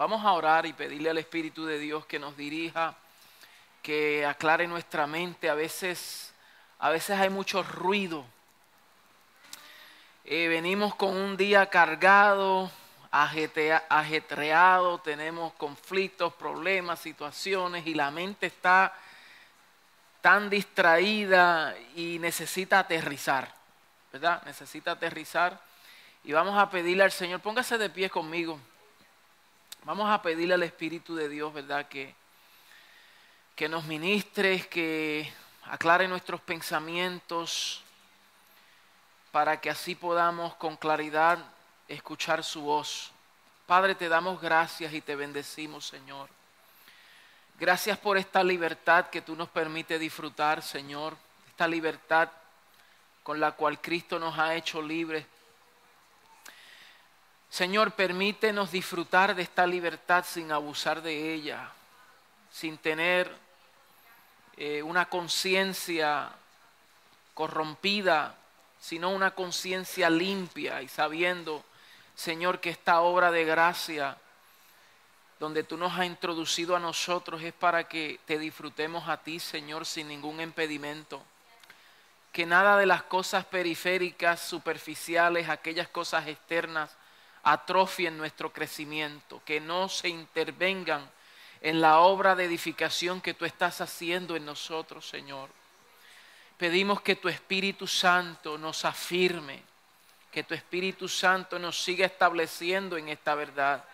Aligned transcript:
Vamos 0.00 0.24
a 0.24 0.32
orar 0.32 0.64
y 0.64 0.72
pedirle 0.72 1.10
al 1.10 1.18
Espíritu 1.18 1.66
de 1.66 1.78
Dios 1.78 2.06
que 2.06 2.18
nos 2.18 2.34
dirija, 2.34 2.94
que 3.82 4.24
aclare 4.24 4.66
nuestra 4.66 5.06
mente. 5.06 5.50
A 5.50 5.54
veces, 5.54 6.32
a 6.78 6.88
veces 6.88 7.20
hay 7.20 7.28
mucho 7.28 7.62
ruido. 7.62 8.24
Eh, 10.24 10.48
venimos 10.48 10.94
con 10.94 11.14
un 11.14 11.36
día 11.36 11.66
cargado, 11.66 12.70
ajetreado, 13.10 15.00
tenemos 15.00 15.52
conflictos, 15.52 16.32
problemas, 16.32 16.98
situaciones 16.98 17.86
y 17.86 17.92
la 17.92 18.10
mente 18.10 18.46
está 18.46 18.94
tan 20.22 20.48
distraída 20.48 21.76
y 21.94 22.18
necesita 22.20 22.78
aterrizar, 22.78 23.54
¿verdad? 24.10 24.42
Necesita 24.46 24.92
aterrizar. 24.92 25.60
Y 26.24 26.32
vamos 26.32 26.58
a 26.58 26.70
pedirle 26.70 27.02
al 27.02 27.12
Señor, 27.12 27.40
póngase 27.40 27.76
de 27.76 27.90
pie 27.90 28.08
conmigo. 28.08 28.58
Vamos 29.84 30.10
a 30.10 30.20
pedirle 30.20 30.54
al 30.54 30.62
Espíritu 30.62 31.14
de 31.14 31.28
Dios, 31.28 31.54
¿verdad? 31.54 31.88
Que, 31.88 32.14
que 33.56 33.66
nos 33.66 33.84
ministres, 33.84 34.66
que 34.66 35.32
aclare 35.64 36.06
nuestros 36.06 36.40
pensamientos, 36.42 37.82
para 39.32 39.58
que 39.58 39.70
así 39.70 39.94
podamos 39.94 40.54
con 40.56 40.76
claridad 40.76 41.38
escuchar 41.88 42.44
su 42.44 42.60
voz. 42.60 43.10
Padre, 43.66 43.94
te 43.94 44.10
damos 44.10 44.38
gracias 44.40 44.92
y 44.92 45.00
te 45.00 45.16
bendecimos, 45.16 45.86
Señor. 45.86 46.28
Gracias 47.58 47.96
por 47.96 48.18
esta 48.18 48.44
libertad 48.44 49.08
que 49.08 49.22
tú 49.22 49.34
nos 49.34 49.48
permites 49.48 49.98
disfrutar, 49.98 50.62
Señor. 50.62 51.16
Esta 51.48 51.66
libertad 51.66 52.28
con 53.22 53.40
la 53.40 53.52
cual 53.52 53.80
Cristo 53.80 54.18
nos 54.18 54.38
ha 54.38 54.54
hecho 54.54 54.82
libres 54.82 55.24
Señor, 57.50 57.90
permítenos 57.92 58.70
disfrutar 58.70 59.34
de 59.34 59.42
esta 59.42 59.66
libertad 59.66 60.24
sin 60.24 60.52
abusar 60.52 61.02
de 61.02 61.34
ella, 61.34 61.68
sin 62.52 62.78
tener 62.78 63.28
eh, 64.56 64.84
una 64.84 65.08
conciencia 65.08 66.30
corrompida, 67.34 68.36
sino 68.78 69.10
una 69.10 69.32
conciencia 69.32 70.08
limpia 70.08 70.80
y 70.80 70.86
sabiendo, 70.86 71.64
Señor, 72.14 72.60
que 72.60 72.70
esta 72.70 73.00
obra 73.00 73.32
de 73.32 73.44
gracia 73.44 74.16
donde 75.40 75.64
tú 75.64 75.76
nos 75.76 75.98
has 75.98 76.06
introducido 76.06 76.76
a 76.76 76.80
nosotros 76.80 77.42
es 77.42 77.52
para 77.52 77.88
que 77.88 78.20
te 78.26 78.38
disfrutemos 78.38 79.08
a 79.08 79.16
ti, 79.16 79.40
Señor, 79.40 79.86
sin 79.86 80.06
ningún 80.06 80.40
impedimento. 80.40 81.20
Que 82.30 82.46
nada 82.46 82.76
de 82.76 82.86
las 82.86 83.02
cosas 83.02 83.44
periféricas, 83.44 84.40
superficiales, 84.40 85.48
aquellas 85.48 85.88
cosas 85.88 86.28
externas, 86.28 86.96
atrofien 87.42 88.16
nuestro 88.16 88.52
crecimiento, 88.52 89.42
que 89.44 89.60
no 89.60 89.88
se 89.88 90.08
intervengan 90.08 91.10
en 91.60 91.80
la 91.80 92.00
obra 92.00 92.34
de 92.34 92.44
edificación 92.44 93.20
que 93.20 93.34
tú 93.34 93.44
estás 93.44 93.80
haciendo 93.80 94.36
en 94.36 94.44
nosotros, 94.44 95.08
Señor. 95.08 95.50
Pedimos 96.56 97.00
que 97.00 97.16
tu 97.16 97.28
Espíritu 97.28 97.86
Santo 97.86 98.58
nos 98.58 98.84
afirme, 98.84 99.62
que 100.30 100.42
tu 100.42 100.54
Espíritu 100.54 101.08
Santo 101.08 101.58
nos 101.58 101.82
siga 101.82 102.06
estableciendo 102.06 102.96
en 102.96 103.08
esta 103.08 103.34
verdad, 103.34 103.84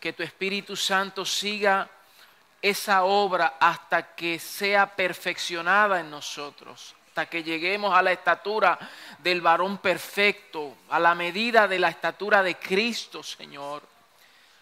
que 0.00 0.12
tu 0.12 0.22
Espíritu 0.22 0.76
Santo 0.76 1.24
siga 1.24 1.88
esa 2.62 3.04
obra 3.04 3.56
hasta 3.60 4.14
que 4.14 4.38
sea 4.38 4.94
perfeccionada 4.96 6.00
en 6.00 6.10
nosotros 6.10 6.94
hasta 7.14 7.30
que 7.30 7.44
lleguemos 7.44 7.94
a 7.94 8.02
la 8.02 8.10
estatura 8.10 8.76
del 9.20 9.40
varón 9.40 9.78
perfecto, 9.78 10.74
a 10.90 10.98
la 10.98 11.14
medida 11.14 11.68
de 11.68 11.78
la 11.78 11.88
estatura 11.88 12.42
de 12.42 12.56
Cristo, 12.56 13.22
Señor. 13.22 13.84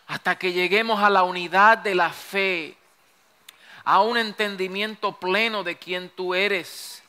Hasta 0.09 0.37
que 0.37 0.53
lleguemos 0.53 1.03
a 1.03 1.09
la 1.09 1.23
unidad 1.23 1.79
de 1.79 1.95
la 1.95 2.11
fe, 2.11 2.77
a 3.85 4.03
un 4.03 4.19
entendimiento 4.19 5.17
pleno 5.17 5.65
de 5.65 5.79
quién 5.79 6.11
tú 6.11 6.35
eres. 6.35 7.03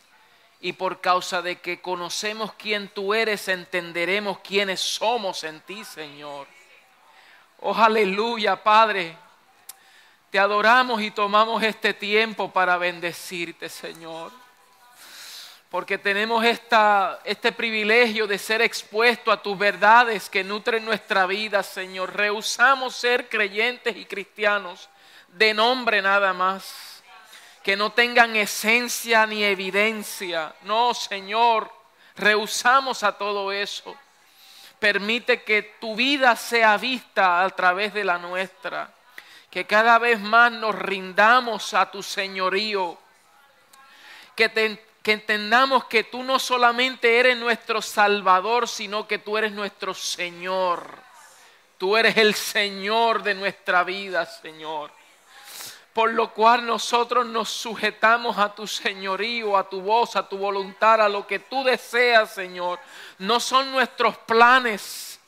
Y 0.62 0.72
por 0.72 1.02
causa 1.02 1.42
de 1.42 1.60
que 1.60 1.82
conocemos 1.82 2.54
quién 2.54 2.88
tú 2.88 3.14
eres, 3.14 3.50
entenderemos 3.50 4.40
quiénes 4.40 4.80
somos 4.80 5.44
en 5.44 5.60
ti, 5.60 5.84
Señor. 5.84 6.48
Oh, 7.60 7.76
aleluya, 7.76 8.64
Padre. 8.64 9.18
Te 10.30 10.40
adoramos 10.40 11.02
y 11.02 11.12
tomamos 11.12 11.62
este 11.64 11.94
tiempo 11.94 12.50
para 12.50 12.78
bendecirte, 12.78 13.68
Señor 13.68 14.43
porque 15.74 15.98
tenemos 15.98 16.46
esta, 16.46 17.20
este 17.24 17.52
privilegio 17.52 18.28
de 18.28 18.38
ser 18.38 18.62
expuesto 18.62 19.32
a 19.32 19.42
tus 19.42 19.58
verdades 19.58 20.30
que 20.30 20.44
nutren 20.44 20.86
nuestra 20.86 21.26
vida, 21.26 21.64
Señor. 21.64 22.16
Rehusamos 22.16 22.96
ser 22.96 23.28
creyentes 23.28 23.98
y 23.98 24.06
cristianos 24.06 24.88
de 25.30 25.52
nombre 25.52 26.00
nada 26.00 26.32
más, 26.32 27.02
que 27.64 27.76
no 27.76 27.92
tengan 27.92 28.36
esencia 28.36 29.26
ni 29.26 29.44
evidencia. 29.44 30.54
No, 30.62 30.94
Señor, 30.94 31.74
rehusamos 32.18 33.02
a 33.02 33.14
todo 33.14 33.52
eso. 33.52 33.96
Permite 34.78 35.42
que 35.42 35.64
tu 35.82 35.96
vida 35.96 36.36
sea 36.36 36.78
vista 36.78 37.44
a 37.44 37.50
través 37.50 37.96
de 37.96 38.04
la 38.04 38.20
nuestra, 38.20 38.94
que 39.50 39.66
cada 39.66 39.98
vez 39.98 40.20
más 40.20 40.52
nos 40.52 40.76
rindamos 40.76 41.74
a 41.74 41.90
tu 41.90 42.04
señorío, 42.04 42.96
que 44.36 44.50
te 44.50 44.93
que 45.04 45.12
entendamos 45.12 45.84
que 45.86 46.06
tú 46.06 46.24
no 46.24 46.40
solamente 46.40 47.20
eres 47.20 47.38
nuestro 47.38 47.82
Salvador, 47.82 48.70
sino 48.70 49.06
que 49.06 49.20
tú 49.20 49.38
eres 49.38 49.52
nuestro 49.52 49.94
Señor. 49.94 50.88
Tú 51.78 51.98
eres 51.98 52.16
el 52.16 52.34
Señor 52.34 53.22
de 53.22 53.36
nuestra 53.36 53.84
vida, 53.84 54.26
Señor. 54.26 54.92
Por 55.92 56.14
lo 56.14 56.34
cual 56.34 56.66
nosotros 56.66 57.26
nos 57.26 57.50
sujetamos 57.50 58.38
a 58.38 58.56
tu 58.56 58.66
señorío, 58.66 59.58
a 59.58 59.70
tu 59.70 59.82
voz, 59.82 60.16
a 60.16 60.28
tu 60.28 60.38
voluntad, 60.38 61.02
a 61.02 61.10
lo 61.10 61.28
que 61.28 61.40
tú 61.40 61.66
deseas, 61.66 62.34
Señor. 62.34 62.80
No 63.20 63.42
son 63.42 63.72
nuestros 63.72 64.18
planes, 64.20 65.20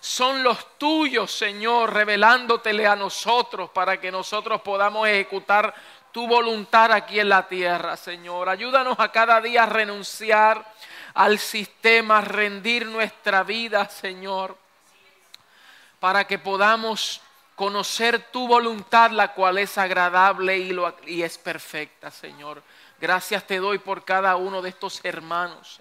son 0.00 0.42
los 0.42 0.78
tuyos, 0.78 1.30
Señor, 1.30 1.92
revelándotele 1.92 2.86
a 2.86 2.96
nosotros 2.96 3.70
para 3.70 4.00
que 4.00 4.10
nosotros 4.10 4.62
podamos 4.62 5.06
ejecutar 5.06 5.74
tu 6.12 6.26
voluntad 6.26 6.92
aquí 6.92 7.20
en 7.20 7.28
la 7.28 7.46
tierra, 7.48 7.96
Señor. 7.96 8.48
Ayúdanos 8.48 8.98
a 8.98 9.10
cada 9.10 9.40
día 9.40 9.64
a 9.64 9.66
renunciar 9.66 10.64
al 11.14 11.38
sistema, 11.38 12.20
rendir 12.20 12.86
nuestra 12.86 13.42
vida, 13.42 13.88
Señor, 13.88 14.56
para 16.00 16.26
que 16.26 16.38
podamos 16.38 17.20
conocer 17.54 18.30
tu 18.30 18.46
voluntad, 18.46 19.10
la 19.10 19.34
cual 19.34 19.58
es 19.58 19.78
agradable 19.78 20.58
y, 20.58 20.76
y 21.06 21.22
es 21.22 21.38
perfecta, 21.38 22.10
Señor. 22.10 22.62
Gracias 23.00 23.46
te 23.46 23.58
doy 23.58 23.78
por 23.78 24.04
cada 24.04 24.36
uno 24.36 24.62
de 24.62 24.68
estos 24.68 25.00
hermanos 25.04 25.80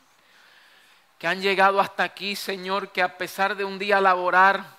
que 1.20 1.28
han 1.28 1.42
llegado 1.42 1.80
hasta 1.80 2.04
aquí, 2.04 2.36
Señor, 2.36 2.90
que 2.90 3.02
a 3.02 3.18
pesar 3.18 3.56
de 3.56 3.66
un 3.66 3.80
día 3.80 4.00
laborar, 4.00 4.77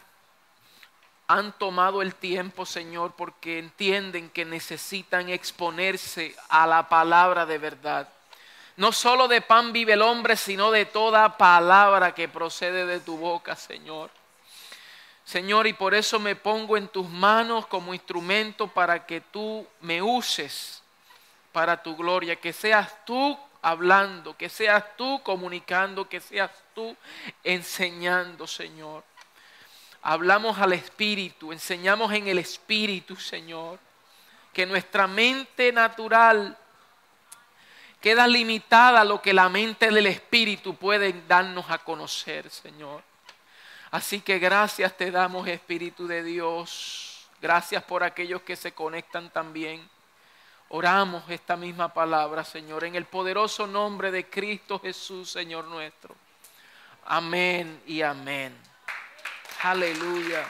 han 1.29 1.53
tomado 1.53 2.01
el 2.01 2.15
tiempo, 2.15 2.65
Señor, 2.65 3.13
porque 3.15 3.59
entienden 3.59 4.31
que 4.31 4.47
necesitan 4.47 5.29
exponerse 5.29 6.35
a 6.49 6.67
la 6.67 6.89
palabra 6.89 7.45
de 7.45 7.59
verdad. 7.59 8.09
No 8.79 8.93
solo 8.93 9.29
de 9.29 9.43
pan 9.43 9.73
vive 9.73 9.93
el 9.93 10.03
hombre, 10.03 10.37
sino 10.37 10.71
de 10.71 10.87
toda 10.87 11.37
palabra 11.37 12.15
que 12.15 12.29
procede 12.29 12.87
de 12.87 13.01
tu 13.01 13.19
boca, 13.19 13.57
Señor. 13.57 14.11
Señor, 15.23 15.67
y 15.67 15.75
por 15.75 15.95
eso 15.95 16.19
me 16.19 16.35
pongo 16.35 16.79
en 16.79 16.89
tus 16.89 17.07
manos 17.07 17.67
como 17.67 17.93
instrumento 17.93 18.67
para 18.67 19.05
que 19.05 19.21
tú 19.21 19.67
me 19.81 20.01
uses 20.01 20.83
para 21.53 21.83
tu 21.83 21.95
gloria, 21.95 22.37
que 22.37 22.55
seas 22.55 23.05
tú 23.05 23.39
hablando, 23.61 24.35
que 24.35 24.49
seas 24.49 24.97
tú 24.97 25.21
comunicando, 25.23 26.09
que 26.09 26.21
seas 26.21 26.51
tú 26.75 26.97
enseñando, 27.45 28.47
Señor 28.47 29.05
hablamos 30.03 30.59
al 30.59 30.73
Espíritu, 30.73 31.53
enseñamos 31.53 32.13
en 32.13 32.29
el 32.29 32.39
Espíritu, 32.39 33.17
Señor, 33.17 33.79
que 34.53 34.67
nuestra 34.67 35.07
mente 35.07 35.73
natural 35.73 36.57
queda 38.01 38.27
limitada 38.27 39.01
a 39.01 39.05
lo 39.05 39.21
que 39.21 39.33
la 39.33 39.49
mente 39.49 39.91
del 39.91 40.07
Espíritu 40.07 40.77
puede 40.77 41.15
darnos 41.27 41.71
a 41.71 41.79
conocer, 41.79 42.49
Señor. 42.51 43.03
Así 43.91 44.21
que 44.21 44.39
gracias 44.39 44.97
te 44.97 45.11
damos, 45.11 45.49
Espíritu 45.49 46.07
de 46.07 46.23
Dios. 46.23 47.29
Gracias 47.41 47.83
por 47.85 48.03
aquellos 48.03 48.43
que 48.43 48.57
se 48.57 48.73
conectan 48.73 49.31
también. 49.31 49.89
Oramos 50.71 51.23
esta 51.31 51.57
misma 51.57 51.95
palabra, 51.95 52.45
Señor, 52.45 52.85
en 52.85 52.95
el 52.95 53.07
poderoso 53.07 53.67
nombre 53.67 54.11
de 54.11 54.29
Cristo 54.29 54.79
Jesús, 54.79 55.31
Señor 55.31 55.65
nuestro. 55.65 56.15
Amén 57.07 57.81
y 57.87 58.03
amén. 58.03 58.55
Aleluya. 59.63 60.47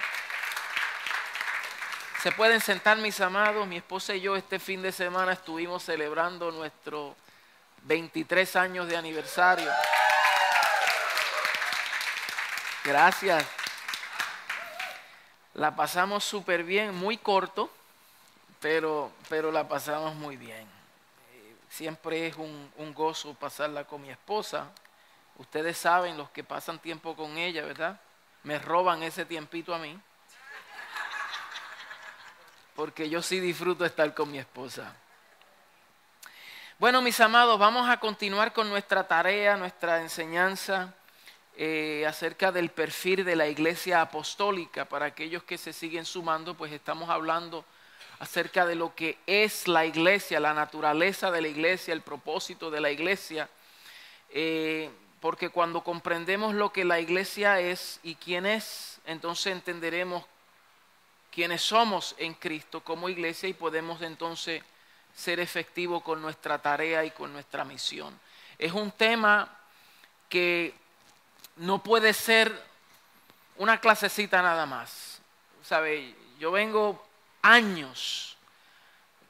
Se 2.22 2.30
pueden 2.32 2.60
sentar 2.60 2.98
mis 2.98 3.18
amados, 3.22 3.66
mi 3.66 3.78
esposa 3.78 4.14
y 4.14 4.20
yo 4.20 4.36
este 4.36 4.58
fin 4.58 4.82
de 4.82 4.92
semana 4.92 5.32
estuvimos 5.32 5.82
celebrando 5.82 6.50
nuestro 6.50 7.16
23 7.84 8.56
años 8.56 8.86
de 8.86 8.98
aniversario. 8.98 9.70
Gracias. 12.84 13.46
La 15.54 15.74
pasamos 15.74 16.22
súper 16.22 16.62
bien, 16.62 16.94
muy 16.94 17.16
corto, 17.16 17.70
pero, 18.60 19.10
pero 19.30 19.50
la 19.50 19.66
pasamos 19.66 20.14
muy 20.16 20.36
bien. 20.36 20.68
Eh, 21.32 21.56
siempre 21.70 22.26
es 22.26 22.36
un, 22.36 22.70
un 22.76 22.92
gozo 22.92 23.32
pasarla 23.32 23.84
con 23.84 24.02
mi 24.02 24.10
esposa. 24.10 24.66
Ustedes 25.38 25.78
saben, 25.78 26.18
los 26.18 26.28
que 26.28 26.44
pasan 26.44 26.78
tiempo 26.78 27.16
con 27.16 27.38
ella, 27.38 27.64
¿verdad? 27.64 27.98
Me 28.42 28.58
roban 28.58 29.02
ese 29.02 29.24
tiempito 29.24 29.74
a 29.74 29.78
mí. 29.78 29.98
Porque 32.74 33.08
yo 33.08 33.22
sí 33.22 33.40
disfruto 33.40 33.84
estar 33.84 34.14
con 34.14 34.30
mi 34.30 34.38
esposa. 34.38 34.94
Bueno, 36.78 37.02
mis 37.02 37.18
amados, 37.20 37.58
vamos 37.58 37.88
a 37.88 37.98
continuar 37.98 38.52
con 38.52 38.68
nuestra 38.68 39.08
tarea, 39.08 39.56
nuestra 39.56 40.00
enseñanza 40.00 40.94
eh, 41.56 42.04
acerca 42.06 42.52
del 42.52 42.70
perfil 42.70 43.24
de 43.24 43.34
la 43.34 43.48
iglesia 43.48 44.00
apostólica. 44.00 44.84
Para 44.84 45.06
aquellos 45.06 45.42
que 45.42 45.58
se 45.58 45.72
siguen 45.72 46.04
sumando, 46.04 46.54
pues 46.54 46.70
estamos 46.72 47.10
hablando 47.10 47.64
acerca 48.20 48.64
de 48.64 48.76
lo 48.76 48.94
que 48.94 49.18
es 49.26 49.66
la 49.66 49.84
iglesia, 49.84 50.38
la 50.38 50.54
naturaleza 50.54 51.32
de 51.32 51.40
la 51.40 51.48
iglesia, 51.48 51.92
el 51.92 52.02
propósito 52.02 52.70
de 52.70 52.80
la 52.80 52.92
iglesia. 52.92 53.48
Eh, 54.30 54.88
porque 55.20 55.50
cuando 55.50 55.82
comprendemos 55.82 56.54
lo 56.54 56.72
que 56.72 56.84
la 56.84 57.00
iglesia 57.00 57.60
es 57.60 57.98
y 58.02 58.14
quién 58.14 58.46
es, 58.46 59.00
entonces 59.04 59.52
entenderemos 59.52 60.24
quiénes 61.32 61.62
somos 61.62 62.14
en 62.18 62.34
Cristo 62.34 62.82
como 62.82 63.08
iglesia 63.08 63.48
y 63.48 63.54
podemos 63.54 64.00
entonces 64.02 64.62
ser 65.14 65.40
efectivos 65.40 66.02
con 66.02 66.22
nuestra 66.22 66.58
tarea 66.58 67.04
y 67.04 67.10
con 67.10 67.32
nuestra 67.32 67.64
misión. 67.64 68.18
Es 68.58 68.72
un 68.72 68.92
tema 68.92 69.48
que 70.28 70.74
no 71.56 71.82
puede 71.82 72.12
ser 72.12 72.52
una 73.56 73.80
clasecita 73.80 74.40
nada 74.42 74.66
más. 74.66 75.20
Yo 76.38 76.52
vengo 76.52 77.04
años 77.42 78.36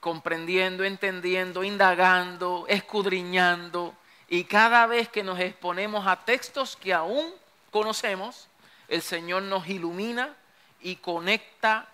comprendiendo, 0.01 0.85
entendiendo, 0.85 1.65
indagando, 1.65 2.67
escudriñando, 2.69 3.95
y 4.29 4.45
cada 4.45 4.87
vez 4.87 5.09
que 5.09 5.23
nos 5.23 5.41
exponemos 5.41 6.07
a 6.07 6.17
textos 6.17 6.77
que 6.77 6.93
aún 6.93 7.35
conocemos, 7.71 8.49
el 8.89 9.03
Señor 9.03 9.43
nos 9.43 9.67
ilumina 9.69 10.35
y 10.81 10.97
conecta 10.97 11.87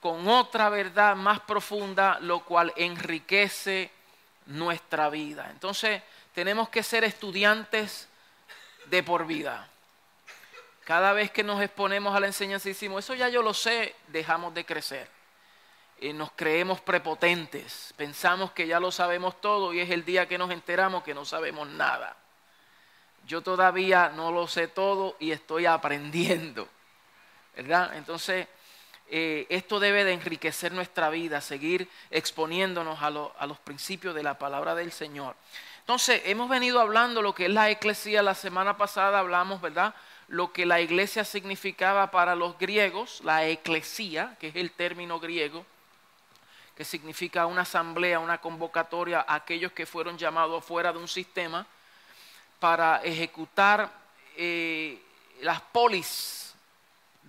con 0.00 0.28
otra 0.28 0.68
verdad 0.68 1.16
más 1.16 1.40
profunda, 1.40 2.18
lo 2.20 2.44
cual 2.44 2.72
enriquece 2.76 3.90
nuestra 4.46 5.10
vida. 5.10 5.48
Entonces, 5.50 6.02
tenemos 6.34 6.68
que 6.68 6.82
ser 6.82 7.02
estudiantes 7.02 8.08
de 8.86 9.02
por 9.02 9.26
vida. 9.26 9.68
Cada 10.84 11.12
vez 11.12 11.32
que 11.32 11.42
nos 11.42 11.60
exponemos 11.60 12.14
a 12.14 12.20
la 12.20 12.28
enseñanza 12.28 12.68
y 12.68 12.72
decimos, 12.72 13.04
eso 13.04 13.14
ya 13.14 13.28
yo 13.28 13.42
lo 13.42 13.52
sé, 13.52 13.96
dejamos 14.06 14.54
de 14.54 14.64
crecer. 14.64 15.15
Y 15.98 16.12
nos 16.12 16.30
creemos 16.32 16.80
prepotentes, 16.80 17.94
pensamos 17.96 18.52
que 18.52 18.66
ya 18.66 18.78
lo 18.78 18.92
sabemos 18.92 19.40
todo 19.40 19.72
y 19.72 19.80
es 19.80 19.90
el 19.90 20.04
día 20.04 20.28
que 20.28 20.36
nos 20.36 20.50
enteramos 20.50 21.02
que 21.02 21.14
no 21.14 21.24
sabemos 21.24 21.66
nada. 21.68 22.16
Yo 23.26 23.40
todavía 23.40 24.10
no 24.14 24.30
lo 24.30 24.46
sé 24.46 24.68
todo 24.68 25.16
y 25.18 25.32
estoy 25.32 25.66
aprendiendo, 25.66 26.68
¿verdad? 27.56 27.96
Entonces, 27.96 28.46
eh, 29.08 29.46
esto 29.48 29.80
debe 29.80 30.04
de 30.04 30.12
enriquecer 30.12 30.72
nuestra 30.72 31.10
vida, 31.10 31.40
seguir 31.40 31.88
exponiéndonos 32.10 33.00
a, 33.02 33.06
a, 33.06 33.46
los 33.46 33.58
principios 33.58 34.14
de 34.14 34.22
la 34.22 34.38
palabra 34.38 34.74
del 34.74 34.92
Señor. 34.92 35.34
Entonces, 35.80 36.22
hemos 36.26 36.48
venido 36.48 36.80
hablando 36.80 37.22
lo 37.22 37.34
que 37.34 37.46
es 37.46 37.50
la 37.52 37.70
eclesía. 37.70 38.22
La 38.22 38.34
semana 38.34 38.76
pasada 38.76 39.20
hablamos, 39.20 39.60
¿verdad? 39.60 39.94
Lo 40.28 40.52
que 40.52 40.66
la 40.66 40.80
iglesia 40.80 41.24
significaba 41.24 42.10
para 42.10 42.34
los 42.34 42.58
griegos, 42.58 43.20
la 43.24 43.46
eclesía, 43.46 44.36
que 44.40 44.48
es 44.48 44.56
el 44.56 44.72
término 44.72 45.20
griego, 45.20 45.64
que 46.76 46.84
significa 46.84 47.46
una 47.46 47.62
asamblea, 47.62 48.20
una 48.20 48.38
convocatoria 48.38 49.24
a 49.26 49.36
aquellos 49.36 49.72
que 49.72 49.86
fueron 49.86 50.18
llamados 50.18 50.64
fuera 50.64 50.92
de 50.92 50.98
un 50.98 51.08
sistema 51.08 51.66
para 52.60 53.02
ejecutar 53.02 53.90
eh, 54.36 55.00
las 55.40 55.60
polis 55.60 56.54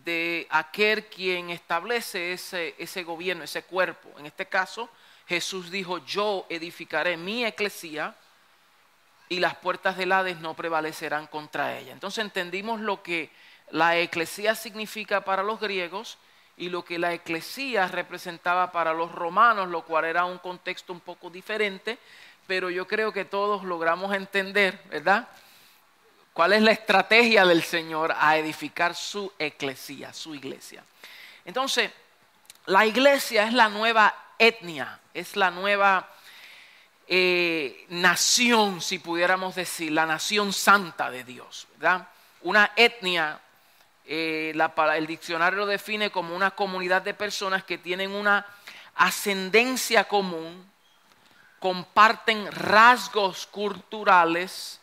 de 0.04 0.48
aquel 0.50 1.06
quien 1.06 1.50
establece 1.50 2.34
ese, 2.34 2.76
ese 2.78 3.04
gobierno, 3.04 3.46
ese 3.46 3.64
cuerpo. 3.64 4.10
En 4.20 4.26
este 4.26 4.48
caso, 4.48 4.90
Jesús 5.28 5.72
dijo, 5.72 6.00
yo 6.00 6.46
edificaré 6.50 7.16
mi 7.16 7.46
eclesía 7.46 8.16
y 9.30 9.40
las 9.40 9.56
puertas 9.56 9.98
del 9.98 10.12
Hades 10.12 10.40
no 10.40 10.56
prevalecerán 10.56 11.28
contra 11.28 11.78
ella. 11.78 11.94
Entonces 11.94 12.24
entendimos 12.24 12.82
lo 12.82 13.02
que 13.02 13.30
la 13.70 13.98
eclesía 13.98 14.56
significa 14.56 15.22
para 15.22 15.44
los 15.44 15.60
griegos 15.60 16.18
y 16.58 16.70
lo 16.70 16.84
que 16.84 16.98
la 16.98 17.14
eclesía 17.14 17.88
representaba 17.88 18.72
para 18.72 18.94
los 18.94 19.12
romanos, 19.12 19.70
lo 19.70 19.84
cual 19.84 20.06
era 20.06 20.26
un 20.26 20.40
contexto 20.40 20.92
un 20.92 21.00
poco 21.00 21.30
diferente, 21.30 22.00
pero 22.48 22.70
yo 22.70 22.88
creo 22.88 23.14
que 23.14 23.26
todos 23.26 23.64
logramos 23.64 24.14
entender, 24.16 24.82
¿verdad? 24.90 25.28
¿Cuál 26.34 26.54
es 26.54 26.62
la 26.62 26.72
estrategia 26.72 27.46
del 27.46 27.64
Señor 27.64 28.14
a 28.18 28.38
edificar 28.38 28.96
su 28.96 29.32
eclesía, 29.38 30.14
su 30.14 30.34
iglesia? 30.34 30.84
Entonces, 31.46 31.92
la 32.66 32.86
iglesia 32.86 33.46
es 33.46 33.54
la 33.54 33.70
nueva 33.70 34.14
etnia, 34.38 35.00
es 35.14 35.36
la 35.36 35.52
nueva 35.52 36.10
eh, 37.08 37.86
nación, 37.90 38.82
si 38.82 39.00
pudiéramos 39.00 39.56
decir, 39.56 39.92
la 39.92 40.06
nación 40.06 40.54
santa 40.54 41.10
de 41.10 41.24
Dios, 41.24 41.68
¿verdad? 41.78 42.08
Una 42.42 42.72
etnia, 42.76 43.40
eh, 44.10 44.54
el 44.96 45.08
diccionario 45.08 45.60
lo 45.60 45.66
define 45.66 46.10
como 46.10 46.34
una 46.34 46.52
comunidad 46.52 47.02
de 47.02 47.14
personas 47.14 47.66
que 47.66 47.78
tienen 47.78 48.12
una 48.12 48.46
ascendencia 48.96 50.06
común, 50.06 50.66
comparten 51.60 52.50
rasgos 52.52 53.46
culturales, 53.48 54.80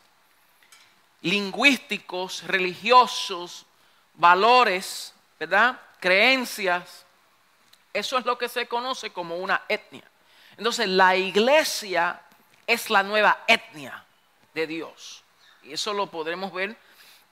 lingüísticos, 1.22 2.44
religiosos, 2.46 3.64
valores, 4.12 5.14
¿verdad? 5.40 5.80
Creencias. 6.00 7.06
Eso 7.94 8.18
es 8.18 8.26
lo 8.26 8.36
que 8.36 8.50
se 8.50 8.68
conoce 8.68 9.10
como 9.10 9.38
una 9.38 9.62
etnia. 9.68 10.04
Entonces, 10.58 10.86
la 10.86 11.16
iglesia 11.16 12.20
es 12.66 12.90
la 12.90 13.02
nueva 13.02 13.44
etnia 13.46 14.04
de 14.52 14.66
Dios. 14.66 15.24
Y 15.62 15.72
eso 15.72 15.94
lo 15.94 16.08
podremos 16.08 16.52
ver 16.52 16.76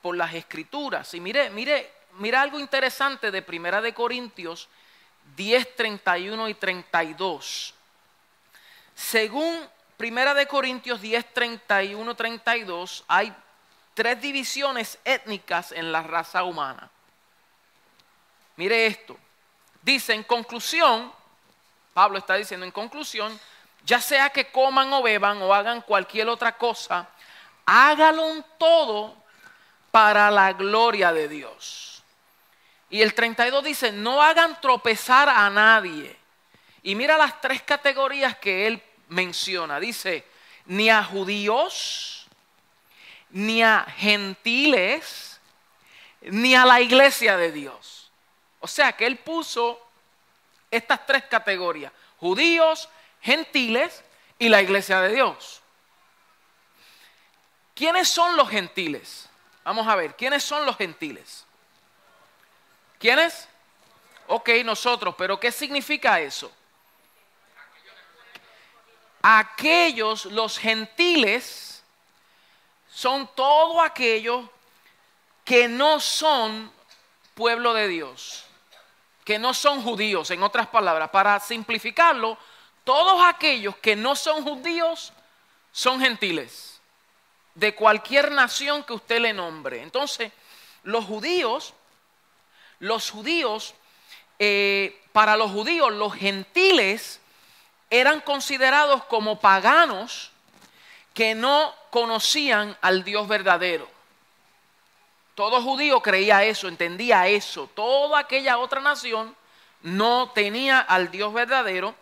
por 0.02 0.16
las 0.16 0.34
escrituras. 0.34 1.14
Y 1.14 1.20
mire, 1.20 1.48
mire, 1.50 1.90
mire 2.18 2.36
algo 2.36 2.58
interesante 2.58 3.30
de 3.30 3.40
Primera 3.40 3.80
de 3.80 3.94
Corintios 3.94 4.68
10, 5.36 5.76
31 5.76 6.48
y 6.48 6.54
32. 6.54 7.74
Según 8.94 9.68
Primera 9.96 10.34
de 10.34 10.46
Corintios 10.46 11.00
10, 11.00 11.32
31, 11.32 12.14
32, 12.14 13.04
hay 13.06 13.32
tres 13.94 14.20
divisiones 14.20 14.98
étnicas 15.04 15.72
en 15.72 15.92
la 15.92 16.02
raza 16.02 16.42
humana. 16.42 16.90
Mire 18.56 18.86
esto. 18.86 19.16
Dice, 19.80 20.12
en 20.12 20.24
conclusión, 20.24 21.12
Pablo 21.94 22.18
está 22.18 22.34
diciendo, 22.34 22.66
en 22.66 22.72
conclusión, 22.72 23.38
ya 23.84 24.00
sea 24.00 24.30
que 24.30 24.50
coman 24.50 24.92
o 24.92 25.02
beban 25.02 25.40
o 25.42 25.52
hagan 25.52 25.82
cualquier 25.82 26.28
otra 26.28 26.56
cosa, 26.56 27.08
hágalo 27.64 28.44
todo 28.58 29.21
para 29.92 30.30
la 30.30 30.52
gloria 30.54 31.12
de 31.12 31.28
Dios. 31.28 32.02
Y 32.90 33.00
el 33.00 33.14
32 33.14 33.62
dice, 33.62 33.92
no 33.92 34.20
hagan 34.20 34.60
tropezar 34.60 35.28
a 35.28 35.48
nadie. 35.48 36.16
Y 36.82 36.96
mira 36.96 37.16
las 37.16 37.40
tres 37.40 37.62
categorías 37.62 38.36
que 38.38 38.66
él 38.66 38.82
menciona. 39.08 39.78
Dice, 39.78 40.26
ni 40.66 40.90
a 40.90 41.04
judíos, 41.04 42.26
ni 43.30 43.62
a 43.62 43.86
gentiles, 43.96 45.40
ni 46.22 46.54
a 46.54 46.64
la 46.64 46.80
iglesia 46.80 47.36
de 47.36 47.52
Dios. 47.52 48.10
O 48.60 48.66
sea 48.66 48.92
que 48.92 49.06
él 49.06 49.18
puso 49.18 49.80
estas 50.70 51.06
tres 51.06 51.24
categorías, 51.24 51.92
judíos, 52.18 52.88
gentiles 53.20 54.02
y 54.38 54.48
la 54.48 54.62
iglesia 54.62 55.00
de 55.00 55.14
Dios. 55.14 55.62
¿Quiénes 57.74 58.08
son 58.08 58.36
los 58.36 58.48
gentiles? 58.48 59.28
Vamos 59.64 59.86
a 59.86 59.94
ver, 59.94 60.16
¿quiénes 60.16 60.42
son 60.42 60.66
los 60.66 60.76
gentiles? 60.76 61.44
¿Quiénes? 62.98 63.48
Ok, 64.26 64.50
nosotros, 64.64 65.14
pero 65.16 65.38
¿qué 65.38 65.52
significa 65.52 66.20
eso? 66.20 66.52
Aquellos, 69.22 70.26
los 70.26 70.58
gentiles, 70.58 71.82
son 72.92 73.28
todos 73.34 73.84
aquellos 73.84 74.44
que 75.44 75.68
no 75.68 75.98
son 76.00 76.72
pueblo 77.34 77.72
de 77.74 77.88
Dios, 77.88 78.44
que 79.24 79.38
no 79.38 79.54
son 79.54 79.82
judíos, 79.82 80.30
en 80.30 80.42
otras 80.42 80.66
palabras, 80.68 81.10
para 81.10 81.38
simplificarlo, 81.40 82.36
todos 82.84 83.22
aquellos 83.24 83.76
que 83.76 83.96
no 83.96 84.14
son 84.14 84.42
judíos 84.42 85.12
son 85.72 86.00
gentiles, 86.00 86.71
de 87.54 87.74
cualquier 87.74 88.32
nación 88.32 88.84
que 88.84 88.94
usted 88.94 89.20
le 89.20 89.32
nombre. 89.32 89.82
Entonces, 89.82 90.32
los 90.82 91.04
judíos, 91.04 91.74
los 92.78 93.10
judíos 93.10 93.74
eh, 94.38 95.00
para 95.12 95.36
los 95.36 95.50
judíos, 95.50 95.92
los 95.92 96.14
gentiles 96.14 97.20
eran 97.90 98.20
considerados 98.20 99.04
como 99.04 99.38
paganos 99.38 100.32
que 101.14 101.34
no 101.34 101.74
conocían 101.90 102.76
al 102.80 103.04
Dios 103.04 103.28
verdadero. 103.28 103.88
Todo 105.34 105.62
judío 105.62 106.00
creía 106.00 106.44
eso, 106.44 106.68
entendía 106.68 107.28
eso. 107.28 107.68
Toda 107.74 108.18
aquella 108.18 108.58
otra 108.58 108.80
nación 108.80 109.36
no 109.82 110.30
tenía 110.30 110.80
al 110.80 111.10
Dios 111.10 111.32
verdadero. 111.32 111.94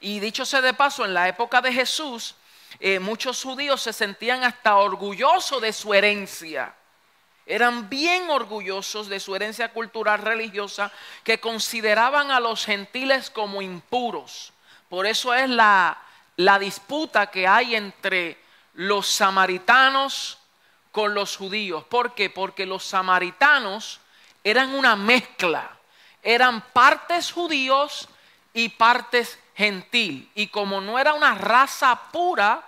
Y 0.00 0.20
dicho 0.20 0.44
sea 0.44 0.60
de 0.60 0.74
paso, 0.74 1.04
en 1.04 1.14
la 1.14 1.28
época 1.28 1.60
de 1.60 1.72
Jesús, 1.72 2.34
eh, 2.80 2.98
muchos 2.98 3.42
judíos 3.42 3.82
se 3.82 3.92
sentían 3.92 4.44
hasta 4.44 4.76
orgullosos 4.76 5.60
de 5.60 5.72
su 5.72 5.94
herencia. 5.94 6.74
Eran 7.44 7.88
bien 7.88 8.30
orgullosos 8.30 9.08
de 9.08 9.18
su 9.20 9.34
herencia 9.34 9.72
cultural 9.72 10.20
religiosa 10.20 10.92
que 11.24 11.40
consideraban 11.40 12.30
a 12.30 12.40
los 12.40 12.64
gentiles 12.64 13.30
como 13.30 13.62
impuros. 13.62 14.52
Por 14.88 15.06
eso 15.06 15.34
es 15.34 15.48
la, 15.48 15.98
la 16.36 16.58
disputa 16.58 17.30
que 17.30 17.48
hay 17.48 17.74
entre 17.74 18.38
los 18.74 19.06
samaritanos 19.06 20.38
con 20.92 21.14
los 21.14 21.36
judíos. 21.36 21.84
¿Por 21.84 22.14
qué? 22.14 22.30
Porque 22.30 22.66
los 22.66 22.84
samaritanos 22.84 24.00
eran 24.44 24.74
una 24.74 24.96
mezcla, 24.96 25.78
eran 26.22 26.60
partes 26.72 27.32
judíos 27.32 28.08
y 28.52 28.68
partes 28.70 29.38
gentil. 29.54 30.30
Y 30.34 30.48
como 30.48 30.80
no 30.80 30.98
era 30.98 31.14
una 31.14 31.34
raza 31.34 31.98
pura, 32.10 32.62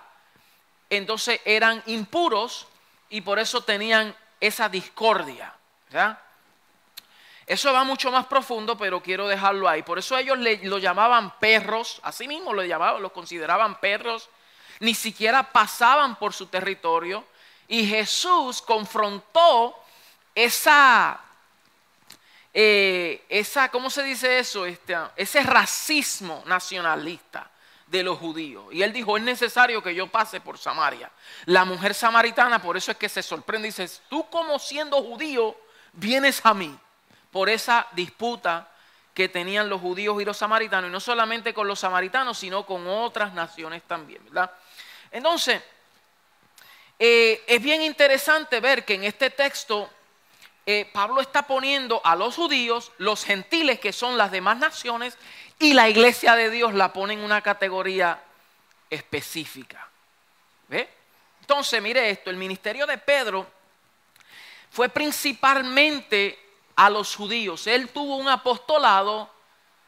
entonces 0.89 1.41
eran 1.45 1.81
impuros 1.87 2.67
y 3.09 3.21
por 3.21 3.39
eso 3.39 3.61
tenían 3.61 4.15
esa 4.39 4.69
discordia. 4.69 5.53
Eso 7.45 7.71
va 7.71 7.83
mucho 7.83 8.11
más 8.11 8.25
profundo, 8.25 8.77
pero 8.77 9.01
quiero 9.01 9.27
dejarlo 9.27 9.69
ahí. 9.69 9.83
Por 9.83 9.99
eso 9.99 10.17
ellos 10.17 10.37
lo 10.63 10.77
llamaban 10.77 11.37
perros, 11.39 11.99
así 12.03 12.27
mismo 12.27 12.53
lo 12.53 12.63
llamaban, 12.63 13.01
los 13.01 13.11
consideraban 13.11 13.79
perros, 13.79 14.29
ni 14.79 14.93
siquiera 14.93 15.51
pasaban 15.51 16.15
por 16.15 16.33
su 16.33 16.47
territorio 16.47 17.23
y 17.67 17.85
Jesús 17.85 18.61
confrontó 18.61 19.75
esa, 20.33 21.19
eh, 22.57 23.25
esa 23.27 23.67
¿cómo 23.67 23.89
se 23.89 24.01
dice 24.01 24.39
eso? 24.39 24.65
Este, 24.65 24.95
ese 25.17 25.43
racismo 25.43 26.41
nacionalista 26.45 27.51
de 27.85 28.01
los 28.01 28.17
judíos. 28.17 28.67
Y 28.71 28.81
él 28.81 28.93
dijo, 28.93 29.17
es 29.17 29.23
necesario 29.23 29.83
que 29.83 29.93
yo 29.93 30.07
pase 30.07 30.39
por 30.39 30.57
Samaria. 30.57 31.11
La 31.47 31.65
mujer 31.65 31.93
samaritana, 31.93 32.61
por 32.61 32.77
eso 32.77 32.91
es 32.91 32.97
que 32.97 33.09
se 33.09 33.21
sorprende 33.21 33.67
dice, 33.67 33.89
tú 34.09 34.29
como 34.29 34.57
siendo 34.57 35.03
judío, 35.03 35.53
vienes 35.91 36.39
a 36.45 36.53
mí. 36.53 36.73
Por 37.29 37.49
esa 37.49 37.87
disputa 37.91 38.71
que 39.13 39.27
tenían 39.27 39.67
los 39.67 39.81
judíos 39.81 40.21
y 40.21 40.23
los 40.23 40.37
samaritanos, 40.37 40.89
y 40.89 40.93
no 40.93 41.01
solamente 41.01 41.53
con 41.53 41.67
los 41.67 41.81
samaritanos, 41.81 42.37
sino 42.37 42.65
con 42.65 42.87
otras 42.87 43.33
naciones 43.33 43.83
también, 43.83 44.23
¿verdad? 44.23 44.49
Entonces, 45.11 45.61
eh, 46.97 47.43
es 47.47 47.61
bien 47.61 47.81
interesante 47.81 48.61
ver 48.61 48.85
que 48.85 48.93
en 48.93 49.03
este 49.03 49.29
texto 49.29 49.89
eh, 50.65 50.89
Pablo 50.91 51.21
está 51.21 51.43
poniendo 51.43 52.01
a 52.03 52.15
los 52.15 52.35
judíos, 52.35 52.91
los 52.97 53.23
gentiles 53.23 53.79
que 53.79 53.93
son 53.93 54.17
las 54.17 54.31
demás 54.31 54.57
naciones, 54.57 55.17
y 55.59 55.73
la 55.73 55.89
iglesia 55.89 56.35
de 56.35 56.49
Dios 56.49 56.73
la 56.73 56.91
pone 56.91 57.13
en 57.13 57.23
una 57.23 57.41
categoría 57.41 58.21
específica. 58.89 59.87
¿Ve? 60.67 60.89
Entonces, 61.41 61.81
mire 61.81 62.09
esto, 62.09 62.29
el 62.29 62.37
ministerio 62.37 62.87
de 62.87 62.97
Pedro 62.97 63.45
fue 64.71 64.89
principalmente 64.89 66.39
a 66.75 66.89
los 66.89 67.15
judíos. 67.15 67.67
Él 67.67 67.89
tuvo 67.89 68.17
un 68.17 68.27
apostolado 68.27 69.29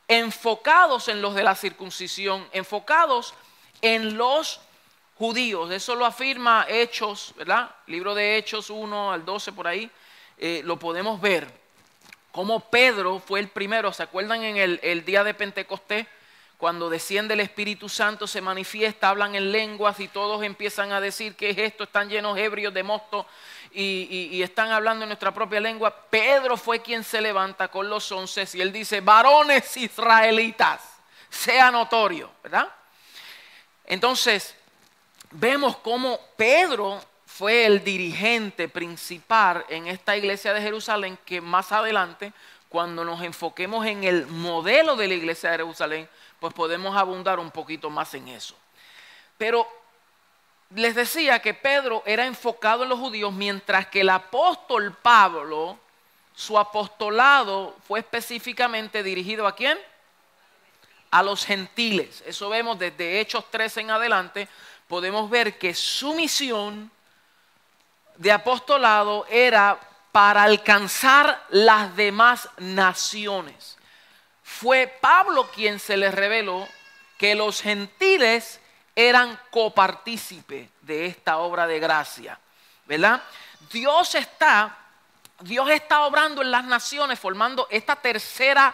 enfocados 0.08 1.08
en 1.10 1.22
los 1.22 1.36
de 1.36 1.44
la 1.44 1.56
circuncisión, 1.56 2.48
enfocados 2.54 3.34
en 3.82 4.18
los 4.18 4.62
judíos. 5.18 5.72
Eso 5.72 5.96
lo 5.96 6.06
afirma 6.06 6.66
Hechos, 6.70 7.34
¿verdad? 7.36 7.70
Libro 7.88 8.16
de 8.16 8.38
Hechos 8.38 8.70
1 8.70 9.12
al 9.12 9.26
12 9.26 9.52
por 9.52 9.68
ahí, 9.68 9.90
eh, 10.38 10.62
lo 10.64 10.78
podemos 10.78 11.20
ver. 11.20 11.48
Como 12.32 12.60
Pedro 12.70 13.20
fue 13.20 13.40
el 13.40 13.48
primero, 13.48 13.92
¿se 13.92 14.04
acuerdan 14.04 14.44
en 14.44 14.58
el, 14.58 14.80
el 14.84 15.04
día 15.06 15.24
de 15.24 15.34
Pentecostés? 15.34 16.06
Cuando 16.58 16.90
desciende 16.90 17.36
el 17.36 17.40
Espíritu 17.40 17.88
Santo, 17.88 18.26
se 18.26 18.42
manifiesta, 18.42 19.10
hablan 19.10 19.36
en 19.36 19.52
lenguas 19.52 20.00
y 20.00 20.08
todos 20.08 20.44
empiezan 20.44 20.92
a 20.92 21.00
decir 21.00 21.36
que 21.36 21.52
es 21.52 21.58
esto, 21.60 21.84
están 21.84 22.10
llenos 22.10 22.36
ebrios 22.38 22.74
de 22.74 22.82
mosto 22.82 23.28
y, 23.72 24.30
y, 24.32 24.42
están 24.42 24.72
hablando 24.72 25.04
en 25.04 25.10
nuestra 25.10 25.32
propia 25.32 25.60
lengua. 25.60 25.96
Pedro 26.10 26.58
fue 26.58 26.82
quien 26.82 27.04
se 27.04 27.22
levanta 27.22 27.68
con 27.68 27.90
los 27.90 28.12
once 28.12 28.48
y 28.54 28.62
él 28.62 28.72
dice, 28.72 29.02
varones 29.02 29.78
israelitas, 29.78 30.82
sea 31.30 31.70
notorio, 31.70 32.32
¿verdad? 32.42 32.68
Entonces, 33.86 34.56
vemos 35.32 35.78
cómo 35.78 36.20
Pedro 36.36 37.00
fue 37.38 37.68
el 37.68 37.84
dirigente 37.84 38.68
principal 38.68 39.64
en 39.70 39.86
esta 39.86 40.18
iglesia 40.18 40.56
de 40.56 40.62
Jerusalén 40.62 41.20
que 41.24 41.40
más 41.40 41.72
adelante, 41.72 42.34
cuando 42.68 43.06
nos 43.06 43.22
enfoquemos 43.22 43.86
en 43.86 44.04
el 44.04 44.26
modelo 44.26 44.96
de 44.96 45.08
la 45.08 45.14
iglesia 45.14 45.52
de 45.52 45.58
Jerusalén, 45.58 46.10
pues 46.40 46.52
podemos 46.56 46.98
abundar 46.98 47.40
un 47.40 47.52
poquito 47.52 47.92
más 47.92 48.12
en 48.16 48.30
eso. 48.30 48.56
Pero 49.38 49.68
les 50.74 50.96
decía 50.96 51.38
que 51.40 51.54
Pedro 51.54 52.02
era 52.08 52.26
enfocado 52.26 52.82
en 52.82 52.90
los 52.90 52.98
judíos, 52.98 53.32
mientras 53.32 53.86
que 53.86 54.02
el 54.02 54.10
apóstol 54.10 54.98
Pablo, 55.00 55.78
su 56.34 56.58
apostolado 56.58 57.76
fue 57.88 58.00
específicamente 58.00 59.04
dirigido 59.04 59.46
a 59.46 59.56
quién? 59.56 59.78
A 61.12 61.22
los 61.22 61.46
gentiles. 61.46 62.24
Eso 62.26 62.50
vemos 62.50 62.80
desde 62.80 63.20
Hechos 63.20 63.46
13 63.52 63.82
en 63.82 63.92
adelante, 63.92 64.48
podemos 64.88 65.30
ver 65.30 65.60
que 65.60 65.76
su 65.76 66.16
misión 66.16 66.97
de 68.18 68.32
apostolado 68.32 69.26
era 69.30 69.80
para 70.12 70.44
alcanzar 70.44 71.46
las 71.50 71.96
demás 71.96 72.50
naciones. 72.58 73.78
Fue 74.44 74.88
Pablo 74.88 75.50
quien 75.54 75.80
se 75.80 75.98
les 75.98 76.14
reveló 76.14 76.68
que 77.18 77.36
los 77.36 77.62
gentiles 77.62 78.60
eran 78.96 79.40
copartícipes 79.52 80.70
de 80.82 81.06
esta 81.06 81.38
obra 81.38 81.68
de 81.68 81.80
gracia, 81.80 82.40
¿verdad? 82.86 83.22
Dios 83.72 84.16
está, 84.16 84.78
Dios 85.42 85.70
está 85.70 86.04
obrando 86.06 86.42
en 86.42 86.52
las 86.52 86.64
naciones 86.64 87.20
formando 87.20 87.68
esta 87.70 87.96
tercera 87.96 88.74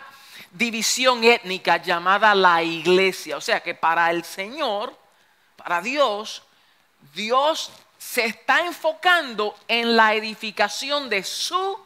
división 0.52 1.24
étnica 1.24 1.78
llamada 1.78 2.34
la 2.36 2.64
iglesia. 2.64 3.38
O 3.38 3.42
sea 3.42 3.62
que 3.62 3.76
para 3.76 4.12
el 4.12 4.24
Señor 4.24 5.04
para 5.64 5.82
Dios, 5.82 6.44
Dios 7.14 7.72
se 8.04 8.26
está 8.26 8.60
enfocando 8.60 9.56
en 9.68 9.96
la 9.96 10.14
edificación 10.14 11.10
de 11.10 11.24
su 11.24 11.80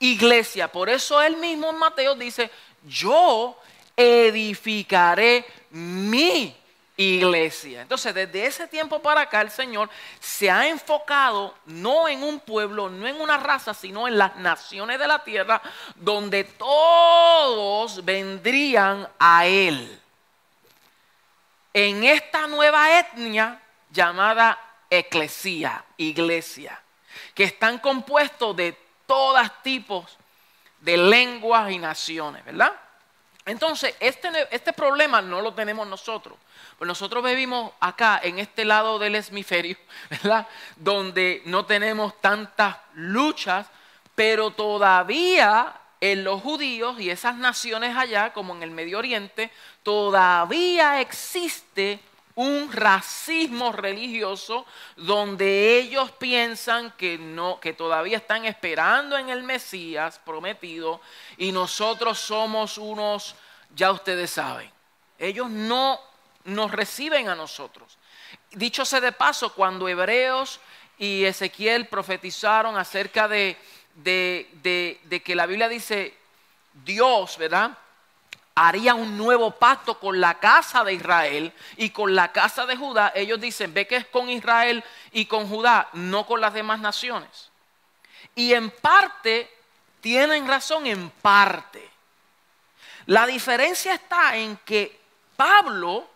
iglesia. 0.00 0.70
Por 0.70 0.90
eso 0.90 1.22
él 1.22 1.36
mismo 1.36 1.70
en 1.70 1.78
Mateo 1.78 2.16
dice, 2.16 2.50
yo 2.82 3.56
edificaré 3.96 5.46
mi 5.70 6.54
iglesia. 6.96 7.82
Entonces, 7.82 8.12
desde 8.12 8.44
ese 8.44 8.66
tiempo 8.66 9.00
para 9.00 9.22
acá, 9.22 9.40
el 9.40 9.50
Señor 9.50 9.88
se 10.20 10.50
ha 10.50 10.68
enfocado 10.68 11.54
no 11.64 12.08
en 12.08 12.22
un 12.22 12.40
pueblo, 12.40 12.90
no 12.90 13.06
en 13.06 13.20
una 13.20 13.38
raza, 13.38 13.72
sino 13.72 14.08
en 14.08 14.18
las 14.18 14.36
naciones 14.36 14.98
de 14.98 15.06
la 15.06 15.22
tierra, 15.22 15.62
donde 15.94 16.44
todos 16.44 18.04
vendrían 18.04 19.08
a 19.18 19.46
Él 19.46 20.00
en 21.72 22.04
esta 22.04 22.46
nueva 22.48 22.98
etnia 22.98 23.62
llamada 23.90 24.58
eclesía, 24.98 25.84
iglesia, 25.96 26.78
que 27.34 27.44
están 27.44 27.78
compuestos 27.78 28.54
de 28.54 28.76
todos 29.06 29.50
tipos 29.62 30.18
de 30.80 30.98
lenguas 30.98 31.72
y 31.72 31.78
naciones, 31.78 32.44
¿verdad? 32.44 32.72
Entonces, 33.46 33.94
este, 34.00 34.28
este 34.50 34.72
problema 34.72 35.22
no 35.22 35.40
lo 35.40 35.54
tenemos 35.54 35.88
nosotros. 35.88 36.36
Pues 36.76 36.86
nosotros 36.86 37.24
vivimos 37.24 37.72
acá, 37.80 38.20
en 38.22 38.38
este 38.38 38.64
lado 38.66 38.98
del 38.98 39.16
hemisferio, 39.16 39.76
¿verdad? 40.10 40.46
Donde 40.76 41.42
no 41.46 41.64
tenemos 41.64 42.20
tantas 42.20 42.76
luchas, 42.94 43.66
pero 44.14 44.50
todavía 44.50 45.74
en 46.00 46.22
los 46.22 46.42
judíos 46.42 47.00
y 47.00 47.08
esas 47.08 47.36
naciones 47.36 47.96
allá, 47.96 48.32
como 48.32 48.54
en 48.54 48.62
el 48.62 48.70
Medio 48.70 48.98
Oriente, 48.98 49.50
todavía 49.82 51.00
existe 51.00 52.00
un 52.34 52.72
racismo 52.72 53.72
religioso 53.72 54.64
donde 54.96 55.78
ellos 55.78 56.10
piensan 56.12 56.92
que 56.92 57.18
no 57.18 57.60
que 57.60 57.72
todavía 57.72 58.16
están 58.16 58.44
esperando 58.44 59.18
en 59.18 59.28
el 59.28 59.42
Mesías 59.42 60.20
prometido 60.24 61.00
y 61.36 61.52
nosotros 61.52 62.18
somos 62.18 62.78
unos 62.78 63.34
ya 63.74 63.92
ustedes 63.92 64.30
saben. 64.30 64.70
Ellos 65.18 65.50
no 65.50 66.00
nos 66.44 66.70
reciben 66.70 67.28
a 67.28 67.34
nosotros. 67.34 67.98
Dicho 68.50 68.84
sea 68.84 69.00
de 69.00 69.12
paso, 69.12 69.54
cuando 69.54 69.88
Hebreos 69.88 70.60
y 70.98 71.24
Ezequiel 71.24 71.86
profetizaron 71.86 72.76
acerca 72.76 73.28
de 73.28 73.56
de, 73.94 75.22
que 75.24 75.34
la 75.34 75.46
Biblia 75.46 75.68
dice, 75.68 76.14
Dios, 76.84 77.36
¿verdad? 77.38 77.76
Haría 78.54 78.94
un 78.94 79.16
nuevo 79.16 79.52
pacto 79.52 79.98
con 79.98 80.20
la 80.20 80.38
casa 80.38 80.84
de 80.84 80.94
Israel 80.94 81.52
y 81.76 81.90
con 81.90 82.14
la 82.14 82.32
casa 82.32 82.66
de 82.66 82.76
Judá. 82.76 83.12
Ellos 83.14 83.40
dicen, 83.40 83.72
ve 83.72 83.86
que 83.86 83.96
es 83.96 84.06
con 84.06 84.28
Israel 84.28 84.84
y 85.10 85.26
con 85.26 85.48
Judá, 85.48 85.88
no 85.94 86.26
con 86.26 86.40
las 86.40 86.52
demás 86.52 86.80
naciones. 86.80 87.50
Y 88.34 88.52
en 88.52 88.70
parte, 88.70 89.50
tienen 90.00 90.46
razón, 90.46 90.86
en 90.86 91.10
parte. 91.10 91.88
La 93.06 93.26
diferencia 93.26 93.94
está 93.94 94.36
en 94.36 94.56
que 94.58 95.00
Pablo 95.36 96.08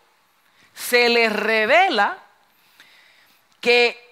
se 0.74 1.08
le 1.08 1.28
revela 1.28 2.18
que 3.60 4.06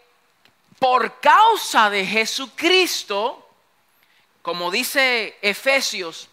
por 0.78 1.20
causa 1.20 1.88
de 1.88 2.04
Jesucristo, 2.04 3.48
como 4.42 4.70
dice 4.70 5.38
Efesios, 5.40 6.28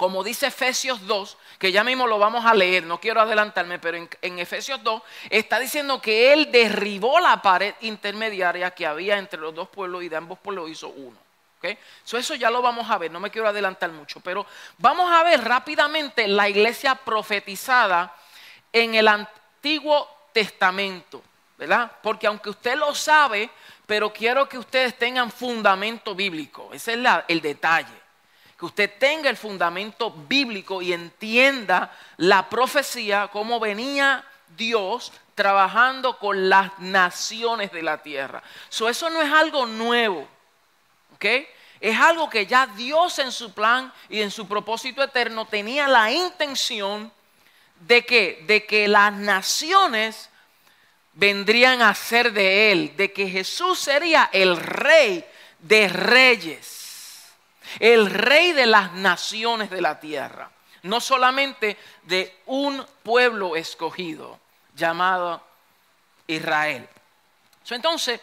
como 0.00 0.24
dice 0.24 0.46
Efesios 0.46 1.06
2, 1.06 1.36
que 1.58 1.72
ya 1.72 1.84
mismo 1.84 2.06
lo 2.06 2.18
vamos 2.18 2.46
a 2.46 2.54
leer, 2.54 2.84
no 2.84 2.98
quiero 2.98 3.20
adelantarme, 3.20 3.78
pero 3.78 3.98
en, 4.22 4.38
Efesios 4.38 4.82
2 4.82 5.02
está 5.28 5.58
diciendo 5.58 6.00
que 6.00 6.32
Él 6.32 6.50
derribó 6.50 7.20
la 7.20 7.42
pared 7.42 7.74
intermediaria 7.82 8.70
que 8.70 8.86
había 8.86 9.18
entre 9.18 9.38
los 9.38 9.54
dos 9.54 9.68
pueblos 9.68 10.02
y 10.02 10.08
de 10.08 10.16
ambos 10.16 10.38
pueblos 10.38 10.70
hizo 10.70 10.88
uno. 10.88 11.18
eso 11.62 12.34
ya 12.34 12.48
lo 12.48 12.62
vamos 12.62 12.88
a 12.88 12.96
ver, 12.96 13.10
no 13.10 13.20
me 13.20 13.30
quiero 13.30 13.46
adelantar 13.46 13.92
mucho, 13.92 14.20
pero 14.20 14.46
vamos 14.78 15.12
a 15.12 15.22
ver 15.22 15.44
rápidamente 15.44 16.26
la 16.26 16.48
iglesia 16.48 16.94
profetizada 16.94 18.16
en 18.72 18.94
el 18.94 19.06
Antiguo 19.06 20.08
Testamento, 20.32 21.22
¿verdad? 21.58 21.92
Porque 22.02 22.26
aunque 22.26 22.48
usted 22.48 22.74
lo 22.74 22.94
sabe, 22.94 23.50
pero 23.84 24.10
quiero 24.10 24.48
que 24.48 24.56
ustedes 24.56 24.96
tengan 24.96 25.30
fundamento 25.30 26.14
bíblico, 26.14 26.70
ese 26.72 26.94
es 26.94 27.00
el 27.28 27.42
detalle 27.42 27.99
que 28.60 28.66
usted 28.66 28.98
tenga 28.98 29.30
el 29.30 29.38
fundamento 29.38 30.10
bíblico 30.10 30.82
y 30.82 30.92
entienda 30.92 31.90
la 32.18 32.50
profecía, 32.50 33.28
cómo 33.32 33.58
venía 33.58 34.22
Dios 34.54 35.14
trabajando 35.34 36.18
con 36.18 36.50
las 36.50 36.78
naciones 36.78 37.72
de 37.72 37.82
la 37.82 38.02
tierra. 38.02 38.42
eso 38.68 39.08
no 39.08 39.22
es 39.22 39.32
algo 39.32 39.64
nuevo, 39.64 40.28
¿ok? 41.14 41.24
Es 41.80 41.98
algo 41.98 42.28
que 42.28 42.44
ya 42.44 42.66
Dios 42.66 43.18
en 43.18 43.32
su 43.32 43.54
plan 43.54 43.90
y 44.10 44.20
en 44.20 44.30
su 44.30 44.46
propósito 44.46 45.02
eterno 45.02 45.46
tenía 45.46 45.88
la 45.88 46.12
intención 46.12 47.10
de 47.80 48.04
que, 48.04 48.44
de 48.46 48.66
que 48.66 48.88
las 48.88 49.10
naciones 49.10 50.28
vendrían 51.14 51.80
a 51.80 51.94
ser 51.94 52.34
de 52.34 52.72
Él, 52.72 52.94
de 52.98 53.10
que 53.10 53.26
Jesús 53.26 53.78
sería 53.78 54.28
el 54.34 54.58
rey 54.58 55.24
de 55.60 55.88
reyes 55.88 56.79
el 57.78 58.10
rey 58.10 58.52
de 58.52 58.66
las 58.66 58.92
naciones 58.92 59.70
de 59.70 59.80
la 59.80 60.00
tierra, 60.00 60.50
no 60.82 61.00
solamente 61.00 61.76
de 62.02 62.40
un 62.46 62.84
pueblo 63.02 63.56
escogido 63.56 64.38
llamado 64.74 65.42
Israel. 66.26 66.88
Entonces, 67.68 68.20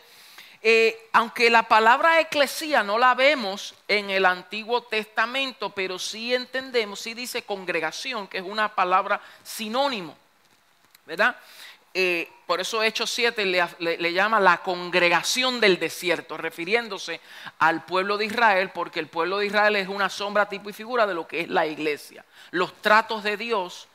eh, 0.61 1.09
aunque 1.13 1.49
la 1.49 1.63
palabra 1.63 2.19
eclesía 2.19 2.83
no 2.83 2.97
la 2.97 3.13
vemos 3.13 3.75
en 3.87 4.09
el 4.09 4.25
Antiguo 4.25 4.83
Testamento, 4.83 5.69
pero 5.69 5.99
sí 5.99 6.33
entendemos, 6.33 6.99
sí 6.99 7.13
dice 7.13 7.43
congregación, 7.43 8.27
que 8.27 8.39
es 8.39 8.43
una 8.43 8.73
palabra 8.73 9.21
sinónimo, 9.43 10.17
¿verdad? 11.05 11.37
Eh, 11.99 12.29
por 12.45 12.61
eso 12.61 12.83
Hechos 12.83 13.09
7 13.09 13.43
le, 13.43 14.13
llama 14.13 14.39
la 14.39 14.59
congregación 14.59 15.59
del 15.59 15.79
desierto, 15.79 16.37
refiriéndose 16.37 17.19
al 17.57 17.85
pueblo 17.85 18.19
de 18.19 18.25
Israel, 18.25 18.69
porque 18.69 18.99
el 18.99 19.07
pueblo 19.07 19.39
de 19.39 19.47
Israel 19.47 19.75
es 19.77 19.87
una 19.87 20.07
sombra, 20.07 20.47
tipo 20.47 20.69
y 20.69 20.73
figura 20.73 21.07
de 21.07 21.15
lo 21.15 21.27
que 21.27 21.41
es 21.41 21.49
la 21.49 21.65
iglesia. 21.65 22.23
Los 22.51 22.71
tratos 22.83 23.23
de 23.23 23.35
Dios 23.35 23.87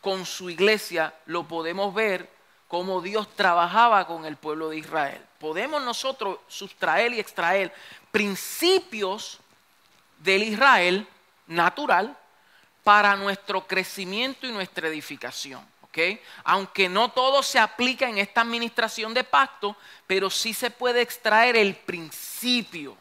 con 0.00 0.24
su 0.24 0.48
iglesia 0.48 1.12
lo 1.26 1.46
podemos 1.46 1.92
ver 1.92 2.30
como 2.66 3.02
Dios 3.02 3.28
trabajaba 3.36 4.06
con 4.06 4.24
el 4.24 4.36
pueblo 4.36 4.70
de 4.70 4.78
Israel. 4.78 5.20
Podemos 5.38 5.82
nosotros 5.82 6.38
sustraer 6.48 7.12
y 7.12 7.20
extraer 7.20 7.74
principios 8.10 9.38
del 10.16 10.44
Israel 10.44 11.06
natural 11.46 12.16
para 12.82 13.16
nuestro 13.16 13.66
crecimiento 13.66 14.46
y 14.46 14.52
nuestra 14.52 14.88
edificación. 14.88 15.62
Aunque 16.44 16.88
no 16.88 17.10
todo 17.10 17.42
se 17.42 17.58
aplica 17.58 18.08
en 18.08 18.18
esta 18.18 18.40
administración 18.42 19.14
de 19.14 19.24
pacto, 19.24 19.76
pero 20.06 20.30
sí 20.30 20.54
se 20.54 20.70
puede 20.70 21.02
extraer 21.02 21.56
el 21.56 21.74
principio. 21.74 22.96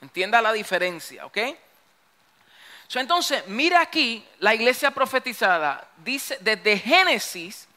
Entienda 0.00 0.40
la 0.42 0.52
diferencia, 0.52 1.26
¿ok? 1.26 1.38
entonces, 2.94 3.46
mira 3.48 3.80
aquí 3.80 4.26
la 4.38 4.54
iglesia 4.54 4.90
profetizada, 4.90 5.86
dice 5.98 6.38
desde 6.40 6.78
Génesis, 6.78 7.68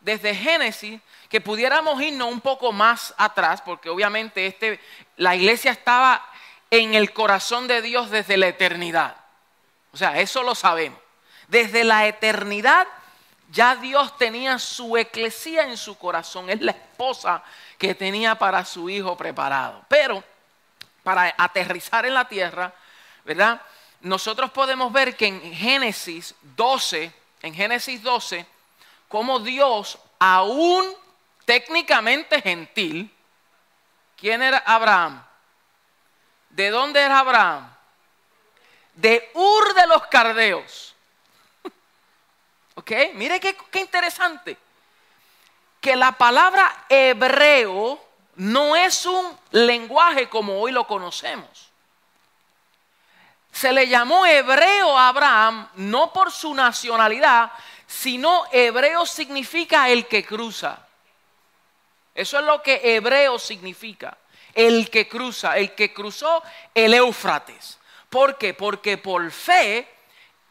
desde 0.00 0.34
Génesis, 0.34 1.00
que 1.28 1.40
pudiéramos 1.40 2.00
irnos 2.00 2.32
un 2.32 2.40
poco 2.40 2.72
más 2.72 3.14
atrás, 3.18 3.60
porque 3.60 3.90
obviamente 3.90 4.46
este, 4.46 4.80
la 5.16 5.36
iglesia 5.36 5.70
estaba 5.70 6.24
en 6.70 6.94
el 6.94 7.12
corazón 7.12 7.68
de 7.68 7.82
Dios 7.82 8.10
desde 8.10 8.36
la 8.36 8.48
eternidad. 8.48 9.16
O 9.92 9.96
sea, 9.96 10.18
eso 10.20 10.42
lo 10.42 10.54
sabemos. 10.54 10.98
Desde 11.48 11.84
la 11.84 12.06
eternidad 12.06 12.86
ya 13.54 13.76
Dios 13.76 14.18
tenía 14.18 14.58
su 14.58 14.96
eclesía 14.96 15.62
en 15.62 15.76
su 15.76 15.96
corazón. 15.96 16.50
Es 16.50 16.60
la 16.60 16.72
esposa 16.72 17.42
que 17.78 17.94
tenía 17.94 18.34
para 18.34 18.64
su 18.64 18.90
hijo 18.90 19.16
preparado. 19.16 19.84
Pero 19.88 20.24
para 21.04 21.32
aterrizar 21.38 22.04
en 22.04 22.14
la 22.14 22.26
tierra, 22.26 22.72
¿verdad? 23.24 23.62
Nosotros 24.00 24.50
podemos 24.50 24.92
ver 24.92 25.16
que 25.16 25.28
en 25.28 25.54
Génesis 25.54 26.34
12, 26.56 27.12
en 27.42 27.54
Génesis 27.54 28.02
12, 28.02 28.44
como 29.08 29.38
Dios, 29.38 29.98
aún 30.18 30.84
técnicamente 31.44 32.42
gentil, 32.42 33.14
¿quién 34.16 34.42
era 34.42 34.58
Abraham? 34.66 35.24
¿De 36.50 36.70
dónde 36.70 37.00
era 37.00 37.20
Abraham? 37.20 37.72
De 38.94 39.30
Ur 39.34 39.74
de 39.74 39.86
los 39.86 40.06
Cardeos. 40.08 40.93
¿Ok? 42.84 43.14
Mire 43.14 43.40
qué, 43.40 43.56
interesante. 43.80 44.58
Que 45.80 45.96
la 45.96 46.12
palabra 46.12 46.84
hebreo 46.90 47.98
no 48.36 48.76
es 48.76 49.06
un 49.06 49.38
lenguaje 49.52 50.28
como 50.28 50.60
hoy 50.60 50.70
lo 50.70 50.86
conocemos. 50.86 51.70
Se 53.50 53.72
le 53.72 53.88
llamó 53.88 54.26
hebreo 54.26 54.98
a 54.98 55.08
Abraham 55.08 55.66
no 55.76 56.12
por 56.12 56.30
su 56.30 56.52
nacionalidad, 56.52 57.52
sino 57.86 58.44
hebreo 58.52 59.06
significa 59.06 59.88
el 59.88 60.06
que 60.06 60.22
cruza. 60.22 60.86
Eso 62.14 62.38
es 62.38 62.44
lo 62.44 62.62
que 62.62 62.96
hebreo 62.96 63.38
significa. 63.38 64.18
El 64.52 64.90
que 64.90 65.08
cruza, 65.08 65.56
el 65.56 65.74
que 65.74 65.94
cruzó 65.94 66.42
el 66.74 66.92
Éufrates. 66.92 67.78
¿Por 68.10 68.36
qué? 68.36 68.52
Porque 68.52 68.98
por 68.98 69.30
fe 69.30 69.93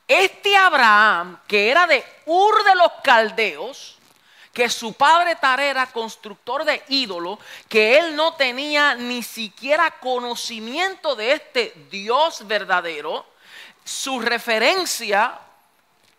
este 0.07 0.55
Abraham, 0.55 1.39
que 1.47 1.69
era 1.69 1.87
de 1.87 2.03
Ur 2.25 2.63
de 2.63 2.75
los 2.75 2.91
Caldeos, 3.03 3.97
que 4.53 4.69
su 4.69 4.93
padre 4.93 5.35
Tare 5.35 5.69
era 5.69 5.87
constructor 5.87 6.63
de 6.63 6.83
ídolos, 6.89 7.39
que 7.67 7.97
él 7.97 8.15
no 8.15 8.35
tenía 8.35 8.93
ni 8.95 9.23
siquiera 9.23 9.99
conocimiento 9.99 11.15
de 11.15 11.33
este 11.33 11.73
Dios 11.89 12.45
verdadero, 12.47 13.25
su 13.83 14.19
referencia 14.19 15.39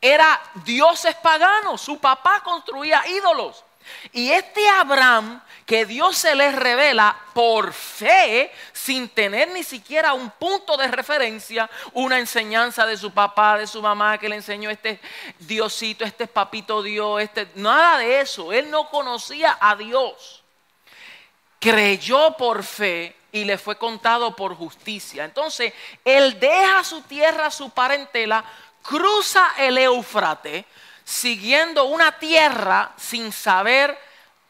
era 0.01 0.38
dioses 0.64 1.14
paganos, 1.16 1.81
su 1.81 1.99
papá 1.99 2.42
construía 2.44 3.07
ídolos. 3.09 3.63
Y 4.12 4.31
este 4.31 4.68
Abraham 4.68 5.42
que 5.66 5.87
Dios 5.87 6.16
se 6.16 6.35
les 6.35 6.55
revela 6.55 7.16
por 7.33 7.73
fe, 7.73 8.53
sin 8.73 9.09
tener 9.09 9.49
ni 9.49 9.62
siquiera 9.62 10.12
un 10.12 10.31
punto 10.31 10.77
de 10.77 10.88
referencia, 10.88 11.70
una 11.94 12.18
enseñanza 12.18 12.85
de 12.87 12.97
su 12.97 13.12
papá, 13.12 13.59
de 13.59 13.66
su 13.66 13.81
mamá 13.81 14.18
que 14.18 14.29
le 14.29 14.37
enseñó 14.37 14.68
este 14.68 15.01
Diosito, 15.38 16.05
este 16.05 16.27
papito 16.27 16.83
Dios, 16.83 17.23
este, 17.23 17.49
nada 17.55 17.99
de 17.99 18.20
eso. 18.20 18.53
Él 18.53 18.70
no 18.70 18.90
conocía 18.90 19.57
a 19.61 19.75
Dios. 19.75 20.42
Creyó 21.59 22.37
por 22.37 22.62
fe 22.62 23.16
y 23.33 23.44
le 23.44 23.57
fue 23.57 23.77
contado 23.77 24.37
por 24.37 24.55
justicia. 24.55 25.25
Entonces, 25.25 25.73
él 26.05 26.38
deja 26.38 26.85
su 26.85 27.01
tierra, 27.03 27.51
su 27.51 27.70
parentela, 27.70 28.44
cruza 28.83 29.55
el 29.59 29.79
Éufrates 29.79 30.64
siguiendo 31.05 31.85
una 31.85 32.19
tierra 32.19 32.93
sin 32.97 33.31
saber 33.33 33.99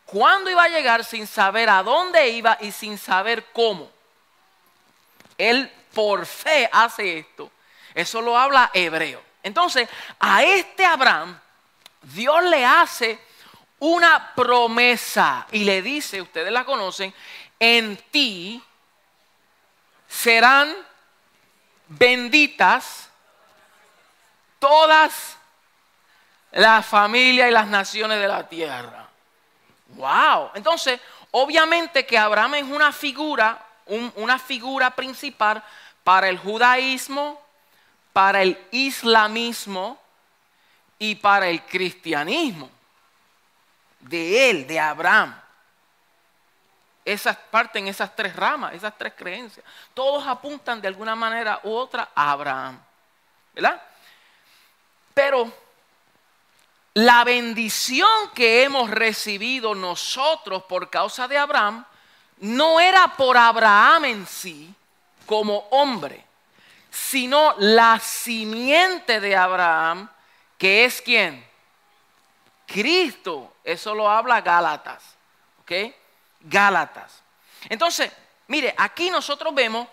cuándo 0.07 0.51
iba 0.51 0.64
a 0.64 0.69
llegar, 0.69 1.05
sin 1.05 1.27
saber 1.27 1.69
a 1.69 1.83
dónde 1.83 2.29
iba 2.29 2.57
y 2.61 2.71
sin 2.71 2.97
saber 2.97 3.47
cómo. 3.53 3.90
Él 5.37 5.71
por 5.93 6.27
fe 6.27 6.69
hace 6.73 7.19
esto. 7.19 7.51
Eso 7.95 8.21
lo 8.21 8.38
habla 8.38 8.71
hebreo. 8.73 9.23
Entonces, 9.43 9.88
a 10.19 10.43
este 10.43 10.85
Abraham, 10.85 11.38
Dios 12.03 12.45
le 12.45 12.64
hace 12.64 13.19
una 13.79 14.33
promesa 14.35 15.47
y 15.53 15.64
le 15.64 15.83
dice, 15.83 16.23
ustedes 16.23 16.53
la 16.53 16.64
conocen, 16.64 17.12
en 17.59 17.97
ti 18.11 18.62
serán 20.09 20.75
benditas 21.88 23.11
todas 24.59 25.37
las 26.55 26.87
familias 26.87 27.49
y 27.49 27.53
las 27.53 27.67
naciones 27.67 28.21
de 28.21 28.29
la 28.29 28.49
tierra. 28.49 29.09
Wow. 29.88 30.51
Entonces, 30.55 31.01
obviamente 31.33 32.07
que 32.07 32.17
Abraham 32.17 32.55
es 32.55 32.64
una 32.64 32.93
figura, 32.93 33.61
una 34.17 34.38
figura 34.38 34.90
principal 34.90 35.62
para 36.05 36.29
el 36.29 36.38
judaísmo, 36.38 37.43
para 38.12 38.43
el 38.43 38.57
islamismo 38.71 39.99
y 40.99 41.17
para 41.17 41.49
el 41.49 41.62
cristianismo. 41.62 42.71
De 43.99 44.51
él, 44.51 44.67
de 44.67 44.79
Abraham. 44.79 45.35
Esas 47.05 47.37
parten 47.37 47.88
esas 47.88 48.14
tres 48.14 48.35
ramas, 48.37 48.75
esas 48.75 48.97
tres 48.97 49.12
creencias. 49.17 49.67
Todos 49.93 50.27
apuntan 50.27 50.81
de 50.81 50.88
alguna 50.88 51.17
manera 51.17 51.61
u 51.64 51.73
otra 51.73 52.11
a 52.14 52.31
Abraham. 52.31 52.79
¿Verdad? 53.55 53.83
Pero 55.12 55.63
la 56.94 57.24
bendición 57.24 58.09
que 58.35 58.62
hemos 58.62 58.88
recibido 58.88 59.74
nosotros 59.74 60.62
por 60.62 60.90
causa 60.90 61.26
de 61.26 61.37
Abraham 61.37 61.85
no 62.38 62.78
era 62.78 63.16
por 63.16 63.37
Abraham 63.37 64.04
en 64.04 64.26
sí 64.26 64.72
como 65.26 65.59
hombre, 65.70 66.24
sino 66.90 67.54
la 67.59 67.98
simiente 67.98 69.20
de 69.20 69.35
Abraham, 69.35 70.09
que 70.57 70.85
es 70.85 71.02
quién? 71.02 71.44
Cristo. 72.66 73.57
Eso 73.64 73.94
lo 73.94 74.09
habla 74.09 74.40
Gálatas. 74.40 75.02
¿Ok? 75.62 75.72
Gálatas. 76.40 77.22
Entonces, 77.68 78.12
mire, 78.48 78.74
aquí 78.76 79.11
nosotros 79.11 79.54
vemos 79.54 79.88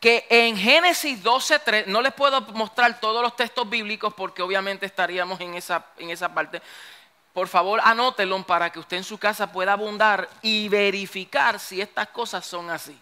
que 0.00 0.26
en 0.30 0.56
Génesis 0.56 1.22
12.3, 1.22 1.84
no 1.86 2.00
les 2.00 2.14
puedo 2.14 2.40
mostrar 2.40 2.98
todos 2.98 3.22
los 3.22 3.36
textos 3.36 3.68
bíblicos 3.68 4.14
porque 4.14 4.40
obviamente 4.40 4.86
estaríamos 4.86 5.38
en 5.40 5.54
esa, 5.54 5.84
en 5.98 6.08
esa 6.08 6.32
parte. 6.32 6.62
Por 7.34 7.48
favor, 7.48 7.80
anótelo 7.84 8.42
para 8.44 8.70
que 8.70 8.78
usted 8.78 8.96
en 8.96 9.04
su 9.04 9.18
casa 9.18 9.52
pueda 9.52 9.74
abundar 9.74 10.28
y 10.40 10.68
verificar 10.68 11.60
si 11.60 11.82
estas 11.82 12.08
cosas 12.08 12.46
son 12.46 12.70
así. 12.70 12.98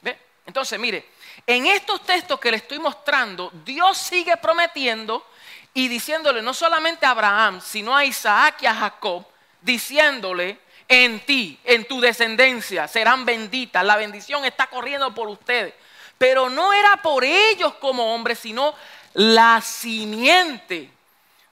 ¿Ve? 0.00 0.16
Entonces, 0.46 0.78
mire, 0.78 1.10
en 1.44 1.66
estos 1.66 2.00
textos 2.04 2.38
que 2.38 2.52
le 2.52 2.58
estoy 2.58 2.78
mostrando, 2.78 3.50
Dios 3.64 3.98
sigue 3.98 4.36
prometiendo 4.36 5.26
y 5.74 5.88
diciéndole 5.88 6.42
no 6.42 6.54
solamente 6.54 7.06
a 7.06 7.10
Abraham, 7.10 7.60
sino 7.60 7.94
a 7.94 8.04
Isaac 8.04 8.62
y 8.62 8.66
a 8.66 8.74
Jacob, 8.74 9.26
diciéndole, 9.60 10.60
en 10.90 11.20
ti, 11.20 11.56
en 11.62 11.86
tu 11.86 12.00
descendencia, 12.00 12.88
serán 12.88 13.24
benditas. 13.24 13.84
La 13.84 13.96
bendición 13.96 14.44
está 14.44 14.66
corriendo 14.66 15.14
por 15.14 15.28
ustedes. 15.28 15.72
Pero 16.18 16.50
no 16.50 16.72
era 16.72 16.96
por 16.96 17.22
ellos 17.22 17.74
como 17.74 18.12
hombres, 18.12 18.40
sino 18.40 18.74
la 19.14 19.60
simiente 19.60 20.90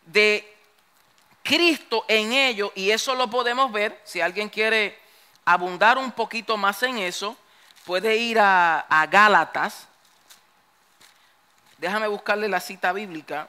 de 0.04 0.56
Cristo 1.44 2.04
en 2.08 2.32
ellos. 2.32 2.72
Y 2.74 2.90
eso 2.90 3.14
lo 3.14 3.30
podemos 3.30 3.70
ver. 3.70 4.00
Si 4.02 4.20
alguien 4.20 4.48
quiere 4.48 4.98
abundar 5.44 5.98
un 5.98 6.10
poquito 6.10 6.56
más 6.56 6.82
en 6.82 6.98
eso, 6.98 7.36
puede 7.84 8.16
ir 8.16 8.40
a, 8.40 9.06
Gálatas. 9.08 9.86
Déjame 11.76 12.08
buscarle 12.08 12.48
la 12.48 12.58
cita 12.58 12.92
bíblica. 12.92 13.48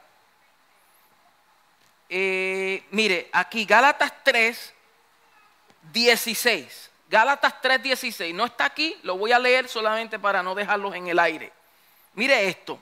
Eh, 2.10 2.84
mire, 2.92 3.28
aquí 3.34 3.66
Gálatas 3.66 4.14
3, 4.24 4.76
16. 5.92 6.90
Gálatas 7.10 7.54
3:16. 7.62 8.34
No 8.34 8.46
está 8.46 8.66
aquí, 8.66 8.98
lo 9.04 9.18
voy 9.18 9.32
a 9.32 9.40
leer 9.40 9.68
solamente 9.68 10.20
para 10.20 10.44
no 10.44 10.54
dejarlos 10.54 10.96
en 10.96 11.08
el 11.08 11.20
aire. 11.20 11.52
Mire 12.14 12.48
esto. 12.48 12.80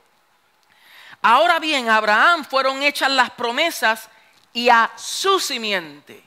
Ahora 1.21 1.59
bien, 1.59 1.89
a 1.89 1.97
Abraham 1.97 2.45
fueron 2.45 2.83
hechas 2.83 3.09
las 3.09 3.31
promesas 3.31 4.09
y 4.53 4.69
a 4.69 4.91
su 4.95 5.39
simiente. 5.39 6.23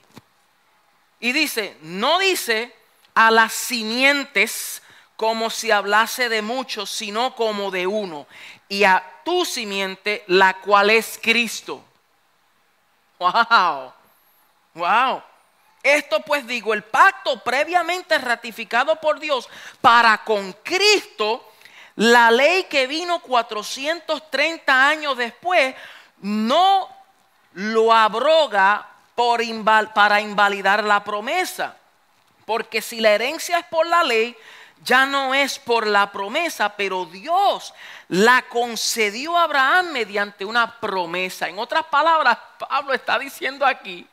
Y 1.19 1.31
dice, 1.31 1.77
no 1.81 2.19
dice 2.19 2.75
a 3.13 3.29
las 3.31 3.53
simientes 3.53 4.81
como 5.15 5.49
si 5.51 5.69
hablase 5.69 6.29
de 6.29 6.41
muchos, 6.41 6.89
sino 6.89 7.35
como 7.35 7.69
de 7.69 7.85
uno. 7.85 8.25
Y 8.67 8.83
a 8.83 9.03
tu 9.23 9.45
simiente, 9.45 10.23
la 10.27 10.55
cual 10.55 10.89
es 10.89 11.19
Cristo. 11.21 11.83
Wow. 13.19 13.93
Wow. 14.73 15.23
Esto 15.83 16.19
pues 16.21 16.45
digo, 16.45 16.73
el 16.73 16.83
pacto 16.83 17.39
previamente 17.43 18.17
ratificado 18.17 18.97
por 18.97 19.19
Dios 19.19 19.49
para 19.81 20.23
con 20.23 20.53
Cristo, 20.63 21.51
la 21.95 22.29
ley 22.31 22.65
que 22.65 22.87
vino 22.87 23.19
430 23.19 24.87
años 24.87 25.17
después, 25.17 25.75
no 26.19 26.87
lo 27.53 27.93
abroga 27.93 28.87
por 29.15 29.41
para 29.93 30.21
invalidar 30.21 30.83
la 30.83 31.03
promesa. 31.03 31.75
Porque 32.45 32.81
si 32.81 32.99
la 32.99 33.11
herencia 33.11 33.59
es 33.59 33.65
por 33.65 33.85
la 33.85 34.03
ley, 34.03 34.35
ya 34.83 35.05
no 35.05 35.33
es 35.33 35.59
por 35.59 35.85
la 35.85 36.11
promesa, 36.11 36.75
pero 36.75 37.05
Dios 37.05 37.73
la 38.07 38.41
concedió 38.43 39.37
a 39.37 39.43
Abraham 39.43 39.91
mediante 39.91 40.43
una 40.43 40.79
promesa. 40.79 41.47
En 41.47 41.59
otras 41.59 41.85
palabras, 41.85 42.37
Pablo 42.57 42.93
está 42.93 43.19
diciendo 43.19 43.65
aquí 43.65 44.07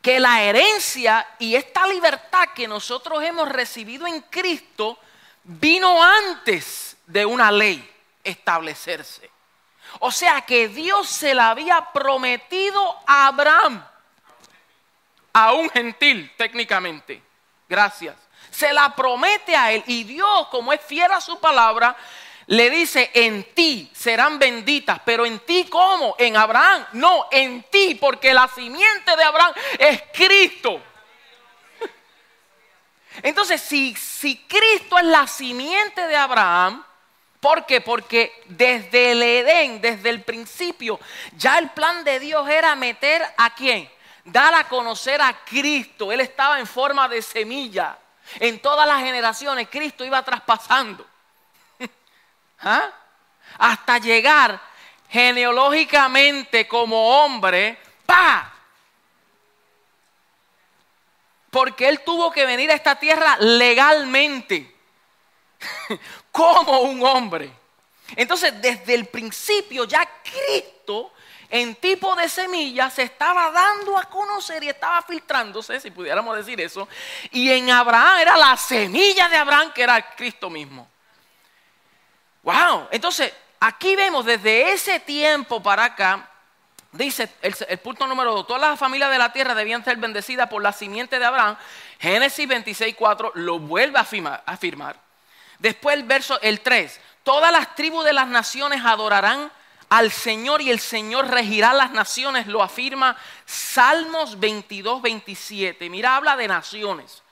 que 0.00 0.20
la 0.20 0.42
herencia 0.42 1.26
y 1.38 1.54
esta 1.54 1.86
libertad 1.86 2.48
que 2.54 2.68
nosotros 2.68 3.22
hemos 3.22 3.48
recibido 3.48 4.06
en 4.06 4.20
Cristo 4.22 4.98
vino 5.44 6.02
antes 6.02 6.96
de 7.06 7.26
una 7.26 7.50
ley 7.50 7.88
establecerse. 8.22 9.30
O 10.00 10.10
sea 10.10 10.42
que 10.42 10.68
Dios 10.68 11.08
se 11.08 11.34
la 11.34 11.50
había 11.50 11.92
prometido 11.92 12.96
a 13.06 13.28
Abraham, 13.28 13.84
a 15.32 15.52
un 15.52 15.70
gentil 15.70 16.30
técnicamente. 16.36 17.22
Gracias. 17.68 18.16
Se 18.50 18.72
la 18.72 18.94
promete 18.94 19.56
a 19.56 19.72
él 19.72 19.82
y 19.86 20.04
Dios, 20.04 20.48
como 20.48 20.72
es 20.72 20.80
fiel 20.80 21.10
a 21.10 21.20
su 21.20 21.38
palabra, 21.40 21.96
le 22.48 22.70
dice, 22.70 23.10
en 23.12 23.44
ti 23.52 23.90
serán 23.92 24.38
benditas, 24.38 25.00
pero 25.04 25.26
en 25.26 25.38
ti 25.40 25.66
cómo? 25.68 26.14
En 26.18 26.34
Abraham. 26.34 26.86
No, 26.92 27.26
en 27.30 27.62
ti, 27.64 27.94
porque 27.94 28.32
la 28.32 28.48
simiente 28.48 29.14
de 29.16 29.22
Abraham 29.22 29.52
es 29.78 30.02
Cristo. 30.14 30.80
Entonces, 33.22 33.60
si, 33.60 33.94
si 33.96 34.38
Cristo 34.46 34.96
es 34.96 35.04
la 35.04 35.26
simiente 35.26 36.06
de 36.06 36.16
Abraham, 36.16 36.82
¿por 37.38 37.66
qué? 37.66 37.82
Porque 37.82 38.32
desde 38.46 39.12
el 39.12 39.22
Edén, 39.22 39.82
desde 39.82 40.08
el 40.08 40.22
principio, 40.22 40.98
ya 41.36 41.58
el 41.58 41.68
plan 41.72 42.02
de 42.02 42.18
Dios 42.18 42.48
era 42.48 42.74
meter 42.76 43.22
a 43.36 43.54
quién? 43.54 43.90
Dar 44.24 44.54
a 44.54 44.66
conocer 44.68 45.20
a 45.20 45.44
Cristo. 45.44 46.10
Él 46.12 46.20
estaba 46.20 46.58
en 46.58 46.66
forma 46.66 47.08
de 47.08 47.20
semilla. 47.20 47.98
En 48.40 48.58
todas 48.58 48.88
las 48.88 49.02
generaciones 49.02 49.68
Cristo 49.68 50.02
iba 50.02 50.22
traspasando. 50.22 51.06
¿Ah? 52.60 52.90
Hasta 53.58 53.98
llegar 53.98 54.60
genealógicamente 55.08 56.68
como 56.68 57.24
hombre, 57.24 57.78
¡pa! 58.04 58.54
Porque 61.50 61.88
él 61.88 62.00
tuvo 62.04 62.30
que 62.30 62.44
venir 62.44 62.70
a 62.70 62.74
esta 62.74 62.96
tierra 62.96 63.36
legalmente, 63.38 64.76
como 66.30 66.80
un 66.80 67.02
hombre. 67.04 67.50
Entonces, 68.16 68.60
desde 68.60 68.94
el 68.94 69.06
principio 69.06 69.84
ya 69.84 70.06
Cristo 70.22 71.12
en 71.50 71.74
tipo 71.76 72.14
de 72.14 72.28
semilla 72.28 72.90
se 72.90 73.02
estaba 73.02 73.50
dando 73.50 73.96
a 73.96 74.04
conocer 74.04 74.62
y 74.64 74.68
estaba 74.68 75.00
filtrándose, 75.02 75.80
si 75.80 75.90
pudiéramos 75.90 76.36
decir 76.36 76.60
eso. 76.60 76.86
Y 77.30 77.50
en 77.50 77.70
Abraham 77.70 78.20
era 78.20 78.36
la 78.36 78.56
semilla 78.56 79.28
de 79.28 79.36
Abraham 79.36 79.72
que 79.72 79.82
era 79.82 80.14
Cristo 80.14 80.50
mismo. 80.50 80.88
Wow, 82.42 82.88
entonces 82.90 83.32
aquí 83.60 83.96
vemos 83.96 84.24
desde 84.24 84.72
ese 84.72 85.00
tiempo 85.00 85.62
para 85.62 85.84
acá, 85.84 86.30
dice 86.92 87.28
el, 87.42 87.78
punto 87.78 88.06
número 88.06 88.32
dos, 88.32 88.46
todas 88.46 88.62
las 88.62 88.78
familias 88.78 89.10
de 89.10 89.18
la 89.18 89.32
tierra 89.32 89.54
debían 89.54 89.84
ser 89.84 89.96
bendecidas 89.96 90.48
por 90.48 90.62
la 90.62 90.72
simiente 90.72 91.18
de 91.18 91.24
Abraham. 91.24 91.56
Génesis 91.98 92.48
26, 92.48 92.94
4 92.96 93.32
lo 93.34 93.58
vuelve 93.58 93.98
a 93.98 94.42
afirmar. 94.46 94.96
Después 95.58 95.96
el 95.96 96.04
verso, 96.04 96.40
el 96.40 96.60
3, 96.60 97.00
todas 97.24 97.50
las 97.50 97.74
tribus 97.74 98.04
de 98.04 98.12
las 98.12 98.28
naciones 98.28 98.84
adorarán 98.84 99.50
al 99.88 100.12
Señor 100.12 100.60
y 100.60 100.70
el 100.70 100.80
Señor 100.80 101.28
regirá 101.28 101.72
las 101.72 101.90
naciones, 101.90 102.46
lo 102.46 102.62
afirma 102.62 103.16
Salmos 103.46 104.38
22, 104.38 105.02
27. 105.02 105.88
Mira, 105.90 106.16
habla 106.16 106.36
de 106.36 106.46
naciones. 106.46 107.22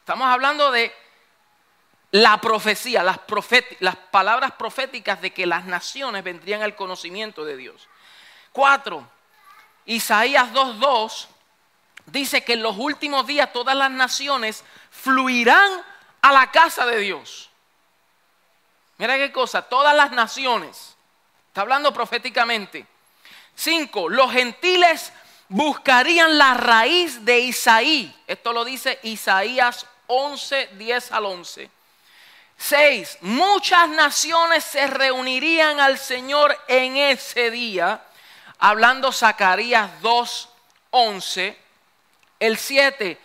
Estamos 0.00 0.26
hablando 0.26 0.72
de 0.72 0.92
la 2.10 2.40
profecía, 2.40 3.02
las, 3.02 3.18
palabras 4.10 4.52
proféticas 4.52 5.20
de 5.20 5.32
que 5.32 5.46
las 5.46 5.64
naciones 5.66 6.24
vendrían 6.24 6.62
al 6.62 6.74
conocimiento 6.74 7.44
de 7.44 7.56
Dios. 7.56 7.88
Cuatro, 8.52 9.06
Isaías 9.84 10.52
2.2 10.52 11.26
dice 12.06 12.42
que 12.42 12.54
en 12.54 12.62
los 12.62 12.76
últimos 12.78 13.26
días 13.26 13.52
todas 13.52 13.76
las 13.76 13.90
naciones 13.90 14.64
fluirán 14.90 15.70
a 16.22 16.32
la 16.32 16.50
casa 16.50 16.86
de 16.86 16.98
Dios. 16.98 17.50
Mira 18.96 19.16
qué 19.16 19.30
cosa, 19.30 19.62
todas 19.62 19.94
las 19.94 20.10
naciones. 20.10 20.96
Está 21.48 21.60
hablando 21.60 21.92
proféticamente. 21.92 22.86
Cinco, 23.54 24.08
los 24.08 24.32
gentiles 24.32 25.12
buscarían 25.48 26.38
la 26.38 26.54
raíz 26.54 27.24
de 27.24 27.40
Isaí. 27.40 28.14
Esto 28.26 28.52
lo 28.52 28.64
dice 28.64 28.98
Isaías 29.02 29.86
11, 30.06 30.70
10 30.74 31.12
al 31.12 31.26
11. 31.26 31.77
Seis, 32.58 33.16
muchas 33.20 33.88
naciones 33.88 34.64
se 34.64 34.88
reunirían 34.88 35.78
al 35.78 35.96
Señor 35.96 36.58
en 36.66 36.96
ese 36.96 37.50
día, 37.50 38.02
hablando 38.58 39.12
Zacarías 39.12 40.02
2, 40.02 40.48
11. 40.90 41.56
El 42.40 42.58
7, 42.58 43.18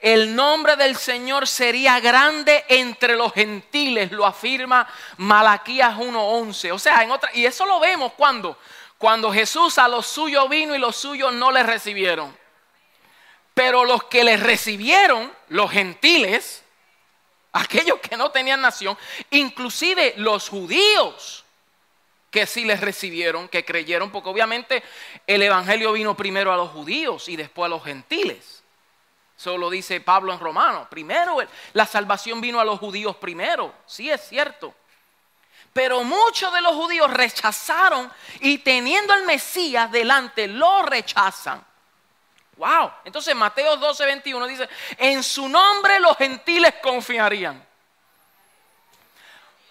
el 0.00 0.34
nombre 0.34 0.76
del 0.76 0.96
Señor 0.96 1.46
sería 1.46 2.00
grande 2.00 2.64
entre 2.68 3.14
los 3.14 3.32
gentiles, 3.32 4.10
lo 4.10 4.26
afirma 4.26 4.88
Malaquías 5.18 5.96
1:11. 5.96 6.72
O 6.72 6.78
sea, 6.78 7.02
en 7.02 7.10
otra 7.10 7.30
y 7.34 7.46
eso 7.46 7.66
lo 7.66 7.80
vemos 7.80 8.12
cuando 8.14 8.58
cuando 9.00 9.32
Jesús 9.32 9.78
a 9.78 9.88
los 9.88 10.06
suyos 10.06 10.46
vino 10.50 10.74
y 10.74 10.78
los 10.78 10.94
suyos 10.94 11.32
no 11.32 11.50
le 11.50 11.62
recibieron. 11.62 12.36
Pero 13.54 13.86
los 13.86 14.04
que 14.04 14.24
le 14.24 14.36
recibieron, 14.36 15.32
los 15.48 15.70
gentiles, 15.70 16.62
aquellos 17.52 18.00
que 18.00 18.16
no 18.16 18.30
tenían 18.30 18.60
nación, 18.60 18.96
inclusive 19.30 20.14
los 20.16 20.48
judíos 20.48 21.44
que 22.30 22.46
sí 22.46 22.64
les 22.64 22.80
recibieron, 22.80 23.48
que 23.48 23.64
creyeron, 23.64 24.10
porque 24.10 24.28
obviamente 24.28 24.82
el 25.26 25.42
Evangelio 25.42 25.92
vino 25.92 26.16
primero 26.16 26.52
a 26.52 26.56
los 26.56 26.70
judíos 26.70 27.28
y 27.28 27.36
después 27.36 27.66
a 27.66 27.70
los 27.70 27.82
gentiles. 27.82 28.62
Eso 29.36 29.56
lo 29.56 29.70
dice 29.70 30.00
Pablo 30.00 30.32
en 30.32 30.38
Romano. 30.38 30.86
Primero, 30.90 31.38
la 31.72 31.86
salvación 31.86 32.40
vino 32.40 32.60
a 32.60 32.64
los 32.64 32.78
judíos 32.78 33.16
primero. 33.16 33.72
Sí 33.86 34.10
es 34.10 34.20
cierto. 34.28 34.74
Pero 35.72 36.04
muchos 36.04 36.52
de 36.52 36.60
los 36.60 36.74
judíos 36.74 37.10
rechazaron 37.10 38.12
y 38.40 38.58
teniendo 38.58 39.12
al 39.12 39.24
Mesías 39.24 39.90
delante 39.90 40.46
lo 40.46 40.82
rechazan. 40.82 41.64
Wow. 42.60 42.92
Entonces 43.06 43.34
Mateo 43.34 43.74
12, 43.78 44.04
21 44.04 44.46
dice, 44.46 44.68
en 44.98 45.22
su 45.22 45.48
nombre 45.48 45.98
los 45.98 46.14
gentiles 46.18 46.74
confiarían. 46.82 47.66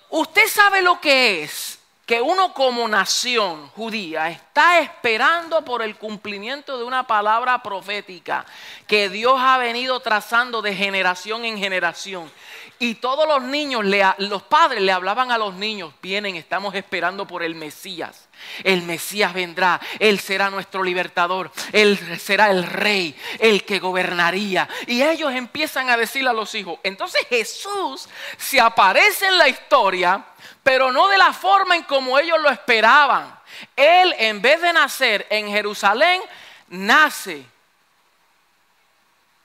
Usted 0.09 0.47
sabe 0.47 0.81
lo 0.81 0.99
que 0.99 1.43
es 1.43 1.77
que 2.07 2.19
uno 2.19 2.51
como 2.55 2.87
nación 2.87 3.69
judía 3.75 4.29
está 4.29 4.79
esperando 4.79 5.63
por 5.63 5.83
el 5.83 5.97
cumplimiento 5.97 6.79
de 6.79 6.83
una 6.83 7.05
palabra 7.05 7.61
profética 7.61 8.43
que 8.87 9.09
Dios 9.09 9.35
ha 9.37 9.59
venido 9.59 9.99
trazando 9.99 10.63
de 10.63 10.73
generación 10.73 11.45
en 11.45 11.59
generación. 11.59 12.31
Y 12.79 12.95
todos 12.95 13.27
los 13.27 13.43
niños, 13.43 13.83
los 14.19 14.43
padres 14.43 14.81
le 14.81 14.91
hablaban 14.91 15.31
a 15.31 15.37
los 15.37 15.53
niños, 15.53 15.93
vienen, 16.01 16.35
estamos 16.35 16.73
esperando 16.75 17.27
por 17.27 17.43
el 17.43 17.53
Mesías. 17.53 18.29
El 18.63 18.83
Mesías 18.83 19.33
vendrá, 19.33 19.81
Él 19.99 20.19
será 20.19 20.49
nuestro 20.49 20.81
libertador, 20.81 21.51
Él 21.73 21.99
será 22.19 22.49
el 22.49 22.63
rey, 22.63 23.13
el 23.39 23.65
que 23.65 23.79
gobernaría. 23.79 24.69
Y 24.87 25.03
ellos 25.03 25.33
empiezan 25.33 25.89
a 25.89 25.97
decirle 25.97 26.29
a 26.29 26.33
los 26.33 26.55
hijos. 26.55 26.79
Entonces 26.83 27.27
Jesús 27.29 28.07
se 28.37 28.61
aparece 28.61 29.27
en 29.27 29.37
la 29.37 29.49
historia 29.49 30.25
pero 30.63 30.91
no 30.91 31.07
de 31.07 31.17
la 31.17 31.33
forma 31.33 31.75
en 31.75 31.83
como 31.83 32.19
ellos 32.19 32.39
lo 32.39 32.49
esperaban. 32.49 33.39
Él, 33.75 34.13
en 34.19 34.41
vez 34.41 34.61
de 34.61 34.71
nacer 34.71 35.25
en 35.29 35.47
Jerusalén, 35.47 36.21
nace 36.67 37.43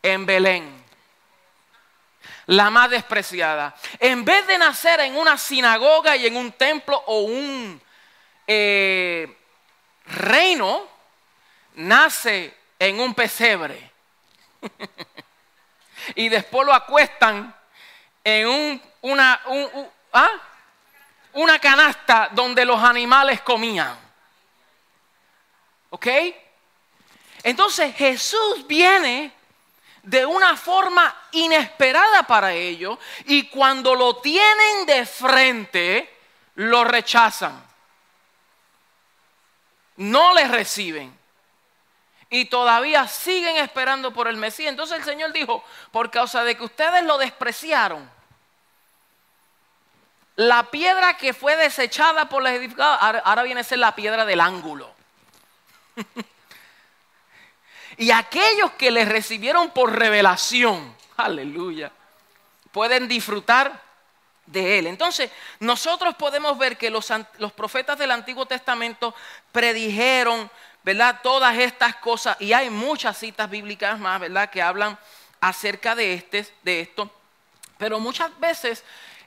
en 0.03 0.27
Belén, 0.27 0.84
la 2.47 2.71
más 2.71 2.91
despreciada. 2.91 3.75
En 3.99 4.25
vez 4.25 4.47
de 4.47 4.59
nacer 4.59 5.01
en 5.01 5.17
una 5.17 5.39
sinagoga 5.39 6.17
y 6.17 6.27
en 6.27 6.37
un 6.37 6.53
templo 6.53 7.03
o 7.07 7.21
un 7.21 7.81
eh, 8.47 9.37
reino, 10.07 10.87
nace 11.75 12.55
en 12.79 13.01
un 13.01 13.15
pesebre. 13.15 13.91
y 16.15 16.29
después 16.29 16.67
lo 16.67 16.75
acuestan 16.75 17.55
en 18.23 18.47
un, 18.47 18.83
una, 19.03 19.41
un, 19.47 19.89
¿ah? 20.13 20.31
una 21.35 21.59
canasta 21.59 22.29
donde 22.33 22.65
los 22.65 22.83
animales 22.83 23.41
comían. 23.41 23.99
¿Ok? 25.91 26.07
Entonces 27.43 27.95
Jesús 27.95 28.67
viene 28.67 29.33
de 30.05 30.27
una 30.27 30.57
forma 30.57 31.15
inesperada 31.33 32.23
para 32.25 32.53
ellos 32.53 32.99
y 33.25 33.49
cuando 33.49 33.95
lo 33.95 34.17
tienen 34.17 34.87
de 34.87 35.07
frente, 35.07 36.19
lo 36.57 36.85
rechazan. 36.85 37.65
No 39.97 40.35
le 40.35 40.47
reciben. 40.47 41.17
Y 42.29 42.47
todavía 42.47 43.07
siguen 43.09 43.57
esperando 43.57 44.13
por 44.13 44.29
el 44.29 44.37
Mesías. 44.37 44.71
Entonces 44.71 44.99
el 44.99 45.05
Señor 45.05 45.33
dijo, 45.33 45.65
por 45.91 46.11
causa 46.11 46.45
de 46.45 46.57
que 46.57 46.65
ustedes 46.65 47.03
lo 47.05 47.17
despreciaron, 47.17 48.11
la 50.37 50.65
piedra 50.71 51.17
que 51.17 51.33
fue 51.33 51.57
desechada 51.57 52.29
por 52.29 52.43
los 52.43 52.51
edificados, 52.51 52.99
ahora 53.25 53.43
viene 53.45 53.61
a 53.61 53.65
ser 53.65 53.79
la 53.79 53.95
piedra 53.95 54.25
del 54.25 54.41
ángulo. 54.41 54.93
y 57.97 58.11
aquellos 58.11 58.73
que 58.73 58.91
le 58.91 59.05
recibieron 59.05 59.71
por 59.71 59.99
revelación, 59.99 60.95
aleluya, 61.17 61.93
pueden 62.73 63.09
disfrutar 63.09 63.81
de 64.47 64.79
él. 64.79 64.87
Entonces, 64.87 65.31
nosotros 65.61 66.15
podemos 66.17 66.59
ver 66.59 66.77
que 66.77 66.91
los, 66.91 67.13
los 67.39 67.53
profetas 67.53 67.99
del 67.99 68.11
Antiguo 68.11 68.47
Testamento 68.47 69.15
predijeron, 69.53 70.51
¿verdad? 70.83 71.21
Todas 71.23 71.57
estas 71.59 71.97
cosas, 71.97 72.37
y 72.41 72.53
hay 72.53 72.71
muchas 72.71 73.17
citas 73.19 73.49
bíblicas 73.49 73.99
más, 73.99 74.21
¿verdad? 74.21 74.51
Que 74.51 74.61
hablan 74.61 74.99
acerca 75.41 75.95
de, 75.95 76.15
este, 76.15 76.47
de 76.63 76.81
esto. 76.81 77.11
Pero 77.79 78.01
muchas 78.01 78.39
veces 78.39 78.85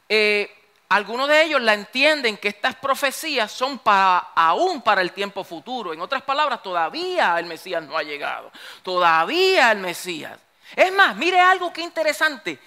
eh, 0.10 0.54
algunos 0.90 1.28
de 1.28 1.44
ellos 1.44 1.62
la 1.62 1.74
entienden 1.74 2.38
que 2.38 2.48
estas 2.48 2.76
profecías 2.76 3.52
son 3.52 3.80
para, 3.80 4.20
aún 4.36 4.82
para 4.82 5.02
el 5.02 5.12
tiempo 5.12 5.44
futuro. 5.44 5.94
En 5.94 6.00
otras 6.00 6.22
palabras, 6.22 6.64
todavía 6.64 7.38
el 7.40 7.46
Mesías 7.46 7.84
no 7.84 7.98
ha 7.98 8.04
llegado. 8.04 8.52
Todavía 8.84 9.72
el 9.72 9.80
Mesías. 9.80 10.40
Es 10.76 10.92
más, 10.94 11.16
mire 11.16 11.40
algo 11.40 11.74
que 11.74 11.82
interesante, 11.82 12.60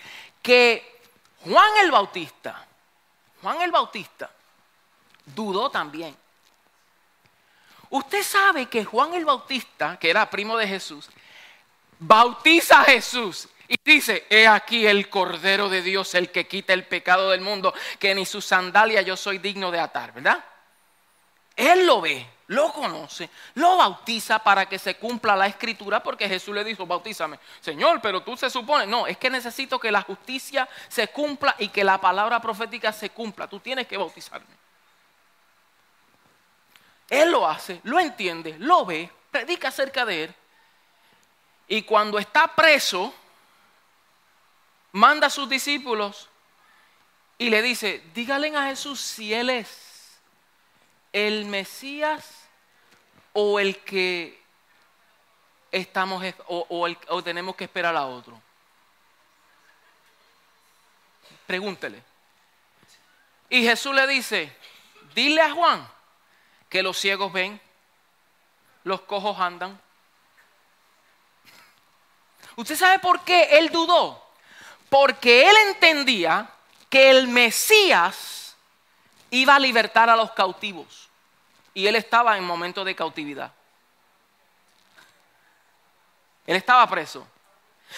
que 0.42 1.00
Juan 1.44 1.70
el 1.82 1.90
Bautista, 1.90 2.66
Juan 3.40 3.60
el 3.62 3.70
Bautista, 3.70 4.30
dudó 5.24 5.70
también. 5.70 6.14
Usted 7.88 8.22
sabe 8.22 8.66
que 8.66 8.84
Juan 8.84 9.14
el 9.14 9.24
Bautista, 9.24 9.98
que 9.98 10.10
era 10.10 10.28
primo 10.28 10.56
de 10.56 10.68
Jesús, 10.68 11.08
bautiza 11.98 12.82
a 12.82 12.84
Jesús 12.84 13.48
y 13.72 13.78
dice, 13.84 14.26
he 14.28 14.48
aquí 14.48 14.84
el 14.84 15.08
Cordero 15.08 15.68
de 15.68 15.80
Dios, 15.80 16.16
el 16.16 16.32
que 16.32 16.48
quita 16.48 16.72
el 16.72 16.86
pecado 16.86 17.30
del 17.30 17.40
mundo, 17.40 17.72
que 18.00 18.12
ni 18.16 18.26
su 18.26 18.42
sandalia 18.42 19.00
yo 19.02 19.16
soy 19.16 19.38
digno 19.38 19.70
de 19.70 19.78
atar, 19.78 20.12
¿verdad? 20.12 20.44
Él 21.54 21.86
lo 21.86 22.00
ve, 22.00 22.26
lo 22.48 22.72
conoce, 22.72 23.30
lo 23.54 23.76
bautiza 23.76 24.40
para 24.40 24.68
que 24.68 24.76
se 24.76 24.96
cumpla 24.96 25.36
la 25.36 25.46
escritura, 25.46 26.02
porque 26.02 26.28
Jesús 26.28 26.52
le 26.52 26.64
dijo, 26.64 26.84
bautízame. 26.84 27.38
Señor, 27.60 28.00
pero 28.02 28.24
tú 28.24 28.36
se 28.36 28.50
supone, 28.50 28.88
no, 28.88 29.06
es 29.06 29.18
que 29.18 29.30
necesito 29.30 29.78
que 29.78 29.92
la 29.92 30.02
justicia 30.02 30.68
se 30.88 31.06
cumpla 31.06 31.54
y 31.60 31.68
que 31.68 31.84
la 31.84 32.00
palabra 32.00 32.40
profética 32.40 32.92
se 32.92 33.10
cumpla. 33.10 33.46
Tú 33.46 33.60
tienes 33.60 33.86
que 33.86 33.96
bautizarme. 33.96 34.58
Él 37.08 37.30
lo 37.30 37.46
hace, 37.46 37.80
lo 37.84 38.00
entiende, 38.00 38.56
lo 38.58 38.84
ve, 38.84 39.08
predica 39.30 39.68
acerca 39.68 40.04
de 40.04 40.24
él. 40.24 40.34
Y 41.68 41.82
cuando 41.82 42.18
está 42.18 42.48
preso, 42.48 43.14
manda 44.92 45.28
a 45.28 45.30
sus 45.30 45.48
discípulos 45.48 46.28
y 47.38 47.50
le 47.50 47.62
dice, 47.62 48.02
dígale 48.14 48.54
a 48.56 48.66
Jesús 48.66 49.00
si 49.00 49.32
Él 49.32 49.50
es 49.50 50.18
el 51.12 51.46
Mesías 51.46 52.48
o 53.32 53.58
el 53.58 53.78
que 53.78 54.40
estamos 55.72 56.22
o, 56.48 56.88
o 57.08 57.22
tenemos 57.22 57.56
que 57.56 57.64
esperar 57.64 57.96
a 57.96 58.06
otro. 58.06 58.40
Pregúntele. 61.46 62.02
Y 63.48 63.62
Jesús 63.62 63.94
le 63.94 64.06
dice, 64.06 64.56
dile 65.14 65.42
a 65.42 65.50
Juan 65.52 65.88
que 66.68 66.82
los 66.82 66.96
ciegos 66.96 67.32
ven, 67.32 67.60
los 68.84 69.00
cojos 69.02 69.38
andan. 69.40 69.80
¿Usted 72.56 72.76
sabe 72.76 72.98
por 73.00 73.24
qué 73.24 73.58
él 73.58 73.70
dudó? 73.70 74.29
Porque 74.90 75.48
él 75.48 75.56
entendía 75.68 76.50
que 76.90 77.10
el 77.10 77.28
Mesías 77.28 78.56
iba 79.30 79.54
a 79.54 79.58
libertar 79.58 80.10
a 80.10 80.16
los 80.16 80.32
cautivos. 80.32 81.08
Y 81.72 81.86
él 81.86 81.96
estaba 81.96 82.36
en 82.36 82.44
momento 82.44 82.84
de 82.84 82.94
cautividad. 82.94 83.52
Él 86.46 86.56
estaba 86.56 86.86
preso. 86.88 87.26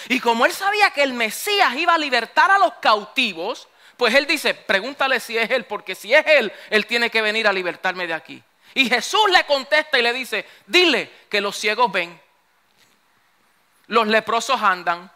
Y 0.08 0.20
como 0.20 0.46
él 0.46 0.52
sabía 0.52 0.90
que 0.90 1.02
el 1.02 1.14
Mesías 1.14 1.74
iba 1.74 1.94
a 1.94 1.98
libertar 1.98 2.50
a 2.50 2.58
los 2.58 2.74
cautivos, 2.74 3.66
pues 3.96 4.14
él 4.14 4.26
dice, 4.26 4.54
pregúntale 4.54 5.20
si 5.20 5.38
es 5.38 5.50
él, 5.50 5.64
porque 5.64 5.94
si 5.94 6.12
es 6.14 6.26
él, 6.26 6.52
él 6.70 6.86
tiene 6.86 7.10
que 7.10 7.22
venir 7.22 7.48
a 7.48 7.52
libertarme 7.52 8.06
de 8.06 8.14
aquí. 8.14 8.42
Y 8.74 8.88
Jesús 8.88 9.30
le 9.30 9.44
contesta 9.44 9.98
y 9.98 10.02
le 10.02 10.12
dice, 10.12 10.46
dile 10.66 11.10
que 11.28 11.40
los 11.40 11.56
ciegos 11.56 11.90
ven, 11.92 12.20
los 13.86 14.06
leprosos 14.06 14.60
andan, 14.62 15.10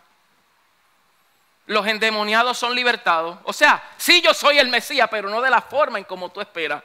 los 1.67 1.87
endemoniados 1.87 2.57
son 2.59 2.75
libertados. 2.75 3.39
O 3.45 3.53
sea, 3.53 3.93
sí 3.97 4.23
yo 4.23 4.33
soy 4.33 4.59
el 4.59 4.69
Mesías, 4.69 5.09
pero 5.11 5.29
no 5.29 5.41
de 5.41 5.51
la 5.51 5.61
forma 5.61 5.99
en 5.99 6.05
como 6.05 6.31
tú 6.31 6.41
esperas. 6.41 6.83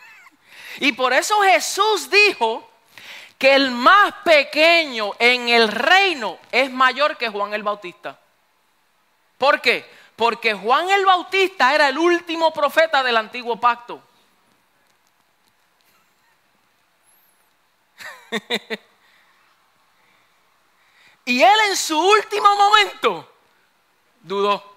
y 0.78 0.92
por 0.92 1.12
eso 1.12 1.40
Jesús 1.42 2.10
dijo 2.10 2.68
que 3.38 3.54
el 3.54 3.70
más 3.70 4.12
pequeño 4.24 5.12
en 5.18 5.48
el 5.48 5.68
reino 5.68 6.38
es 6.50 6.70
mayor 6.70 7.16
que 7.16 7.28
Juan 7.28 7.54
el 7.54 7.62
Bautista. 7.62 8.18
¿Por 9.38 9.60
qué? 9.60 9.88
Porque 10.16 10.54
Juan 10.54 10.90
el 10.90 11.04
Bautista 11.04 11.72
era 11.74 11.88
el 11.88 11.98
último 11.98 12.52
profeta 12.52 13.02
del 13.04 13.16
antiguo 13.18 13.60
pacto. 13.60 14.02
y 21.26 21.40
él 21.42 21.60
en 21.68 21.76
su 21.76 22.00
último 22.00 22.56
momento 22.56 23.35
dudó. 24.26 24.76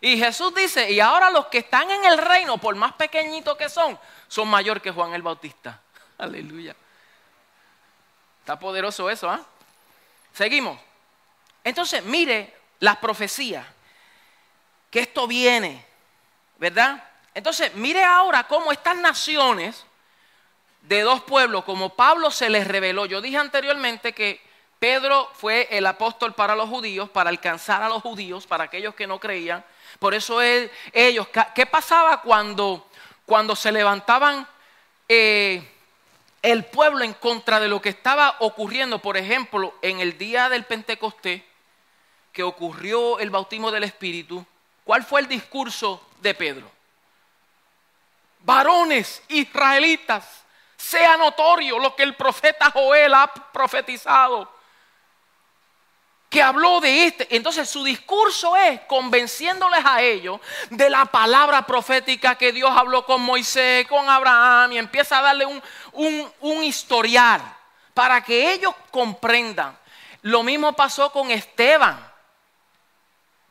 Y 0.00 0.18
Jesús 0.18 0.54
dice, 0.54 0.90
y 0.90 1.00
ahora 1.00 1.30
los 1.30 1.46
que 1.46 1.58
están 1.58 1.90
en 1.90 2.04
el 2.04 2.18
reino, 2.18 2.58
por 2.58 2.74
más 2.74 2.92
pequeñitos 2.94 3.56
que 3.56 3.68
son, 3.68 3.98
son 4.28 4.48
mayor 4.48 4.80
que 4.80 4.90
Juan 4.90 5.14
el 5.14 5.22
Bautista. 5.22 5.80
Aleluya. 6.18 6.76
Está 8.40 8.58
poderoso 8.58 9.10
eso, 9.10 9.28
¿ah? 9.30 9.40
Seguimos. 10.32 10.78
Entonces, 11.64 12.04
mire 12.04 12.54
las 12.80 12.98
profecías, 12.98 13.66
que 14.90 15.00
esto 15.00 15.26
viene, 15.26 15.84
¿verdad? 16.58 17.02
Entonces, 17.34 17.74
mire 17.74 18.04
ahora 18.04 18.46
cómo 18.46 18.70
estas 18.70 18.96
naciones 18.96 19.84
de 20.82 21.00
dos 21.00 21.22
pueblos, 21.22 21.64
como 21.64 21.96
Pablo 21.96 22.30
se 22.30 22.48
les 22.48 22.66
reveló. 22.66 23.06
Yo 23.06 23.20
dije 23.20 23.38
anteriormente 23.38 24.12
que 24.12 24.45
Pedro 24.78 25.30
fue 25.34 25.68
el 25.70 25.86
apóstol 25.86 26.34
para 26.34 26.54
los 26.54 26.68
judíos, 26.68 27.08
para 27.08 27.30
alcanzar 27.30 27.82
a 27.82 27.88
los 27.88 28.02
judíos, 28.02 28.46
para 28.46 28.64
aquellos 28.64 28.94
que 28.94 29.06
no 29.06 29.18
creían. 29.18 29.64
Por 29.98 30.12
eso 30.14 30.42
ellos, 30.42 31.26
¿qué 31.54 31.66
pasaba 31.66 32.20
cuando, 32.20 32.86
cuando 33.24 33.56
se 33.56 33.72
levantaban 33.72 34.46
eh, 35.08 35.66
el 36.42 36.66
pueblo 36.66 37.04
en 37.04 37.14
contra 37.14 37.58
de 37.58 37.68
lo 37.68 37.80
que 37.80 37.88
estaba 37.88 38.36
ocurriendo? 38.40 38.98
Por 38.98 39.16
ejemplo, 39.16 39.74
en 39.80 40.00
el 40.00 40.18
día 40.18 40.50
del 40.50 40.64
Pentecostés, 40.64 41.42
que 42.32 42.42
ocurrió 42.42 43.18
el 43.18 43.30
bautismo 43.30 43.70
del 43.70 43.84
Espíritu, 43.84 44.44
¿cuál 44.84 45.04
fue 45.04 45.22
el 45.22 45.28
discurso 45.28 46.06
de 46.20 46.34
Pedro? 46.34 46.70
Varones 48.40 49.22
israelitas, 49.28 50.44
sea 50.76 51.16
notorio 51.16 51.78
lo 51.78 51.96
que 51.96 52.02
el 52.02 52.14
profeta 52.14 52.70
Joel 52.70 53.14
ha 53.14 53.26
profetizado 53.26 54.55
que 56.28 56.42
habló 56.42 56.80
de 56.80 57.04
este. 57.06 57.36
Entonces 57.36 57.68
su 57.68 57.84
discurso 57.84 58.56
es 58.56 58.80
convenciéndoles 58.82 59.84
a 59.84 60.02
ellos 60.02 60.40
de 60.70 60.90
la 60.90 61.06
palabra 61.06 61.62
profética 61.62 62.34
que 62.36 62.52
Dios 62.52 62.70
habló 62.74 63.04
con 63.04 63.22
Moisés, 63.22 63.86
con 63.86 64.08
Abraham, 64.08 64.72
y 64.72 64.78
empieza 64.78 65.18
a 65.18 65.22
darle 65.22 65.46
un, 65.46 65.62
un, 66.40 66.64
historial 66.64 67.40
para 67.94 68.22
que 68.22 68.52
ellos 68.52 68.74
comprendan. 68.90 69.76
Lo 70.22 70.42
mismo 70.42 70.72
pasó 70.72 71.10
con 71.10 71.30
Esteban. 71.30 72.04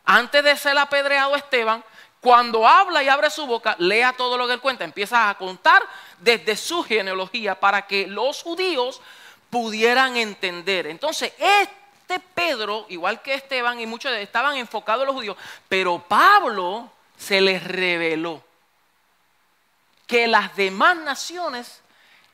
Antes 0.03 0.43
de 0.43 0.55
ser 0.55 0.77
apedreado 0.77 1.35
Esteban, 1.35 1.83
cuando 2.21 2.67
habla 2.67 3.01
y 3.01 3.09
abre 3.09 3.29
su 3.29 3.47
boca, 3.47 3.75
lea 3.79 4.13
todo 4.13 4.38
lo 4.38 4.45
que 4.47 4.53
él 4.53 4.59
cuenta, 4.59 4.83
empieza 4.83 5.29
a 5.29 5.38
contar 5.38 5.81
desde 6.19 6.55
su 6.55 6.83
genealogía 6.83 7.59
para 7.59 7.88
que 7.88 8.07
los 8.07 8.43
judíos 8.43 9.01
pudieran 9.49 10.17
entender. 10.17 10.88
Entonces, 10.88 11.33
este 11.38 11.85
este 12.07 12.19
Pedro, 12.19 12.85
igual 12.89 13.23
que 13.23 13.33
Esteban 13.33 13.79
y 13.79 13.87
muchos 13.87 14.11
estaban 14.13 14.55
enfocados 14.57 15.01
en 15.01 15.07
los 15.07 15.15
judíos, 15.15 15.37
pero 15.67 15.99
Pablo 15.99 16.91
se 17.17 17.41
les 17.41 17.63
reveló 17.63 18.43
que 20.05 20.27
las 20.27 20.55
demás 20.55 20.97
naciones 20.97 21.81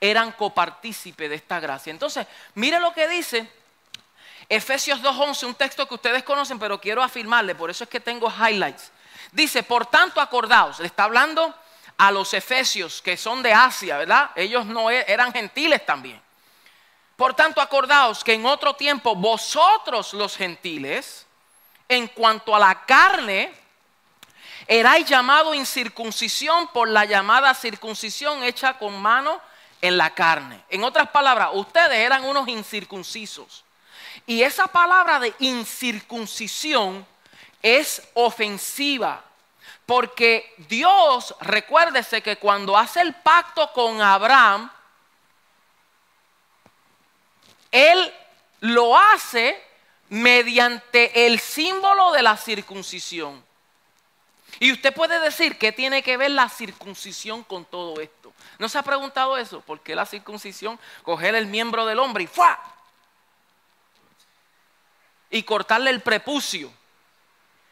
eran 0.02 0.34
copartícipes 0.34 1.30
de 1.30 1.36
esta 1.36 1.62
gracia. 1.62 1.90
Entonces, 1.90 2.28
mire 2.56 2.82
lo 2.82 2.94
que 2.94 3.08
dice 3.08 3.50
Efesios 4.50 5.02
2.11, 5.02 5.48
un 5.48 5.56
texto 5.56 5.88
que 5.88 5.96
ustedes 5.96 6.24
conocen, 6.24 6.60
pero 6.60 6.82
quiero 6.82 7.02
afirmarle, 7.02 7.56
por 7.56 7.70
eso 7.70 7.86
es 7.86 7.90
que 7.90 8.02
tengo 8.02 8.30
highlights. 8.30 8.92
Dice, 9.32 9.64
por 9.64 9.86
tanto, 9.86 10.20
acordaos, 10.20 10.80
le 10.82 10.88
está 10.88 11.06
hablando 11.06 11.56
a 11.96 12.12
los 12.12 12.34
efesios 12.34 13.02
que 13.02 13.16
son 13.16 13.42
de 13.42 13.54
Asia, 13.54 14.00
¿verdad? 14.00 14.32
Ellos 14.36 14.66
no 14.66 14.92
e-, 14.92 15.06
eran 15.08 15.32
gentiles 15.32 15.86
también. 15.86 16.22
Por 17.22 17.36
tanto, 17.36 17.62
acordaos 17.62 18.24
que 18.24 18.34
en 18.34 18.48
otro 18.48 18.74
tiempo 18.74 19.14
vosotros 19.14 20.12
los 20.16 20.36
gentiles, 20.36 21.28
en 21.88 22.08
cuanto 22.08 22.56
a 22.56 22.58
la 22.58 22.84
carne, 22.84 23.54
erais 24.66 25.06
llamado 25.06 25.54
incircuncisión 25.54 26.70
por 26.70 26.90
la 26.90 27.06
llamada 27.06 27.54
circuncisión 27.54 28.42
hecha 28.42 28.80
con 28.80 29.00
mano 29.00 29.40
en 29.84 30.00
la 30.00 30.16
carne. 30.16 30.64
En 30.68 30.84
otras 30.84 31.12
palabras, 31.12 31.50
ustedes 31.54 32.00
eran 32.00 32.26
unos 32.26 32.48
incircuncisos. 32.48 33.66
Y 34.26 34.42
esa 34.42 34.66
palabra 34.66 35.20
de 35.20 35.32
incircuncisión 35.38 37.06
es 37.62 38.02
ofensiva. 38.16 39.24
Porque 39.86 40.56
Dios, 40.58 41.36
recuérdese 41.42 42.24
que 42.24 42.38
cuando 42.38 42.76
hace 42.76 43.00
el 43.02 43.14
pacto 43.14 43.72
con 43.74 44.02
Abraham, 44.02 44.72
él 47.72 48.14
lo 48.60 48.98
hace 48.98 49.62
mediante 50.10 51.26
el 51.26 51.40
símbolo 51.40 52.12
de 52.12 52.22
la 52.22 52.38
circuncisión. 52.38 53.44
Y 54.60 54.72
usted 54.72 54.94
puede 54.94 55.20
decir, 55.20 55.58
¿qué 55.58 55.72
tiene 55.72 56.04
que 56.04 56.18
ver 56.18 56.32
la 56.32 56.50
circuncisión 56.50 57.44
con 57.44 57.66
todo 57.66 58.00
esto? 58.02 58.34
¿No 58.60 58.70
se 58.70 58.78
ha 58.78 58.84
preguntado 58.84 59.38
eso? 59.38 59.62
¿Por 59.62 59.80
qué 59.80 59.96
la 59.96 60.06
circuncisión? 60.06 60.80
Coger 61.04 61.34
el 61.36 61.48
miembro 61.48 61.86
del 61.86 62.00
hombre 62.00 62.26
y 62.26 62.28
¡fua! 62.28 62.60
Y 65.30 65.44
cortarle 65.44 65.90
el 65.90 66.02
prepucio. 66.02 66.72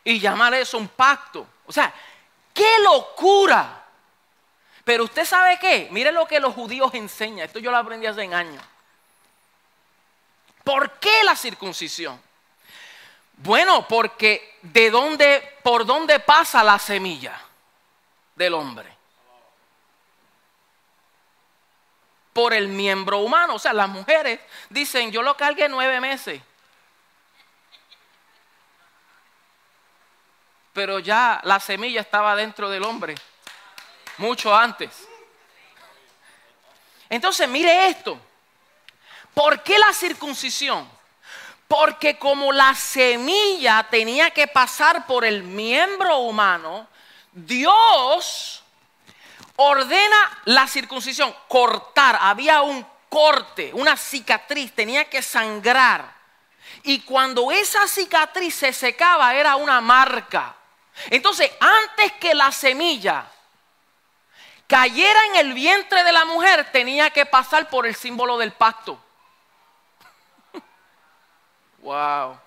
Y 0.03 0.19
llamar 0.19 0.53
eso 0.53 0.77
un 0.77 0.87
pacto. 0.87 1.45
O 1.67 1.71
sea, 1.71 1.93
¡qué 2.53 2.79
locura! 2.81 3.85
Pero 4.83 5.03
usted 5.03 5.25
sabe 5.25 5.59
qué? 5.59 5.89
Mire 5.91 6.11
lo 6.11 6.25
que 6.25 6.39
los 6.39 6.55
judíos 6.55 6.93
enseñan. 6.93 7.45
Esto 7.45 7.59
yo 7.59 7.69
lo 7.69 7.77
aprendí 7.77 8.07
hace 8.07 8.33
años. 8.33 8.63
¿Por 10.69 10.99
qué 10.99 11.23
la 11.23 11.35
circuncisión? 11.35 12.21
Bueno, 13.37 13.87
porque 13.87 14.59
de 14.61 14.91
dónde, 14.91 15.57
por 15.63 15.83
dónde 15.83 16.19
pasa 16.19 16.63
la 16.63 16.77
semilla 16.77 17.41
del 18.35 18.53
hombre. 18.53 18.95
Por 22.33 22.53
el 22.53 22.67
miembro 22.67 23.17
humano. 23.17 23.55
O 23.55 23.59
sea, 23.59 23.73
las 23.73 23.89
mujeres 23.89 24.39
dicen, 24.69 25.11
yo 25.11 25.23
lo 25.23 25.35
cargué 25.35 25.67
nueve 25.67 25.99
meses. 25.99 26.39
Pero 30.73 30.99
ya 30.99 31.41
la 31.45 31.59
semilla 31.59 32.01
estaba 32.01 32.35
dentro 32.35 32.69
del 32.69 32.83
hombre. 32.83 33.15
Mucho 34.17 34.55
antes. 34.55 35.07
Entonces, 37.09 37.49
mire 37.49 37.87
esto. 37.87 38.21
¿Por 39.33 39.63
qué 39.63 39.77
la 39.79 39.93
circuncisión? 39.93 40.89
Porque 41.67 42.17
como 42.17 42.51
la 42.51 42.73
semilla 42.73 43.87
tenía 43.89 44.31
que 44.31 44.47
pasar 44.47 45.05
por 45.05 45.23
el 45.23 45.43
miembro 45.43 46.17
humano, 46.17 46.87
Dios 47.31 48.63
ordena 49.55 50.39
la 50.45 50.67
circuncisión, 50.67 51.35
cortar. 51.47 52.17
Había 52.21 52.61
un 52.61 52.85
corte, 53.07 53.71
una 53.73 53.97
cicatriz, 53.97 54.73
tenía 54.73 55.05
que 55.05 55.21
sangrar. 55.21 56.13
Y 56.83 57.01
cuando 57.01 57.51
esa 57.51 57.87
cicatriz 57.87 58.55
se 58.55 58.73
secaba 58.73 59.35
era 59.35 59.55
una 59.55 59.81
marca. 59.81 60.55
Entonces, 61.09 61.51
antes 61.59 62.13
que 62.13 62.33
la 62.33 62.51
semilla 62.51 63.25
cayera 64.67 65.19
en 65.27 65.35
el 65.37 65.53
vientre 65.53 66.03
de 66.03 66.11
la 66.11 66.25
mujer, 66.25 66.71
tenía 66.71 67.09
que 67.09 67.25
pasar 67.25 67.69
por 67.69 67.85
el 67.85 67.95
símbolo 67.95 68.37
del 68.37 68.53
pacto. 68.53 68.99
Wow. 71.89 72.37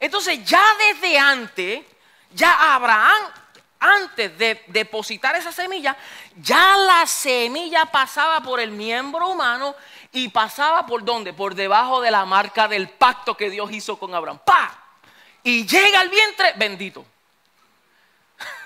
Entonces 0.00 0.42
ya 0.46 0.64
desde 0.78 1.18
antes, 1.18 1.84
ya 2.32 2.74
Abraham, 2.74 3.22
antes 3.78 4.38
de 4.38 4.64
depositar 4.68 5.36
esa 5.36 5.52
semilla, 5.52 5.94
ya 6.36 6.78
la 6.78 7.06
semilla 7.06 7.84
pasaba 7.84 8.40
por 8.40 8.60
el 8.60 8.70
miembro 8.70 9.28
humano 9.28 9.76
y 10.10 10.30
pasaba 10.30 10.86
por 10.86 11.04
dónde? 11.04 11.34
Por 11.34 11.54
debajo 11.54 12.00
de 12.00 12.10
la 12.10 12.24
marca 12.24 12.66
del 12.66 12.88
pacto 12.88 13.36
que 13.36 13.50
Dios 13.50 13.70
hizo 13.70 13.98
con 13.98 14.14
Abraham. 14.14 14.40
¡Pa! 14.42 14.74
Y 15.42 15.66
llega 15.66 16.00
al 16.00 16.08
vientre, 16.08 16.54
bendito. 16.56 17.04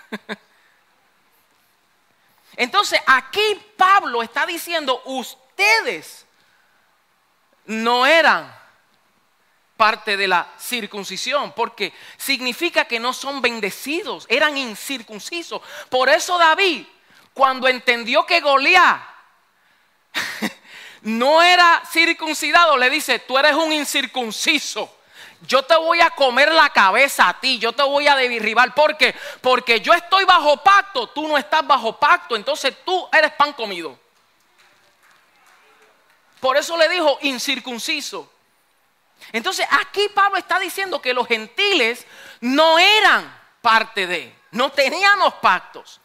Entonces 2.56 3.00
aquí 3.04 3.60
Pablo 3.76 4.22
está 4.22 4.46
diciendo, 4.46 5.02
ustedes 5.04 6.24
no 7.64 8.06
eran 8.06 8.65
parte 9.76 10.16
de 10.16 10.26
la 10.26 10.48
circuncisión, 10.58 11.52
porque 11.52 11.92
significa 12.16 12.86
que 12.86 12.98
no 12.98 13.12
son 13.12 13.42
bendecidos, 13.42 14.26
eran 14.28 14.56
incircuncisos. 14.56 15.60
Por 15.90 16.08
eso 16.08 16.38
David, 16.38 16.86
cuando 17.34 17.68
entendió 17.68 18.24
que 18.24 18.40
Goliat 18.40 19.00
no 21.02 21.42
era 21.42 21.82
circuncidado, 21.90 22.76
le 22.76 22.88
dice, 22.88 23.18
tú 23.20 23.38
eres 23.38 23.54
un 23.54 23.72
incircunciso. 23.72 24.92
Yo 25.42 25.62
te 25.62 25.76
voy 25.76 26.00
a 26.00 26.10
comer 26.10 26.50
la 26.50 26.70
cabeza 26.70 27.28
a 27.28 27.38
ti, 27.38 27.58
yo 27.58 27.72
te 27.72 27.82
voy 27.82 28.08
a 28.08 28.16
derribar. 28.16 28.74
¿Por 28.74 28.96
qué? 28.96 29.14
Porque 29.42 29.80
yo 29.80 29.92
estoy 29.92 30.24
bajo 30.24 30.56
pacto, 30.56 31.08
tú 31.10 31.28
no 31.28 31.36
estás 31.36 31.66
bajo 31.66 31.98
pacto, 31.98 32.34
entonces 32.34 32.74
tú 32.84 33.06
eres 33.12 33.32
pan 33.32 33.52
comido. 33.52 33.98
Por 36.40 36.56
eso 36.56 36.76
le 36.78 36.88
dijo 36.88 37.18
incircunciso. 37.22 38.32
Entonces 39.32 39.66
aquí 39.70 40.08
Pablo 40.14 40.38
está 40.38 40.58
diciendo 40.58 41.00
que 41.00 41.14
los 41.14 41.26
gentiles 41.26 42.06
no 42.40 42.78
eran 42.78 43.34
parte 43.60 44.06
de, 44.06 44.34
no 44.52 44.70
teníamos 44.70 45.34
pactos. 45.34 46.00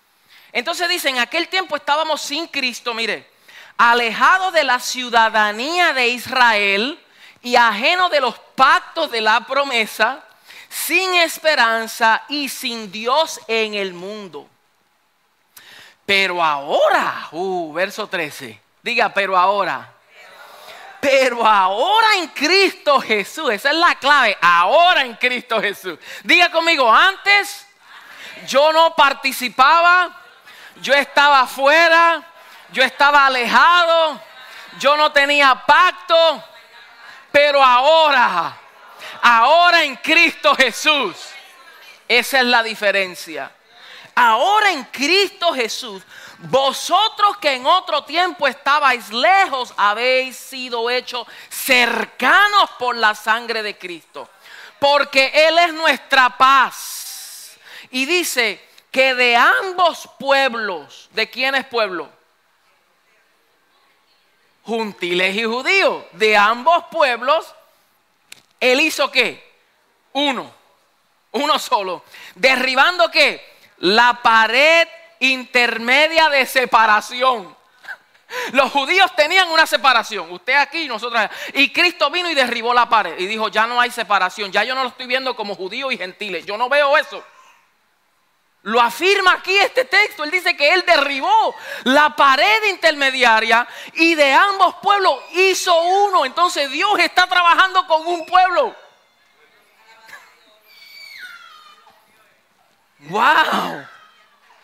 Entonces 0.52 0.90
dice, 0.90 1.10
en 1.10 1.20
aquel 1.20 1.48
tiempo 1.48 1.76
estábamos 1.76 2.22
sin 2.22 2.48
Cristo, 2.48 2.94
mire, 2.94 3.30
alejados 3.78 4.54
de 4.54 4.64
la 4.64 4.80
ciudadanía 4.80 5.94
de 5.94 6.10
Israel 6.10 7.00
y 7.42 7.56
ajenos 7.56 8.12
de 8.12 8.22
los 8.22 8.38
pactos 8.56 9.12
de 9.12 9.22
la 9.22 9.42
promesa, 9.42 10.24
sin 10.70 11.16
esperanza 11.16 12.24
y 12.30 12.50
sin 12.50 12.92
Dios 12.92 13.40
en 13.48 13.76
el 13.76 13.94
mundo. 13.94 14.48
Pero 16.06 16.44
ahora, 16.44 17.30
uh, 17.32 17.72
verso 17.74 18.08
13, 18.08 18.60
diga, 18.82 19.14
pero 19.14 19.38
ahora. 19.38 19.94
Pero 21.02 21.46
ahora 21.46 22.16
en 22.18 22.28
Cristo 22.28 23.02
Jesús, 23.02 23.50
esa 23.52 23.72
es 23.72 23.76
la 23.76 23.96
clave, 23.96 24.38
ahora 24.40 25.02
en 25.02 25.16
Cristo 25.16 25.60
Jesús. 25.60 25.98
Diga 26.24 26.52
conmigo, 26.52 26.94
antes 26.94 27.66
yo 28.46 28.72
no 28.72 28.96
participaba, 28.96 30.16
yo 30.80 30.94
estaba 30.94 31.42
afuera, 31.42 32.24
yo 32.72 32.84
estaba 32.84 33.26
alejado, 33.26 34.22
yo 34.78 34.96
no 34.96 35.12
tenía 35.12 35.56
pacto, 35.66 36.44
pero 37.32 37.64
ahora, 37.64 38.56
ahora 39.24 39.84
en 39.84 39.96
Cristo 39.96 40.56
Jesús, 40.56 41.16
esa 42.08 42.40
es 42.40 42.46
la 42.46 42.62
diferencia. 42.62 43.52
Ahora 44.14 44.72
en 44.72 44.84
Cristo 44.86 45.54
Jesús 45.54 46.04
vosotros 46.42 47.38
que 47.38 47.54
en 47.54 47.66
otro 47.66 48.04
tiempo 48.04 48.48
estabais 48.48 49.10
lejos, 49.10 49.74
habéis 49.78 50.36
sido 50.36 50.90
hechos 50.90 51.28
cercanos 51.50 52.70
por 52.80 52.96
la 52.96 53.14
sangre 53.14 53.62
de 53.62 53.78
Cristo. 53.78 54.28
Porque 54.80 55.32
Él 55.34 55.58
es 55.60 55.74
nuestra 55.74 56.36
paz. 56.38 57.58
Y 57.92 58.06
dice 58.06 58.68
que 58.90 59.14
de 59.14 59.36
ambos 59.36 60.10
pueblos, 60.20 61.10
¿de 61.12 61.30
quién 61.30 61.54
es 61.54 61.66
pueblo? 61.66 62.10
Juntiles 64.64 65.36
y 65.36 65.44
judíos. 65.44 66.06
De 66.14 66.36
ambos 66.36 66.86
pueblos, 66.90 67.54
Él 68.60 68.82
hizo 68.82 69.12
qué? 69.12 69.52
Uno. 70.14 70.52
Uno 71.34 71.60
solo. 71.60 72.04
Derribando 72.34 73.12
qué? 73.12 73.58
La 73.78 74.22
pared 74.22 74.88
intermedia 75.22 76.30
de 76.30 76.46
separación. 76.46 77.56
Los 78.52 78.72
judíos 78.72 79.14
tenían 79.16 79.50
una 79.50 79.66
separación, 79.68 80.32
usted 80.32 80.54
aquí 80.54 80.84
y 80.84 80.88
nosotros 80.88 81.22
Y 81.54 81.72
Cristo 81.72 82.10
vino 82.10 82.30
y 82.30 82.34
derribó 82.34 82.74
la 82.74 82.88
pared 82.88 83.18
y 83.18 83.26
dijo, 83.26 83.50
ya 83.50 83.68
no 83.68 83.80
hay 83.80 83.92
separación, 83.92 84.52
ya 84.52 84.64
yo 84.64 84.74
no 84.74 84.84
lo 84.84 84.90
estoy 84.90 85.06
viendo 85.06 85.36
como 85.36 85.56
judíos 85.56 85.92
y 85.94 85.98
gentiles, 85.98 86.46
yo 86.46 86.58
no 86.58 86.70
veo 86.70 86.98
eso. 86.98 87.24
Lo 88.64 88.80
afirma 88.80 89.34
aquí 89.34 89.58
este 89.58 89.86
texto, 89.86 90.24
él 90.24 90.32
dice 90.32 90.56
que 90.56 90.74
él 90.74 90.84
derribó 90.86 91.56
la 91.84 92.16
pared 92.16 92.64
intermediaria 92.70 93.68
y 93.94 94.14
de 94.14 94.32
ambos 94.34 94.76
pueblos 94.76 95.20
hizo 95.34 95.76
uno. 95.82 96.26
Entonces 96.26 96.70
Dios 96.70 97.00
está 97.00 97.28
trabajando 97.28 97.86
con 97.88 98.06
un 98.06 98.26
pueblo. 98.26 98.76
¡Wow! 103.00 103.88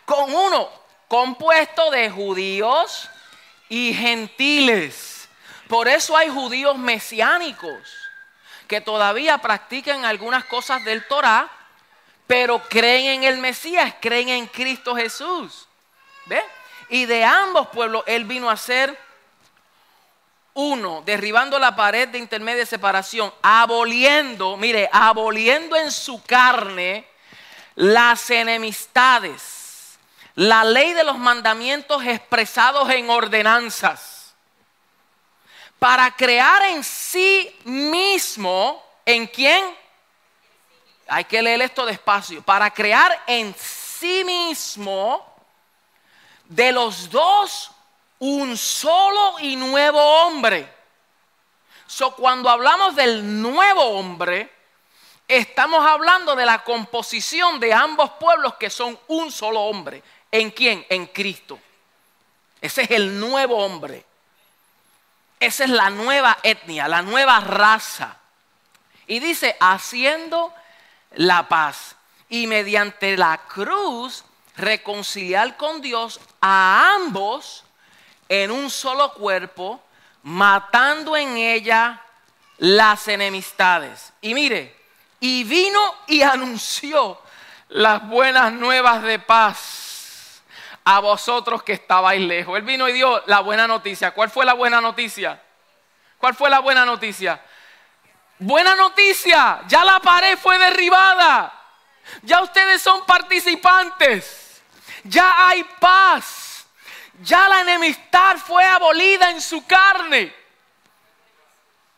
Con 0.08 0.34
uno 0.34 0.70
compuesto 1.06 1.90
de 1.90 2.08
judíos 2.08 3.10
y 3.68 3.92
gentiles. 3.92 5.28
Por 5.68 5.86
eso 5.86 6.16
hay 6.16 6.30
judíos 6.30 6.78
mesiánicos 6.78 7.78
que 8.66 8.80
todavía 8.80 9.36
practican 9.36 10.06
algunas 10.06 10.46
cosas 10.46 10.82
del 10.82 11.06
Torah, 11.06 11.50
pero 12.26 12.58
creen 12.70 13.22
en 13.22 13.24
el 13.24 13.36
Mesías, 13.36 13.96
creen 14.00 14.30
en 14.30 14.46
Cristo 14.46 14.96
Jesús. 14.96 15.68
¿Ve? 16.24 16.42
Y 16.88 17.04
de 17.04 17.22
ambos 17.22 17.68
pueblos 17.68 18.02
Él 18.06 18.24
vino 18.24 18.48
a 18.48 18.56
ser 18.56 18.98
uno, 20.54 21.02
derribando 21.04 21.58
la 21.58 21.76
pared 21.76 22.08
de 22.08 22.18
intermedia 22.18 22.64
separación, 22.64 23.30
aboliendo, 23.42 24.56
mire, 24.56 24.88
aboliendo 24.90 25.76
en 25.76 25.90
su 25.90 26.22
carne 26.22 27.06
las 27.74 28.30
enemistades 28.30 29.57
la 30.38 30.62
ley 30.62 30.92
de 30.92 31.02
los 31.02 31.18
mandamientos 31.18 32.04
expresados 32.06 32.88
en 32.90 33.10
ordenanzas, 33.10 34.36
para 35.80 36.12
crear 36.12 36.62
en 36.62 36.84
sí 36.84 37.58
mismo, 37.64 38.80
¿en 39.04 39.26
quién? 39.26 39.64
Hay 41.08 41.24
que 41.24 41.42
leer 41.42 41.62
esto 41.62 41.84
despacio, 41.84 42.40
para 42.40 42.70
crear 42.70 43.20
en 43.26 43.52
sí 43.52 44.22
mismo 44.22 45.26
de 46.44 46.70
los 46.70 47.10
dos 47.10 47.72
un 48.20 48.56
solo 48.56 49.40
y 49.40 49.56
nuevo 49.56 50.00
hombre. 50.00 50.72
So, 51.88 52.14
cuando 52.14 52.48
hablamos 52.48 52.94
del 52.94 53.42
nuevo 53.42 53.82
hombre, 53.82 54.52
estamos 55.26 55.84
hablando 55.84 56.36
de 56.36 56.46
la 56.46 56.62
composición 56.62 57.58
de 57.58 57.74
ambos 57.74 58.10
pueblos 58.20 58.54
que 58.54 58.70
son 58.70 58.96
un 59.08 59.32
solo 59.32 59.62
hombre. 59.62 60.00
¿En 60.30 60.50
quién? 60.50 60.84
En 60.88 61.06
Cristo. 61.06 61.58
Ese 62.60 62.82
es 62.82 62.90
el 62.90 63.18
nuevo 63.18 63.56
hombre. 63.56 64.04
Esa 65.40 65.64
es 65.64 65.70
la 65.70 65.90
nueva 65.90 66.38
etnia, 66.42 66.88
la 66.88 67.02
nueva 67.02 67.40
raza. 67.40 68.16
Y 69.06 69.20
dice, 69.20 69.56
haciendo 69.60 70.52
la 71.12 71.48
paz. 71.48 71.96
Y 72.28 72.46
mediante 72.46 73.16
la 73.16 73.38
cruz 73.48 74.24
reconciliar 74.56 75.56
con 75.56 75.80
Dios 75.80 76.20
a 76.40 76.94
ambos 76.96 77.64
en 78.28 78.50
un 78.50 78.68
solo 78.68 79.14
cuerpo, 79.14 79.82
matando 80.24 81.16
en 81.16 81.38
ella 81.38 82.02
las 82.58 83.08
enemistades. 83.08 84.12
Y 84.20 84.34
mire, 84.34 84.76
y 85.20 85.44
vino 85.44 85.80
y 86.06 86.22
anunció 86.22 87.18
las 87.68 88.06
buenas 88.08 88.52
nuevas 88.52 89.02
de 89.02 89.18
paz 89.20 89.87
a 90.90 91.00
vosotros 91.00 91.62
que 91.62 91.74
estabais 91.74 92.18
lejos. 92.18 92.56
Él 92.56 92.64
vino 92.64 92.88
y 92.88 92.94
dio 92.94 93.22
la 93.26 93.40
buena 93.40 93.66
noticia. 93.66 94.12
¿Cuál 94.12 94.30
fue 94.30 94.46
la 94.46 94.54
buena 94.54 94.80
noticia? 94.80 95.38
¿Cuál 96.16 96.34
fue 96.34 96.48
la 96.48 96.60
buena 96.60 96.86
noticia? 96.86 97.42
Buena 98.38 98.74
noticia, 98.74 99.60
ya 99.66 99.84
la 99.84 100.00
pared 100.00 100.38
fue 100.38 100.58
derribada. 100.58 101.52
Ya 102.22 102.40
ustedes 102.40 102.80
son 102.80 103.04
participantes. 103.04 104.62
Ya 105.04 105.48
hay 105.48 105.62
paz. 105.78 106.66
Ya 107.20 107.46
la 107.50 107.60
enemistad 107.60 108.38
fue 108.38 108.64
abolida 108.64 109.28
en 109.28 109.42
su 109.42 109.66
carne. 109.66 110.34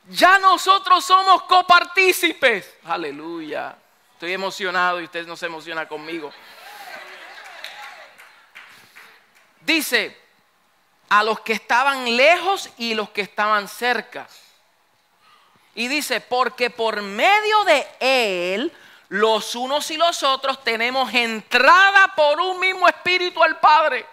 Ya 0.08 0.40
nosotros 0.40 1.04
somos 1.04 1.44
copartícipes. 1.44 2.74
Aleluya. 2.86 3.76
Estoy 4.14 4.32
emocionado 4.32 5.00
y 5.00 5.04
usted 5.04 5.28
no 5.28 5.36
se 5.36 5.46
emociona 5.46 5.86
conmigo. 5.86 6.32
Dice, 9.60 10.16
a 11.10 11.24
los 11.24 11.40
que 11.40 11.52
estaban 11.52 12.16
lejos 12.16 12.70
y 12.78 12.94
los 12.94 13.10
que 13.10 13.20
estaban 13.20 13.68
cerca. 13.68 14.28
Y 15.74 15.88
dice, 15.88 16.20
porque 16.20 16.70
por 16.70 17.02
medio 17.02 17.64
de 17.64 17.86
Él, 17.98 18.72
los 19.08 19.56
unos 19.56 19.90
y 19.90 19.96
los 19.96 20.22
otros 20.22 20.62
tenemos 20.62 21.12
entrada 21.12 22.14
por 22.14 22.40
un 22.40 22.60
mismo 22.60 22.88
espíritu 22.88 23.42
al 23.42 23.58
Padre. 23.58 24.06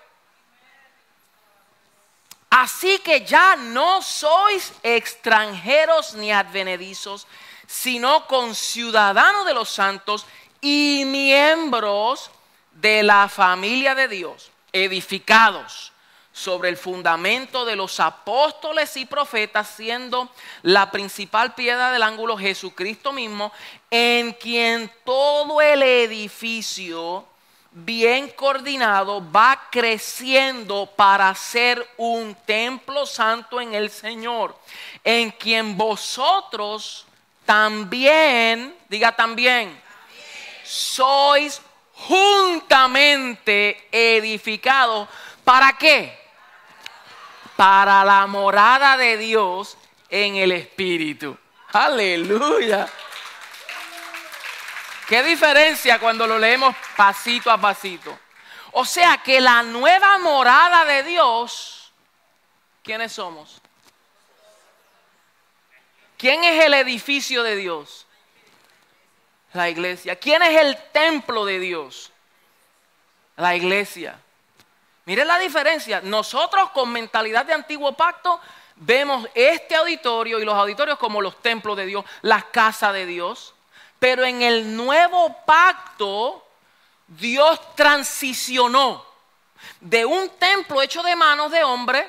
Así 2.49 2.97
que 2.99 3.23
ya 3.23 3.55
no 3.55 4.01
sois 4.01 4.73
extranjeros 4.81 6.15
ni 6.15 6.31
advenedizos, 6.31 7.27
sino 7.67 8.25
conciudadanos 8.25 9.45
de 9.45 9.53
los 9.53 9.69
santos 9.69 10.25
y 10.61 11.03
miembros 11.05 12.31
de 12.71 13.03
la 13.03 13.29
familia 13.29 13.93
de 13.93 14.07
Dios 14.07 14.51
edificados 14.83 15.91
sobre 16.31 16.69
el 16.69 16.77
fundamento 16.77 17.65
de 17.65 17.75
los 17.75 17.99
apóstoles 17.99 18.95
y 18.95 19.05
profetas, 19.05 19.69
siendo 19.75 20.29
la 20.61 20.91
principal 20.91 21.55
piedra 21.55 21.91
del 21.91 22.03
ángulo 22.03 22.37
Jesucristo 22.37 23.11
mismo, 23.11 23.51
en 23.89 24.33
quien 24.33 24.91
todo 25.03 25.59
el 25.61 25.81
edificio 25.81 27.25
bien 27.71 28.29
coordinado 28.29 29.23
va 29.31 29.67
creciendo 29.71 30.91
para 30.95 31.33
ser 31.33 31.87
un 31.97 32.35
templo 32.45 33.05
santo 33.05 33.59
en 33.59 33.73
el 33.73 33.89
Señor, 33.89 34.55
en 35.03 35.31
quien 35.31 35.75
vosotros 35.75 37.07
también, 37.45 38.75
diga 38.89 39.15
también, 39.15 39.81
sois 40.63 41.61
juntamente 41.97 43.87
edificados. 43.91 45.07
¿Para 45.43 45.77
qué? 45.77 46.27
para 47.57 48.05
la 48.05 48.27
morada 48.27 48.95
de 48.95 49.17
Dios 49.17 49.77
en 50.09 50.35
el 50.35 50.53
Espíritu. 50.53 51.37
Aleluya. 51.73 52.87
¿Qué 55.07 55.23
diferencia 55.23 55.99
cuando 55.99 56.27
lo 56.27 56.37
leemos 56.37 56.75
pasito 56.95 57.49
a 57.49 57.57
pasito? 57.57 58.17
O 58.73 58.85
sea 58.85 59.17
que 59.17 59.41
la 59.41 59.63
nueva 59.63 60.19
morada 60.19 60.85
de 60.85 61.03
Dios, 61.03 61.91
¿quiénes 62.83 63.13
somos? 63.13 63.59
¿Quién 66.17 66.43
es 66.43 66.63
el 66.63 66.75
edificio 66.75 67.41
de 67.41 67.55
Dios? 67.55 68.05
La 69.53 69.69
iglesia. 69.69 70.15
¿Quién 70.17 70.41
es 70.41 70.59
el 70.59 70.77
templo 70.91 71.45
de 71.45 71.59
Dios? 71.59 72.11
La 73.37 73.55
iglesia. 73.55 74.19
Miren 75.05 75.27
la 75.27 75.39
diferencia. 75.39 76.01
Nosotros 76.01 76.71
con 76.71 76.91
mentalidad 76.91 77.45
de 77.45 77.53
antiguo 77.53 77.93
pacto 77.93 78.39
vemos 78.75 79.27
este 79.33 79.75
auditorio 79.75 80.39
y 80.39 80.45
los 80.45 80.55
auditorios 80.55 80.99
como 80.99 81.21
los 81.21 81.41
templos 81.41 81.77
de 81.77 81.85
Dios, 81.85 82.05
las 82.21 82.45
casas 82.45 82.93
de 82.93 83.05
Dios. 83.05 83.53
Pero 83.99 84.25
en 84.25 84.41
el 84.41 84.75
nuevo 84.75 85.35
pacto 85.45 86.45
Dios 87.07 87.59
transicionó 87.75 89.05
de 89.79 90.05
un 90.05 90.29
templo 90.37 90.81
hecho 90.81 91.01
de 91.01 91.15
manos 91.15 91.51
de 91.51 91.63
hombre 91.63 92.07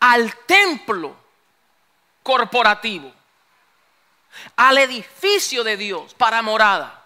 al 0.00 0.34
templo 0.46 1.14
corporativo, 2.22 3.12
al 4.56 4.78
edificio 4.78 5.64
de 5.64 5.76
Dios 5.76 6.14
para 6.14 6.42
morada, 6.42 7.04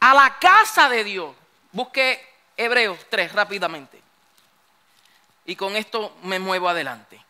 a 0.00 0.14
la 0.14 0.38
casa 0.38 0.88
de 0.88 1.04
Dios. 1.04 1.34
Busque 1.72 2.34
Hebreos 2.56 2.98
3 3.10 3.32
rápidamente. 3.32 4.02
Y 5.46 5.56
con 5.56 5.76
esto 5.76 6.16
me 6.22 6.38
muevo 6.38 6.68
adelante. 6.68 7.20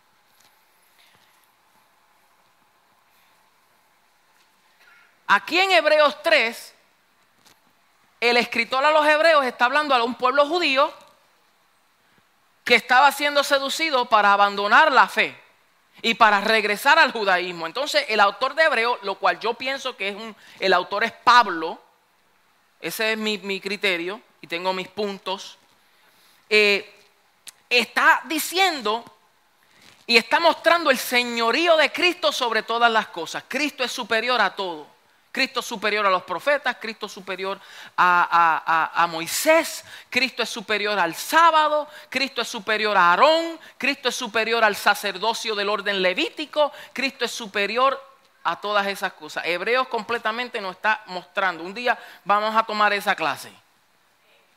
Aquí 5.27 5.59
en 5.59 5.73
Hebreos 5.73 6.23
3, 6.23 6.75
el 8.21 8.37
escritor 8.37 8.85
a 8.85 8.91
los 8.91 9.07
hebreos 9.07 9.45
está 9.45 9.65
hablando 9.65 9.95
a 9.95 10.03
un 10.05 10.15
pueblo 10.15 10.47
judío 10.47 10.93
que 12.65 12.75
estaba 12.75 13.11
siendo 13.13 13.43
seducido 13.45 14.07
para 14.07 14.33
abandonar 14.33 14.93
la 14.93 15.09
fe 15.09 15.44
y 16.03 16.15
para 16.15 16.41
regresar 16.41 16.99
al 16.99 17.13
judaísmo. 17.13 17.67
Entonces, 17.67 18.05
el 18.09 18.21
autor 18.21 18.55
de 18.55 18.65
Hebreos, 18.65 18.99
lo 19.03 19.17
cual 19.17 19.41
yo 19.41 19.55
pienso 19.55 19.97
que 19.97 20.09
es 20.09 20.17
un, 20.17 20.35
el 20.61 20.73
autor 20.73 21.05
es 21.05 21.13
Pablo, 21.13 21.81
ese 22.81 23.13
es 23.13 23.19
mi, 23.19 23.39
mi 23.39 23.61
criterio, 23.61 24.21
y 24.41 24.47
tengo 24.47 24.73
mis 24.73 24.89
puntos, 24.89 25.59
eh, 26.51 26.95
está 27.71 28.23
diciendo 28.25 29.05
y 30.07 30.17
está 30.17 30.39
mostrando 30.39 30.91
el 30.91 30.99
señorío 30.99 31.77
de 31.77 31.91
Cristo 31.91 32.31
sobre 32.31 32.63
todas 32.63 32.91
las 32.91 33.09
cosas. 33.09 33.45
Cristo 33.49 33.83
es 33.83 33.91
superior 33.91 34.41
a 34.41 34.55
todo. 34.55 34.94
Cristo 35.35 35.59
es 35.59 35.67
superior 35.67 36.07
a 36.07 36.11
los 36.11 36.23
profetas, 36.23 36.77
Cristo 36.81 37.07
es 37.07 37.13
superior 37.13 37.61
a, 37.97 39.05
Moisés, 39.11 39.85
Cristo 40.09 40.45
es 40.45 40.49
superior 40.49 40.97
al 40.97 41.17
sábado, 41.17 41.89
Cristo 42.09 42.43
es 42.43 42.47
superior 42.47 42.97
a 42.97 43.11
Aarón, 43.11 43.59
Cristo 43.77 44.11
es 44.11 44.15
superior 44.15 44.63
al 44.63 44.77
sacerdocio 44.77 45.57
del 45.57 45.71
orden 45.71 46.01
levítico, 46.03 46.71
Cristo 46.93 47.25
es 47.25 47.33
superior 47.33 48.01
a 48.45 48.61
todas 48.61 48.87
esas 48.87 49.15
cosas. 49.15 49.45
Hebreos 49.45 49.89
completamente 49.89 50.61
nos 50.61 50.77
está 50.77 51.03
mostrando. 51.07 51.65
Un 51.65 51.75
día 51.75 51.99
vamos 52.23 52.55
a 52.55 52.63
tomar 52.63 52.93
esa 52.93 53.17
clase. 53.17 53.53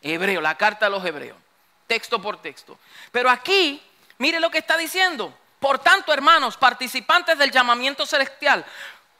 Hebreo, 0.04 0.42
la 0.42 0.54
carta 0.54 0.86
a 0.86 0.90
los 0.90 1.04
hebreos, 1.04 1.40
texto 1.88 2.22
por 2.22 2.40
texto. 2.40 2.78
Pero 3.12 3.32
aquí, 3.32 3.82
mire 4.20 4.40
lo 4.40 4.52
que 4.52 4.60
está 4.60 4.78
diciendo. 4.78 5.36
Por 5.60 5.80
tanto, 5.80 6.14
hermanos, 6.14 6.56
participantes 6.56 7.36
del 7.40 7.50
llamamiento 7.50 8.06
celestial, 8.06 8.64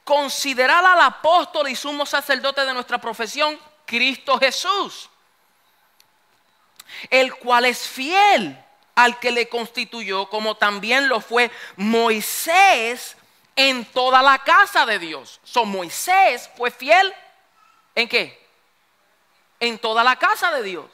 considerad 0.08 0.86
al 0.86 1.02
apóstol 1.02 1.68
y 1.68 1.76
sumo 1.76 2.06
sacerdote 2.06 2.66
de 2.66 2.74
nuestra 2.74 2.98
profesión, 2.98 3.60
Cristo 3.86 4.40
Jesús, 4.40 5.10
el 7.10 7.36
cual 7.36 7.66
es 7.66 7.86
fiel 7.86 8.58
al 8.96 9.20
que 9.20 9.32
le 9.32 9.50
constituyó, 9.50 10.30
como 10.30 10.56
también 10.56 11.10
lo 11.10 11.20
fue 11.20 11.52
Moisés 11.76 13.18
en 13.58 13.84
toda 13.84 14.22
la 14.22 14.40
casa 14.40 14.86
de 14.86 14.98
Dios. 14.98 15.42
So, 15.44 15.66
Moisés 15.66 16.50
fue 16.56 16.72
fiel 16.72 17.14
en 17.94 18.08
qué? 18.08 18.48
en 19.60 19.78
toda 19.80 20.04
la 20.04 20.16
casa 20.16 20.52
de 20.52 20.64
Dios. 20.64 20.86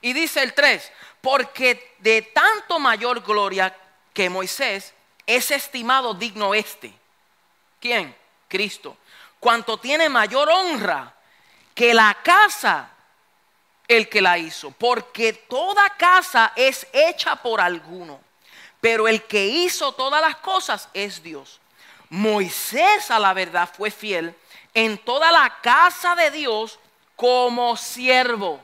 Y 0.00 0.12
dice 0.12 0.42
el 0.42 0.52
3, 0.52 0.92
porque 1.20 1.94
de 1.98 2.22
tanto 2.22 2.78
mayor 2.78 3.22
gloria 3.22 3.74
que 4.12 4.28
Moisés 4.28 4.94
es 5.26 5.50
estimado 5.50 6.14
digno 6.14 6.54
este. 6.54 6.92
¿Quién? 7.80 8.16
Cristo. 8.48 8.96
Cuanto 9.38 9.78
tiene 9.78 10.08
mayor 10.08 10.48
honra 10.48 11.14
que 11.74 11.92
la 11.92 12.16
casa 12.22 12.90
el 13.88 14.08
que 14.08 14.20
la 14.20 14.38
hizo. 14.38 14.70
Porque 14.72 15.32
toda 15.32 15.88
casa 15.90 16.52
es 16.56 16.86
hecha 16.92 17.36
por 17.36 17.60
alguno. 17.60 18.20
Pero 18.80 19.08
el 19.08 19.24
que 19.24 19.46
hizo 19.46 19.92
todas 19.92 20.20
las 20.20 20.36
cosas 20.36 20.88
es 20.94 21.22
Dios. 21.22 21.60
Moisés 22.08 23.10
a 23.10 23.18
la 23.18 23.32
verdad 23.32 23.68
fue 23.72 23.90
fiel 23.90 24.34
en 24.74 24.98
toda 24.98 25.32
la 25.32 25.60
casa 25.60 26.14
de 26.14 26.30
Dios 26.30 26.78
como 27.16 27.76
siervo 27.76 28.60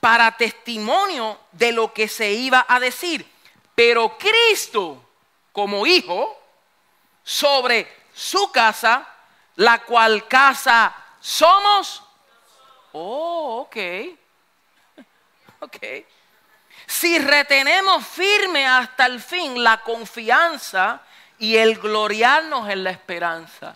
para 0.00 0.36
testimonio 0.36 1.38
de 1.52 1.72
lo 1.72 1.92
que 1.92 2.08
se 2.08 2.32
iba 2.32 2.64
a 2.68 2.80
decir. 2.80 3.30
Pero 3.74 4.16
Cristo 4.16 5.02
como 5.52 5.86
hijo 5.86 6.37
sobre 7.28 7.86
su 8.14 8.50
casa, 8.50 9.06
la 9.56 9.80
cual 9.80 10.26
casa 10.26 10.94
somos. 11.20 12.02
Oh, 12.92 13.66
ok. 13.66 13.76
Ok. 15.60 15.76
Si 16.86 17.18
retenemos 17.18 18.06
firme 18.06 18.64
hasta 18.64 19.06
el 19.06 19.20
fin 19.20 19.62
la 19.62 19.82
confianza 19.82 21.02
y 21.36 21.56
el 21.56 21.76
gloriarnos 21.78 22.70
en 22.70 22.84
la 22.84 22.90
esperanza. 22.90 23.74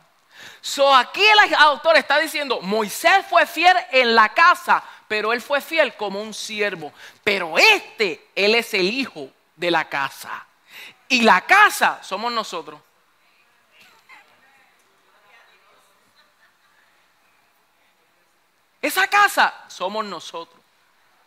So 0.61 0.95
aquí 0.95 1.25
el 1.25 1.55
autor 1.57 1.97
está 1.97 2.21
diciendo, 2.21 2.61
Moisés 2.61 3.27
fue 3.29 3.47
fiel 3.47 3.77
en 3.91 4.15
la 4.15 4.29
casa, 4.29 4.83
pero 5.09 5.33
él 5.33 5.43
fue 5.43 5.61
fiel 5.61 5.95
como 5.97 6.23
un 6.23 6.33
siervo. 6.33 6.93
Pero 7.25 7.59
este, 7.59 8.29
él 8.37 8.55
es 8.55 8.73
el 8.75 8.89
hijo 8.89 9.29
de 9.57 9.73
la 9.73 9.89
casa. 9.89 10.47
Y 11.09 11.23
la 11.23 11.41
casa 11.41 11.99
somos 12.01 12.31
nosotros. 12.31 12.81
Esa 18.83 19.07
casa 19.07 19.55
somos 19.69 20.05
nosotros. 20.05 20.61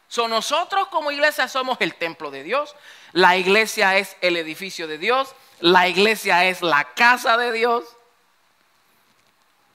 So, 0.10 0.28
nosotros 0.28 0.90
como 0.90 1.10
iglesia 1.10 1.48
somos 1.48 1.78
el 1.80 1.96
templo 1.96 2.30
de 2.30 2.44
Dios. 2.44 2.76
La 3.14 3.38
iglesia 3.38 3.98
es 3.98 4.16
el 4.22 4.38
edificio 4.38 4.88
de 4.88 4.98
Dios. 4.98 5.34
La 5.62 5.88
iglesia 5.88 6.46
es 6.46 6.62
la 6.62 6.84
casa 6.94 7.38
de 7.38 7.54
Dios. 7.54 7.86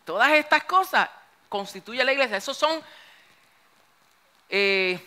Todas 0.04 0.32
estas 0.32 0.64
cosas 0.64 1.08
constituyen 1.48 2.06
la 2.06 2.12
iglesia. 2.12 2.36
Esos 2.36 2.56
son, 2.56 2.82
eh, 4.50 5.04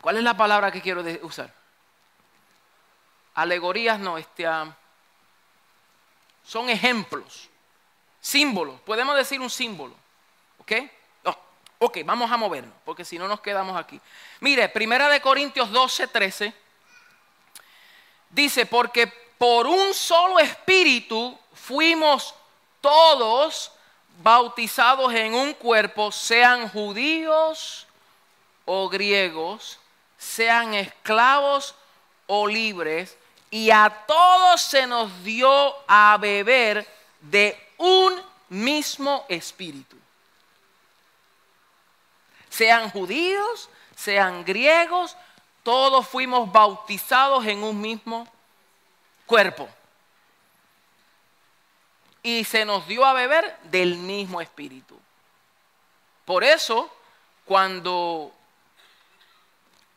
¿cuál 0.00 0.16
es 0.16 0.22
la 0.22 0.36
palabra 0.36 0.70
que 0.70 0.80
quiero 0.80 1.02
usar? 1.22 1.52
Alegorías 3.34 3.98
no, 3.98 4.18
este, 4.18 4.46
ah, 4.46 4.74
son 6.44 6.70
ejemplos, 6.70 7.48
símbolos. 8.20 8.80
Podemos 8.80 9.14
decir 9.16 9.40
un 9.40 9.50
símbolo, 9.50 9.94
¿ok? 10.58 10.72
Ok, 11.80 11.98
vamos 12.04 12.30
a 12.30 12.36
movernos, 12.36 12.74
porque 12.84 13.04
si 13.04 13.18
no 13.18 13.28
nos 13.28 13.40
quedamos 13.40 13.76
aquí. 13.76 14.00
Mire, 14.40 14.68
Primera 14.68 15.08
de 15.08 15.20
Corintios 15.20 15.70
12, 15.70 16.08
13, 16.08 16.52
dice, 18.30 18.66
porque 18.66 19.06
por 19.06 19.68
un 19.68 19.94
solo 19.94 20.40
espíritu 20.40 21.38
fuimos 21.54 22.34
todos 22.80 23.70
bautizados 24.20 25.14
en 25.14 25.34
un 25.34 25.54
cuerpo, 25.54 26.10
sean 26.10 26.68
judíos 26.68 27.86
o 28.64 28.88
griegos, 28.88 29.78
sean 30.18 30.74
esclavos 30.74 31.76
o 32.26 32.48
libres, 32.48 33.16
y 33.50 33.70
a 33.70 34.04
todos 34.06 34.60
se 34.60 34.84
nos 34.86 35.22
dio 35.22 35.74
a 35.86 36.18
beber 36.20 36.86
de 37.20 37.56
un 37.78 38.20
mismo 38.48 39.24
espíritu. 39.28 39.96
Sean 42.58 42.90
judíos, 42.90 43.70
sean 43.94 44.44
griegos, 44.44 45.16
todos 45.62 46.08
fuimos 46.08 46.50
bautizados 46.50 47.46
en 47.46 47.62
un 47.62 47.80
mismo 47.80 48.26
cuerpo. 49.26 49.68
Y 52.20 52.42
se 52.42 52.64
nos 52.64 52.84
dio 52.88 53.04
a 53.04 53.12
beber 53.12 53.56
del 53.62 53.96
mismo 53.98 54.40
espíritu. 54.40 54.98
Por 56.24 56.42
eso, 56.42 56.92
cuando 57.44 58.34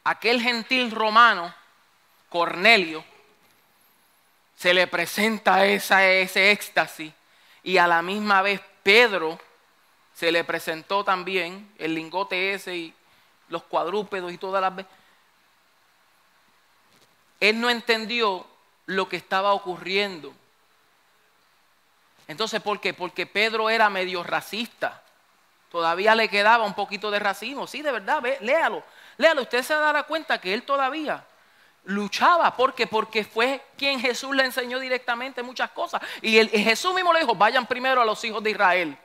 aquel 0.03 0.39
gentil 0.39 0.91
romano, 0.91 1.51
Cornelio, 2.29 3.03
se 4.55 4.75
le 4.75 4.85
presenta 4.85 5.65
esa, 5.65 6.07
ese 6.07 6.51
éxtasis 6.51 7.11
y 7.63 7.77
a 7.77 7.87
la 7.87 8.03
misma 8.03 8.43
vez 8.43 8.61
Pedro 8.83 9.39
se 10.21 10.31
le 10.31 10.43
presentó 10.43 11.03
también 11.03 11.73
el 11.79 11.95
lingote 11.95 12.53
ese 12.53 12.75
y 12.77 12.93
los 13.49 13.63
cuadrúpedos 13.63 14.31
y 14.31 14.37
todas 14.37 14.61
las. 14.61 14.85
Él 17.39 17.59
no 17.59 17.71
entendió 17.71 18.45
lo 18.85 19.09
que 19.09 19.15
estaba 19.15 19.53
ocurriendo. 19.53 20.31
Entonces, 22.27 22.61
¿por 22.61 22.79
qué? 22.79 22.93
Porque 22.93 23.25
Pedro 23.25 23.67
era 23.71 23.89
medio 23.89 24.21
racista. 24.21 25.01
Todavía 25.71 26.13
le 26.13 26.29
quedaba 26.29 26.65
un 26.65 26.75
poquito 26.75 27.09
de 27.09 27.17
racismo. 27.17 27.65
Sí, 27.65 27.81
de 27.81 27.91
verdad, 27.91 28.23
léalo. 28.41 28.83
Léalo, 29.17 29.41
usted 29.41 29.63
se 29.63 29.73
dará 29.73 30.03
cuenta 30.03 30.39
que 30.39 30.53
él 30.53 30.61
todavía 30.61 31.25
luchaba. 31.85 32.55
¿Por 32.55 32.75
qué? 32.75 32.85
Porque 32.85 33.23
fue 33.23 33.65
quien 33.75 33.99
Jesús 33.99 34.35
le 34.35 34.45
enseñó 34.45 34.77
directamente 34.77 35.41
muchas 35.41 35.71
cosas. 35.71 35.99
Y, 36.21 36.47
Jesús 36.47 36.93
mismo 36.93 37.11
le 37.11 37.21
dijo, 37.21 37.33
vayan 37.33 37.65
primero 37.65 38.03
a 38.03 38.05
los 38.05 38.23
hijos 38.23 38.43
de 38.43 38.51
Israel. 38.51 38.99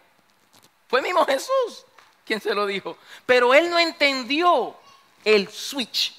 Fue 0.89 1.03
mismo 1.03 1.25
Jesús 1.27 1.85
quien 2.25 2.41
se 2.41 2.55
lo 2.55 2.67
dijo. 2.67 2.99
Pero 3.25 3.55
él 3.55 3.71
no 3.71 3.79
entendió 3.79 4.77
el 5.25 5.49
switch. 5.49 6.15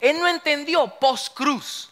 Él 0.00 0.18
no 0.18 0.28
entendió 0.28 0.86
post-cruz. 0.98 1.90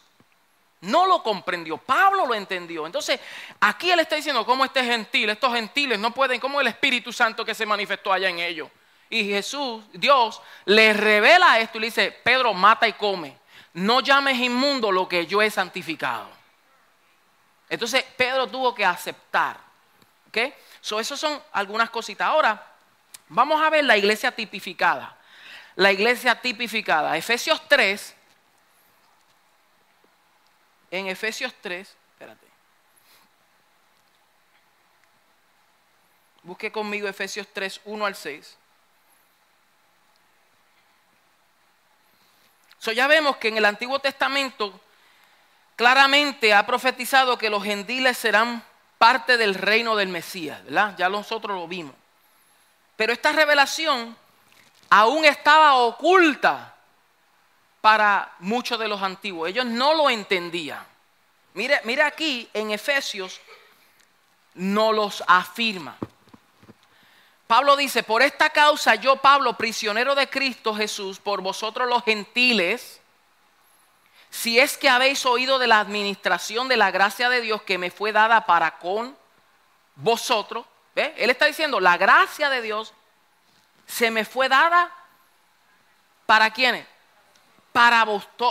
No 0.81 1.05
lo 1.07 1.21
comprendió. 1.21 1.77
Pablo 1.77 2.25
lo 2.25 2.33
entendió. 2.33 2.85
Entonces, 2.85 3.19
aquí 3.59 3.91
él 3.91 3.99
está 3.99 4.15
diciendo 4.15 4.45
cómo 4.45 4.63
este 4.63 4.83
gentil, 4.83 5.29
estos 5.29 5.53
gentiles 5.53 5.99
no 5.99 6.11
pueden, 6.11 6.39
como 6.39 6.61
el 6.61 6.67
Espíritu 6.67 7.11
Santo 7.11 7.43
que 7.43 7.53
se 7.53 7.65
manifestó 7.65 8.13
allá 8.13 8.29
en 8.29 8.39
ellos. 8.39 8.69
Y 9.09 9.25
Jesús, 9.25 9.83
Dios, 9.91 10.41
le 10.65 10.93
revela 10.93 11.59
esto 11.59 11.77
y 11.77 11.81
le 11.81 11.87
dice, 11.87 12.11
Pedro, 12.11 12.53
mata 12.53 12.87
y 12.87 12.93
come. 12.93 13.37
No 13.73 13.99
llames 13.99 14.37
inmundo 14.37 14.91
lo 14.91 15.07
que 15.07 15.25
yo 15.25 15.41
he 15.41 15.49
santificado. 15.49 16.29
Entonces, 17.67 18.03
Pedro 18.15 18.47
tuvo 18.47 18.73
que 18.73 18.85
aceptar. 18.85 19.59
¿Ok? 20.27 20.37
So, 20.81 20.99
esas 20.99 21.19
son 21.19 21.41
algunas 21.51 21.89
cositas. 21.89 22.27
Ahora, 22.27 22.65
vamos 23.27 23.61
a 23.61 23.69
ver 23.69 23.83
la 23.83 23.97
iglesia 23.97 24.31
tipificada. 24.31 25.15
La 25.75 25.91
iglesia 25.91 26.39
tipificada. 26.39 27.15
Efesios 27.17 27.61
3. 27.67 28.15
En 30.91 31.07
Efesios 31.07 31.53
3, 31.61 31.87
espérate. 32.13 32.47
Busque 36.43 36.71
conmigo 36.71 37.07
Efesios 37.07 37.47
3, 37.53 37.81
1 37.85 38.05
al 38.05 38.15
6. 38.15 38.57
So, 42.79 42.93
ya 42.93 43.07
vemos 43.07 43.37
que 43.37 43.49
en 43.49 43.57
el 43.57 43.65
Antiguo 43.65 43.99
Testamento 43.99 44.79
claramente 45.75 46.53
ha 46.53 46.65
profetizado 46.65 47.37
que 47.37 47.49
los 47.49 47.63
gentiles 47.63 48.17
serán 48.17 48.63
parte 48.99 49.37
del 49.37 49.55
reino 49.55 49.95
del 49.95 50.09
Mesías, 50.09 50.63
¿verdad? 50.65 50.93
Ya 50.97 51.09
nosotros 51.09 51.57
lo 51.57 51.67
vimos. 51.67 51.95
Pero 52.95 53.13
esta 53.13 53.31
revelación 53.31 54.15
aún 54.89 55.23
estaba 55.23 55.75
oculta 55.75 56.75
para 57.81 58.35
muchos 58.39 58.77
de 58.77 58.89
los 58.89 59.01
antiguos. 59.01 59.49
Ellos 59.49 59.65
no 59.65 59.93
lo 59.93 60.09
entendían. 60.09 60.85
Mire, 61.53 61.79
mire 61.85 62.03
aquí 62.03 62.49
en 62.53 62.71
Efesios, 62.71 63.39
no 64.53 64.91
los 64.91 65.23
afirma. 65.27 65.97
Pablo 67.47 67.77
dice, 67.77 68.03
por 68.03 68.21
esta 68.21 68.49
causa 68.49 68.95
yo, 68.95 69.15
Pablo, 69.15 69.57
prisionero 69.57 70.13
de 70.13 70.29
Cristo 70.29 70.75
Jesús, 70.75 71.19
por 71.19 71.41
vosotros 71.41 71.87
los 71.87 72.03
gentiles, 72.03 72.98
si 74.29 74.59
es 74.59 74.77
que 74.77 74.89
habéis 74.89 75.25
oído 75.25 75.59
de 75.59 75.67
la 75.67 75.79
administración 75.79 76.67
de 76.67 76.77
la 76.77 76.91
gracia 76.91 77.29
de 77.29 77.41
Dios 77.41 77.61
que 77.63 77.77
me 77.77 77.91
fue 77.91 78.11
dada 78.11 78.45
para 78.45 78.77
con 78.77 79.17
vosotros, 79.95 80.65
Él 80.95 81.29
está 81.29 81.45
diciendo, 81.45 81.79
la 81.79 81.97
gracia 81.97 82.49
de 82.49 82.61
Dios 82.61 82.93
se 83.87 84.11
me 84.11 84.25
fue 84.25 84.49
dada 84.49 84.91
para 86.25 86.51
quiénes? 86.51 86.85
Para 87.71 88.05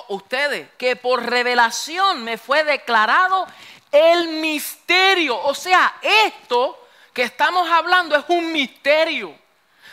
ustedes, 0.08 0.68
que 0.78 0.96
por 0.96 1.24
revelación 1.24 2.24
me 2.24 2.38
fue 2.38 2.64
declarado 2.64 3.46
el 3.92 4.28
misterio. 4.28 5.38
O 5.44 5.54
sea, 5.54 5.96
esto 6.02 6.88
que 7.12 7.22
estamos 7.22 7.68
hablando 7.70 8.16
es 8.16 8.24
un 8.28 8.52
misterio. 8.52 9.34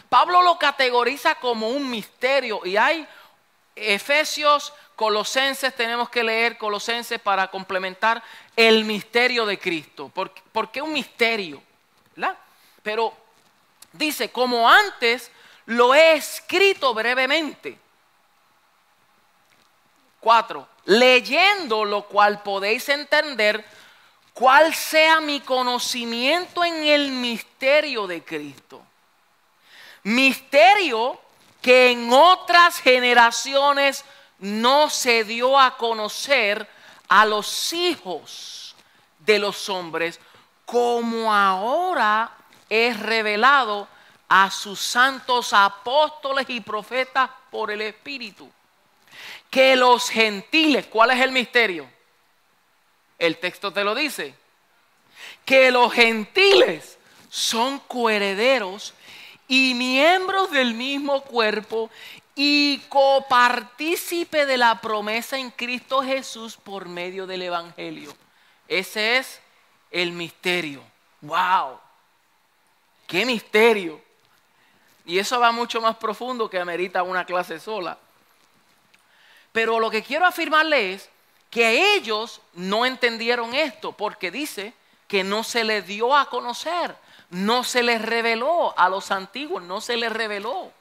Pablo 0.09 0.41
lo 0.41 0.57
categoriza 0.57 1.35
como 1.35 1.69
un 1.69 1.89
misterio 1.89 2.61
y 2.65 2.77
hay 2.77 3.07
Efesios, 3.75 4.73
Colosenses, 4.95 5.75
tenemos 5.75 6.09
que 6.09 6.23
leer 6.23 6.57
Colosenses 6.57 7.19
para 7.19 7.49
complementar 7.49 8.23
el 8.55 8.85
misterio 8.85 9.45
de 9.45 9.59
Cristo. 9.59 10.09
¿Por, 10.09 10.71
qué 10.71 10.81
un 10.81 10.93
misterio? 10.93 11.61
Pero 12.81 13.13
dice, 13.91 14.29
como 14.31 14.69
antes 14.69 15.31
lo 15.65 15.93
he 15.95 16.13
escrito 16.13 16.93
brevemente. 16.93 17.77
Cuatro, 20.19 20.67
leyendo 20.85 21.85
lo 21.85 22.03
cual 22.03 22.41
podéis 22.41 22.87
entender 22.89 23.65
cuál 24.33 24.73
sea 24.73 25.19
mi 25.19 25.39
conocimiento 25.39 26.63
en 26.63 26.83
el 26.85 27.11
misterio 27.11 28.07
de 28.07 28.23
Cristo. 28.23 28.83
Misterio 30.03 31.19
que 31.61 31.91
en 31.91 32.11
otras 32.13 32.79
generaciones 32.79 34.05
no 34.39 34.89
se 34.89 35.23
dio 35.23 35.59
a 35.59 35.77
conocer 35.77 36.67
a 37.07 37.25
los 37.25 37.73
hijos 37.73 38.75
de 39.19 39.39
los 39.39 39.69
hombres, 39.69 40.19
como 40.65 41.33
ahora 41.33 42.31
es 42.69 42.99
revelado 42.99 43.87
a 44.27 44.49
sus 44.49 44.79
santos 44.79 45.53
apóstoles 45.53 46.49
y 46.49 46.59
profetas 46.61 47.29
por 47.51 47.71
el 47.71 47.81
Espíritu. 47.81 48.49
Que 49.49 49.75
los 49.75 50.09
gentiles, 50.09 50.87
¿cuál 50.87 51.11
es 51.11 51.21
el 51.21 51.31
misterio? 51.31 51.89
El 53.17 53.37
texto 53.37 53.71
te 53.71 53.83
lo 53.83 53.95
dice. 53.95 54.35
Que 55.45 55.71
los 55.71 55.93
gentiles 55.93 56.97
son 57.29 57.79
coherederos 57.79 58.93
y 59.47 59.73
miembros 59.75 60.51
del 60.51 60.73
mismo 60.73 61.21
cuerpo 61.21 61.89
y 62.35 62.79
copartícipe 62.89 64.45
de 64.45 64.57
la 64.57 64.81
promesa 64.81 65.37
en 65.37 65.49
Cristo 65.51 66.03
Jesús 66.03 66.57
por 66.57 66.87
medio 66.87 67.25
del 67.25 67.43
Evangelio. 67.43 68.13
Ese 68.67 69.17
es 69.17 69.39
el 69.89 70.11
misterio. 70.11 70.83
¡Wow! 71.21 71.79
¡Qué 73.07 73.25
misterio! 73.25 74.01
Y 75.05 75.17
eso 75.17 75.39
va 75.39 75.51
mucho 75.51 75.79
más 75.79 75.95
profundo 75.95 76.49
que 76.49 76.59
amerita 76.59 77.03
una 77.03 77.25
clase 77.25 77.59
sola. 77.59 77.97
Pero 79.51 79.79
lo 79.79 79.89
que 79.89 80.03
quiero 80.03 80.25
afirmarle 80.25 80.93
es 80.93 81.09
que 81.49 81.95
ellos 81.95 82.41
no 82.53 82.85
entendieron 82.85 83.53
esto 83.53 83.93
porque 83.93 84.29
dice 84.29 84.73
que 85.07 85.23
no 85.23 85.43
se 85.43 85.63
les 85.63 85.87
dio 85.87 86.13
a 86.13 86.29
conocer, 86.29 86.97
no 87.29 87.63
se 87.63 87.81
les 87.81 88.01
reveló 88.01 88.77
a 88.77 88.89
los 88.89 89.11
antiguos, 89.11 89.63
no 89.63 89.79
se 89.79 89.95
les 89.95 90.11
reveló. 90.11 90.73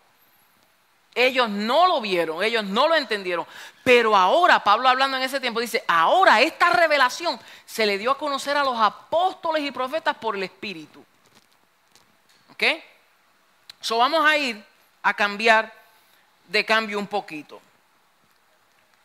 Ellos 1.15 1.49
no 1.49 1.87
lo 1.87 2.01
vieron, 2.01 2.43
ellos 2.43 2.65
no 2.65 2.89
lo 2.89 2.97
entendieron. 2.97 3.47
Pero 3.85 4.17
ahora, 4.17 4.65
Pablo 4.65 4.89
hablando 4.89 5.17
en 5.17 5.23
ese 5.23 5.41
tiempo, 5.41 5.61
dice, 5.61 5.85
ahora 5.87 6.41
esta 6.41 6.71
revelación 6.71 7.39
se 7.65 7.87
le 7.87 7.99
dio 7.99 8.11
a 8.11 8.19
conocer 8.19 8.57
a 8.57 8.65
los 8.65 8.79
apóstoles 8.79 9.63
y 9.63 9.71
profetas 9.71 10.17
por 10.17 10.35
el 10.35 10.43
Espíritu. 10.43 11.05
¿Ok? 12.53 12.65
So 13.81 13.99
vamos 13.99 14.25
a 14.27 14.37
ir 14.37 14.65
a 15.03 15.15
cambiar 15.15 15.73
de 16.49 16.65
cambio 16.65 16.99
un 16.99 17.07
poquito 17.07 17.61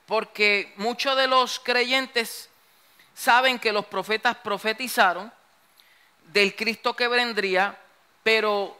porque 0.10 0.74
muchos 0.78 1.16
de 1.16 1.28
los 1.28 1.60
creyentes 1.60 2.50
saben 3.14 3.60
que 3.60 3.72
los 3.72 3.86
profetas 3.86 4.36
profetizaron 4.38 5.32
del 6.24 6.56
Cristo 6.56 6.96
que 6.96 7.08
vendría, 7.08 7.78
pero 8.24 8.79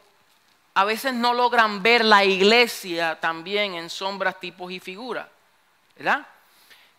a 0.80 0.84
veces 0.84 1.12
no 1.12 1.34
logran 1.34 1.82
ver 1.82 2.02
la 2.06 2.24
iglesia 2.24 3.20
también 3.20 3.74
en 3.74 3.90
sombras, 3.90 4.40
tipos 4.40 4.72
y 4.72 4.80
figuras. 4.80 5.26
¿Verdad? 5.94 6.26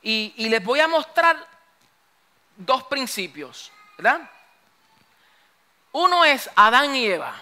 Y, 0.04 0.50
les 0.50 0.64
voy 0.64 0.80
a 0.80 0.88
mostrar 0.88 1.36
dos 2.58 2.84
principios. 2.84 3.72
¿Verdad? 3.98 4.30
Uno 5.94 6.24
es 6.24 6.48
Adán 6.56 6.96
y 6.96 7.08
Eva. 7.08 7.34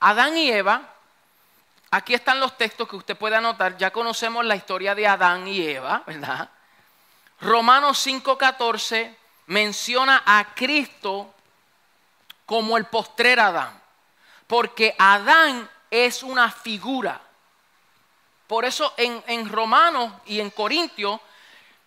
Adán 0.00 0.34
y 0.34 0.50
Eva, 0.50 0.80
aquí 1.90 2.14
están 2.14 2.40
los 2.40 2.56
textos 2.56 2.88
que 2.88 2.96
usted 2.96 3.18
puede 3.18 3.36
anotar, 3.36 3.76
ya 3.76 3.90
conocemos 3.90 4.46
la 4.46 4.56
historia 4.56 4.94
de 4.94 5.06
Adán 5.06 5.46
y 5.46 5.60
Eva, 5.60 6.04
¿verdad? 6.06 6.48
Romanos 7.42 7.98
5:14 7.98 9.14
menciona 9.48 10.22
a 10.24 10.54
Cristo 10.54 11.34
como 12.46 12.78
el 12.78 12.86
postrer 12.86 13.40
Adán, 13.40 13.82
porque 14.46 14.94
Adán 14.98 15.68
es 15.90 16.22
una 16.22 16.50
figura. 16.50 17.20
Por 18.46 18.64
eso 18.64 18.94
en, 18.96 19.22
en 19.26 19.48
Romanos 19.48 20.12
y 20.26 20.40
en 20.40 20.50
Corintios, 20.50 21.20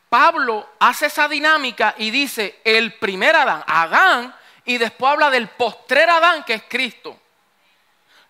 Pablo 0.10 0.68
hace 0.80 1.06
esa 1.06 1.28
dinámica 1.28 1.94
y 1.98 2.12
dice, 2.12 2.60
el 2.64 2.96
primer 2.96 3.36
Adán, 3.36 3.64
Adán 3.68 4.36
y 4.66 4.78
después 4.78 5.14
habla 5.14 5.30
del 5.30 5.48
postrer 5.50 6.10
Adán 6.10 6.44
que 6.44 6.56
es 6.56 6.64
Cristo. 6.68 7.18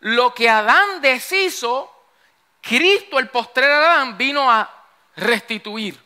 Lo 0.01 0.33
que 0.33 0.49
Adán 0.49 1.01
deshizo, 1.01 1.91
Cristo, 2.61 3.19
el 3.19 3.29
postrer 3.29 3.71
Adán, 3.71 4.17
vino 4.17 4.49
a 4.51 4.69
restituir. 5.15 5.99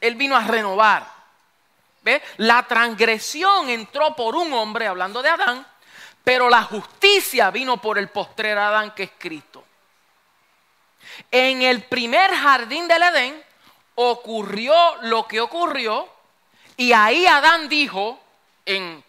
Él 0.00 0.14
vino 0.16 0.36
a 0.36 0.40
renovar. 0.40 1.06
¿Ve? 2.02 2.22
La 2.38 2.62
transgresión 2.62 3.68
entró 3.68 4.14
por 4.14 4.36
un 4.36 4.52
hombre, 4.52 4.86
hablando 4.86 5.22
de 5.22 5.28
Adán, 5.30 5.66
pero 6.28 6.50
la 6.50 6.62
justicia 6.62 7.50
vino 7.50 7.78
por 7.78 7.96
el 7.96 8.10
postrer 8.10 8.58
Adán 8.58 8.90
que 8.90 9.04
es 9.04 9.12
Cristo. 9.16 9.64
En 11.30 11.62
el 11.62 11.84
primer 11.84 12.30
jardín 12.34 12.86
del 12.86 13.02
Edén 13.02 13.42
ocurrió 13.94 14.74
lo 15.04 15.26
que 15.26 15.40
ocurrió 15.40 16.06
y 16.76 16.92
ahí 16.92 17.24
Adán 17.24 17.66
dijo, 17.70 18.20
en 18.66 19.02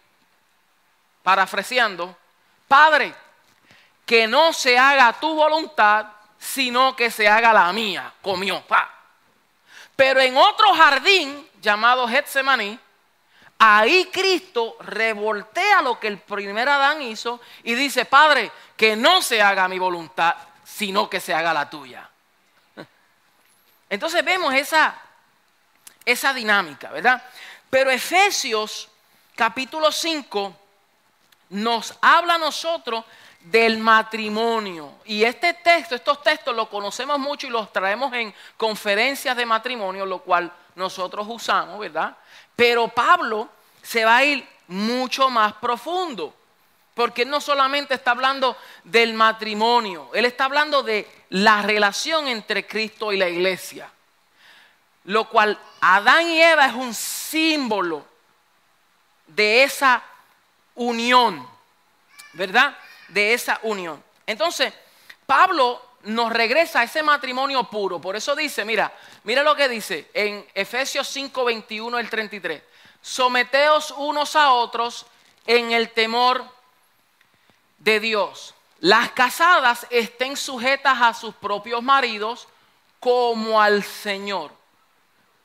parafraseando, 1.22 2.16
Padre, 2.66 3.14
que 4.06 4.26
no 4.26 4.54
se 4.54 4.78
haga 4.78 5.12
tu 5.20 5.34
voluntad, 5.34 6.06
sino 6.38 6.96
que 6.96 7.10
se 7.10 7.28
haga 7.28 7.52
la 7.52 7.70
mía. 7.74 8.14
Comió, 8.22 8.66
pa. 8.66 8.90
Pero 9.94 10.20
en 10.22 10.38
otro 10.38 10.72
jardín 10.74 11.46
llamado 11.60 12.08
Getsemaní, 12.08 12.80
ahí 13.60 14.08
Cristo 14.10 14.76
revoltea 14.80 15.82
lo 15.82 16.00
que 16.00 16.08
el 16.08 16.18
primer 16.18 16.68
Adán 16.68 17.02
hizo 17.02 17.40
y 17.62 17.74
dice, 17.74 18.06
Padre, 18.06 18.50
que 18.74 18.96
no 18.96 19.20
se 19.20 19.42
haga 19.42 19.68
mi 19.68 19.78
voluntad, 19.78 20.34
sino 20.64 21.10
que 21.10 21.20
se 21.20 21.34
haga 21.34 21.52
la 21.52 21.68
tuya. 21.68 22.08
Entonces 23.90 24.24
vemos 24.24 24.54
esa, 24.54 24.98
esa 26.06 26.32
dinámica, 26.32 26.90
¿verdad? 26.90 27.22
Pero 27.68 27.90
Efesios 27.90 28.88
capítulo 29.36 29.92
5 29.92 30.56
nos 31.50 31.94
habla 32.00 32.36
a 32.36 32.38
nosotros 32.38 33.04
del 33.40 33.76
matrimonio. 33.78 34.94
Y 35.04 35.22
este 35.22 35.52
texto, 35.52 35.94
estos 35.94 36.22
textos 36.22 36.56
los 36.56 36.68
conocemos 36.68 37.18
mucho 37.18 37.46
y 37.46 37.50
los 37.50 37.70
traemos 37.72 38.12
en 38.14 38.34
conferencias 38.56 39.36
de 39.36 39.44
matrimonio, 39.44 40.06
lo 40.06 40.20
cual 40.20 40.50
nosotros 40.74 41.26
usamos, 41.28 41.78
¿verdad? 41.78 42.16
Pero 42.60 42.88
Pablo 42.88 43.48
se 43.80 44.04
va 44.04 44.18
a 44.18 44.24
ir 44.24 44.46
mucho 44.68 45.30
más 45.30 45.54
profundo, 45.54 46.36
porque 46.92 47.22
él 47.22 47.30
no 47.30 47.40
solamente 47.40 47.94
está 47.94 48.10
hablando 48.10 48.54
del 48.84 49.14
matrimonio, 49.14 50.10
él 50.12 50.26
está 50.26 50.44
hablando 50.44 50.82
de 50.82 51.10
la 51.30 51.62
relación 51.62 52.28
entre 52.28 52.66
Cristo 52.66 53.14
y 53.14 53.16
la 53.16 53.30
iglesia, 53.30 53.90
lo 55.04 55.26
cual 55.30 55.58
Adán 55.80 56.28
y 56.28 56.42
Eva 56.42 56.66
es 56.66 56.74
un 56.74 56.92
símbolo 56.92 58.04
de 59.26 59.62
esa 59.62 60.02
unión, 60.74 61.48
¿verdad? 62.34 62.76
De 63.08 63.32
esa 63.32 63.58
unión. 63.62 64.04
Entonces, 64.26 64.70
Pablo 65.24 65.80
nos 66.04 66.32
regresa 66.32 66.82
ese 66.82 67.02
matrimonio 67.02 67.64
puro. 67.64 68.00
Por 68.00 68.16
eso 68.16 68.34
dice, 68.34 68.64
mira, 68.64 68.92
mira 69.24 69.42
lo 69.42 69.54
que 69.54 69.68
dice 69.68 70.10
en 70.14 70.46
Efesios 70.54 71.06
5, 71.08 71.44
21 71.44 71.98
el 71.98 72.08
33. 72.08 72.62
Someteos 73.02 73.92
unos 73.96 74.36
a 74.36 74.52
otros 74.52 75.06
en 75.46 75.72
el 75.72 75.90
temor 75.90 76.44
de 77.78 78.00
Dios. 78.00 78.54
Las 78.80 79.10
casadas 79.12 79.86
estén 79.90 80.36
sujetas 80.36 81.00
a 81.00 81.12
sus 81.12 81.34
propios 81.34 81.82
maridos 81.82 82.48
como 82.98 83.60
al 83.60 83.82
Señor. 83.82 84.52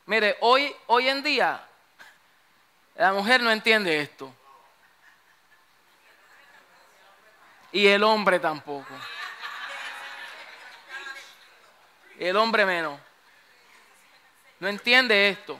Mire, 0.05 0.37
hoy, 0.41 0.73
hoy 0.87 1.09
en 1.09 1.23
día 1.23 1.65
la 2.95 3.11
mujer 3.11 3.41
no 3.41 3.51
entiende 3.51 3.99
esto. 3.99 4.33
Y 7.71 7.87
el 7.87 8.03
hombre 8.03 8.39
tampoco. 8.39 8.93
El 12.19 12.35
hombre 12.37 12.65
menos. 12.65 12.99
No 14.59 14.67
entiende 14.67 15.29
esto. 15.29 15.59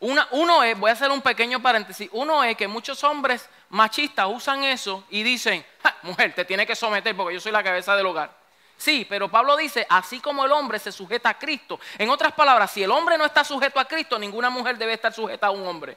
uno 0.00 0.62
es, 0.62 0.78
voy 0.78 0.90
a 0.90 0.92
hacer 0.92 1.10
un 1.10 1.22
pequeño 1.22 1.60
paréntesis, 1.62 2.08
uno 2.12 2.42
es 2.44 2.56
que 2.56 2.68
muchos 2.68 3.02
hombres 3.04 3.48
machistas 3.68 4.26
usan 4.28 4.64
eso 4.64 5.04
y 5.10 5.22
dicen, 5.22 5.64
mujer, 6.02 6.34
te 6.34 6.44
tiene 6.44 6.66
que 6.66 6.76
someter 6.76 7.16
porque 7.16 7.34
yo 7.34 7.40
soy 7.40 7.52
la 7.52 7.62
cabeza 7.62 7.96
del 7.96 8.06
hogar. 8.06 8.44
Sí, 8.76 9.06
pero 9.08 9.30
Pablo 9.30 9.56
dice, 9.56 9.86
así 9.88 10.20
como 10.20 10.44
el 10.44 10.52
hombre 10.52 10.78
se 10.78 10.92
sujeta 10.92 11.30
a 11.30 11.38
Cristo. 11.38 11.78
En 11.96 12.10
otras 12.10 12.32
palabras, 12.32 12.70
si 12.70 12.82
el 12.82 12.90
hombre 12.90 13.16
no 13.16 13.24
está 13.24 13.44
sujeto 13.44 13.78
a 13.78 13.84
Cristo, 13.84 14.18
ninguna 14.18 14.50
mujer 14.50 14.76
debe 14.76 14.94
estar 14.94 15.12
sujeta 15.12 15.46
a 15.46 15.50
un 15.50 15.66
hombre. 15.66 15.96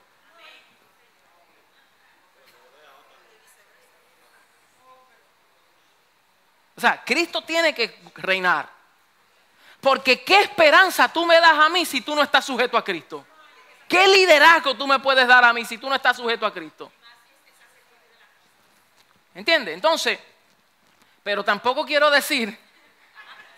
O 6.78 6.82
sea, 6.82 7.04
Cristo 7.04 7.42
tiene 7.42 7.74
que 7.74 8.00
reinar. 8.18 8.70
Porque 9.82 10.24
¿qué 10.24 10.42
esperanza 10.42 11.12
tú 11.12 11.26
me 11.26 11.40
das 11.42 11.58
a 11.58 11.70
mí 11.70 11.86
si 11.86 12.02
tú 12.02 12.16
no 12.16 12.22
estás 12.22 12.46
sujeto 12.46 12.78
a 12.78 12.84
Cristo? 12.84 13.26
¿Qué 13.90 14.08
liderazgo 14.08 14.76
tú 14.76 14.86
me 14.86 15.00
puedes 15.00 15.28
dar 15.28 15.44
a 15.44 15.54
mí 15.54 15.66
si 15.66 15.80
tú 15.80 15.90
no 15.90 15.96
estás 15.96 16.18
sujeto 16.18 16.46
a 16.46 16.54
Cristo? 16.54 16.92
¿Entiendes? 19.34 19.74
Entonces, 19.74 20.20
pero 21.24 21.44
tampoco 21.44 21.86
quiero 21.86 22.12
decir 22.12 22.58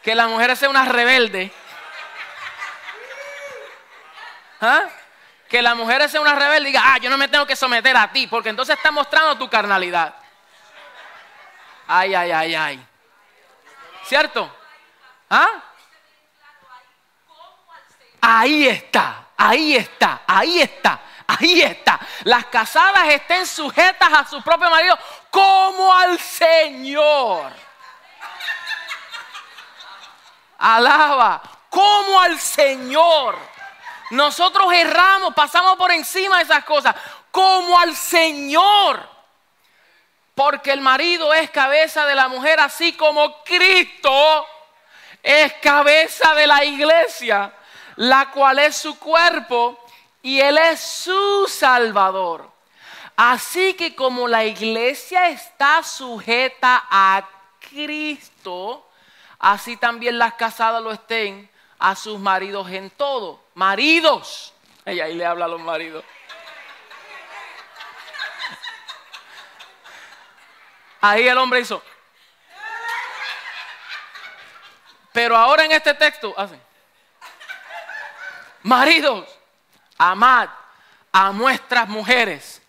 que 0.01 0.15
la 0.15 0.27
mujer 0.27 0.55
sea 0.55 0.69
una 0.69 0.85
rebelde. 0.85 1.51
¿Ah? 4.61 4.83
Que 5.49 5.61
la 5.61 5.75
mujer 5.75 6.07
sea 6.09 6.21
una 6.21 6.35
rebelde 6.35 6.69
y 6.69 6.71
diga, 6.71 6.83
ah, 6.85 6.97
yo 6.99 7.09
no 7.09 7.17
me 7.17 7.27
tengo 7.27 7.45
que 7.45 7.55
someter 7.55 7.97
a 7.97 8.11
ti, 8.11 8.27
porque 8.27 8.49
entonces 8.49 8.77
está 8.77 8.91
mostrando 8.91 9.37
tu 9.37 9.49
carnalidad. 9.49 10.15
Ay, 11.87 12.13
ay, 12.13 12.31
ay, 12.31 12.55
ay. 12.55 12.88
¿Cierto? 14.09 14.51
¿Ah? 15.29 15.61
Ahí 18.19 18.67
está, 18.67 19.27
ahí 19.37 19.75
está, 19.75 20.21
ahí 20.25 20.61
está, 20.61 20.99
ahí 21.27 21.61
está. 21.61 21.99
Las 22.23 22.45
casadas 22.45 23.07
estén 23.09 23.45
sujetas 23.45 24.11
a 24.11 24.27
su 24.27 24.41
propio 24.41 24.67
marido 24.71 24.97
como 25.29 25.93
al 25.93 26.17
Señor. 26.19 27.51
Alaba, 30.57 31.43
como 31.69 32.19
al 32.19 32.39
Señor. 32.39 33.37
Nosotros 34.09 34.73
erramos, 34.73 35.35
pasamos 35.35 35.77
por 35.77 35.91
encima 35.91 36.37
de 36.37 36.45
esas 36.45 36.63
cosas, 36.63 36.95
como 37.29 37.77
al 37.77 37.95
Señor. 37.95 39.18
Porque 40.39 40.71
el 40.71 40.79
marido 40.79 41.33
es 41.33 41.49
cabeza 41.49 42.05
de 42.05 42.15
la 42.15 42.29
mujer, 42.29 42.61
así 42.61 42.93
como 42.93 43.43
Cristo 43.43 44.47
es 45.21 45.51
cabeza 45.55 46.33
de 46.33 46.47
la 46.47 46.63
iglesia, 46.63 47.53
la 47.97 48.31
cual 48.31 48.59
es 48.59 48.77
su 48.77 48.97
cuerpo 48.97 49.77
y 50.21 50.39
Él 50.39 50.57
es 50.57 50.79
su 50.79 51.45
Salvador. 51.45 52.49
Así 53.17 53.73
que 53.73 53.93
como 53.93 54.29
la 54.29 54.45
iglesia 54.45 55.27
está 55.27 55.83
sujeta 55.83 56.85
a 56.89 57.27
Cristo, 57.59 58.87
así 59.39 59.75
también 59.75 60.17
las 60.17 60.35
casadas 60.35 60.81
lo 60.81 60.93
estén 60.93 61.49
a 61.79 61.97
sus 61.97 62.17
maridos 62.17 62.71
en 62.71 62.89
todo. 62.91 63.43
Maridos. 63.55 64.53
Y 64.85 65.01
ahí 65.01 65.15
le 65.15 65.25
habla 65.25 65.43
a 65.43 65.49
los 65.49 65.59
maridos. 65.59 66.05
Ahí 71.01 71.27
el 71.27 71.37
hombre 71.37 71.61
hizo. 71.61 71.81
Pero 75.13 75.35
ahora 75.35 75.65
en 75.65 75.71
este 75.71 75.93
texto 75.93 76.33
hacen. 76.37 76.61
Maridos, 78.63 79.27
amad 79.97 80.49
a 81.11 81.31
nuestras 81.31 81.87
mujeres 81.87 82.61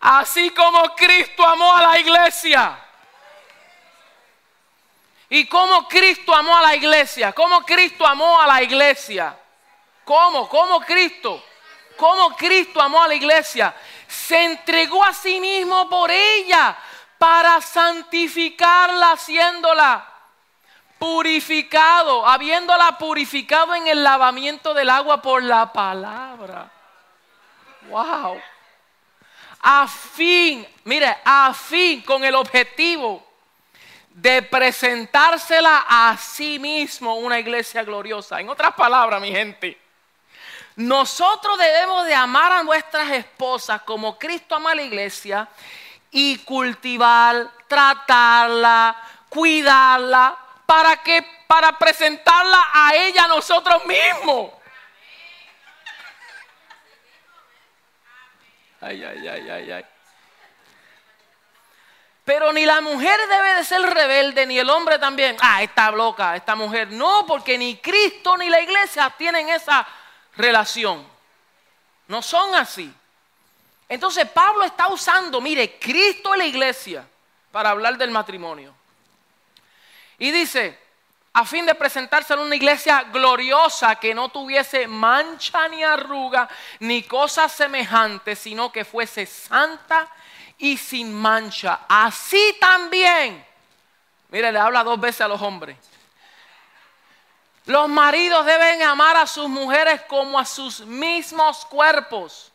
Así 0.00 0.50
como 0.50 0.94
Cristo 0.96 1.46
amó 1.46 1.76
a 1.76 1.82
la 1.82 1.98
iglesia. 1.98 2.78
¿Y 5.28 5.46
cómo 5.46 5.86
Cristo 5.86 6.34
amó 6.34 6.56
a 6.56 6.62
la 6.62 6.74
iglesia? 6.74 7.32
¿Cómo 7.32 7.60
Cristo 7.60 8.06
amó 8.06 8.40
a 8.40 8.46
la 8.46 8.62
iglesia? 8.62 9.36
¿Cómo? 10.04 10.48
¿Cómo 10.48 10.80
Cristo? 10.80 11.44
¿Cómo 11.96 12.34
Cristo 12.34 12.80
amó 12.80 13.02
a 13.02 13.08
la 13.08 13.14
iglesia? 13.14 13.74
Se 14.08 14.42
entregó 14.42 15.04
a 15.04 15.12
sí 15.12 15.38
mismo 15.38 15.88
por 15.90 16.10
ella 16.10 16.76
para 17.20 17.60
santificarla, 17.60 19.12
haciéndola 19.12 20.08
purificado, 20.98 22.26
habiéndola 22.26 22.96
purificado 22.96 23.74
en 23.74 23.88
el 23.88 24.02
lavamiento 24.02 24.72
del 24.72 24.88
agua 24.88 25.20
por 25.20 25.42
la 25.42 25.70
palabra. 25.70 26.70
Wow. 27.90 28.40
A 29.60 29.86
fin, 29.86 30.66
mire, 30.84 31.14
a 31.22 31.52
fin 31.52 32.00
con 32.00 32.24
el 32.24 32.34
objetivo 32.34 33.22
de 34.08 34.40
presentársela 34.40 35.84
a 35.86 36.16
sí 36.16 36.58
mismo 36.58 37.16
una 37.16 37.38
iglesia 37.38 37.84
gloriosa. 37.84 38.40
En 38.40 38.48
otras 38.48 38.72
palabras, 38.72 39.20
mi 39.20 39.30
gente, 39.30 39.78
nosotros 40.74 41.58
debemos 41.58 42.06
de 42.06 42.14
amar 42.14 42.50
a 42.50 42.62
nuestras 42.62 43.10
esposas 43.10 43.82
como 43.82 44.18
Cristo 44.18 44.54
ama 44.54 44.72
a 44.72 44.76
la 44.76 44.82
iglesia 44.82 45.46
y 46.10 46.38
cultivar, 46.38 47.50
tratarla, 47.68 48.96
cuidarla, 49.28 50.36
para 50.66 51.02
que 51.02 51.24
para 51.46 51.76
presentarla 51.78 52.68
a 52.72 52.94
ella 52.94 53.26
nosotros 53.26 53.84
mismos. 53.86 54.52
Ay, 58.80 59.02
ay, 59.04 59.28
ay, 59.28 59.50
ay, 59.50 59.72
ay. 59.72 59.84
Pero 62.24 62.52
ni 62.52 62.64
la 62.64 62.80
mujer 62.80 63.18
debe 63.28 63.54
de 63.56 63.64
ser 63.64 63.82
rebelde, 63.82 64.46
ni 64.46 64.58
el 64.58 64.70
hombre 64.70 64.98
también. 64.98 65.36
Ah, 65.40 65.62
está 65.62 65.90
loca, 65.90 66.36
esta 66.36 66.54
mujer. 66.54 66.92
No, 66.92 67.26
porque 67.26 67.58
ni 67.58 67.78
Cristo 67.78 68.36
ni 68.36 68.48
la 68.48 68.60
iglesia 68.60 69.12
tienen 69.18 69.48
esa 69.48 69.86
relación. 70.36 71.04
No 72.06 72.22
son 72.22 72.54
así. 72.54 72.94
Entonces 73.90 74.24
Pablo 74.30 74.64
está 74.64 74.86
usando, 74.86 75.40
mire, 75.40 75.76
Cristo 75.80 76.32
y 76.36 76.38
la 76.38 76.46
iglesia 76.46 77.04
para 77.50 77.70
hablar 77.70 77.98
del 77.98 78.12
matrimonio. 78.12 78.72
Y 80.16 80.30
dice, 80.30 80.78
a 81.32 81.44
fin 81.44 81.66
de 81.66 81.74
presentarse 81.74 82.32
a 82.32 82.36
una 82.36 82.54
iglesia 82.54 83.02
gloriosa 83.12 83.96
que 83.96 84.14
no 84.14 84.28
tuviese 84.28 84.86
mancha 84.86 85.66
ni 85.66 85.82
arruga 85.82 86.48
ni 86.78 87.02
cosas 87.02 87.50
semejantes, 87.50 88.38
sino 88.38 88.70
que 88.70 88.84
fuese 88.84 89.26
santa 89.26 90.08
y 90.58 90.76
sin 90.76 91.12
mancha. 91.12 91.80
Así 91.88 92.56
también, 92.60 93.44
mire, 94.28 94.52
le 94.52 94.58
habla 94.60 94.84
dos 94.84 95.00
veces 95.00 95.22
a 95.22 95.28
los 95.28 95.42
hombres. 95.42 95.76
Los 97.66 97.88
maridos 97.88 98.46
deben 98.46 98.84
amar 98.84 99.16
a 99.16 99.26
sus 99.26 99.48
mujeres 99.48 100.00
como 100.02 100.38
a 100.38 100.44
sus 100.44 100.78
mismos 100.80 101.64
cuerpos. 101.66 102.49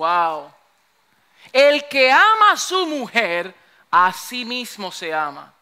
Wow. 0.00 0.50
El 1.52 1.86
que 1.86 2.10
ama 2.10 2.52
a 2.52 2.56
su 2.56 2.86
mujer, 2.86 3.54
a 3.90 4.10
sí 4.14 4.46
mismo 4.46 4.90
se 4.90 5.12
ama. 5.12 5.52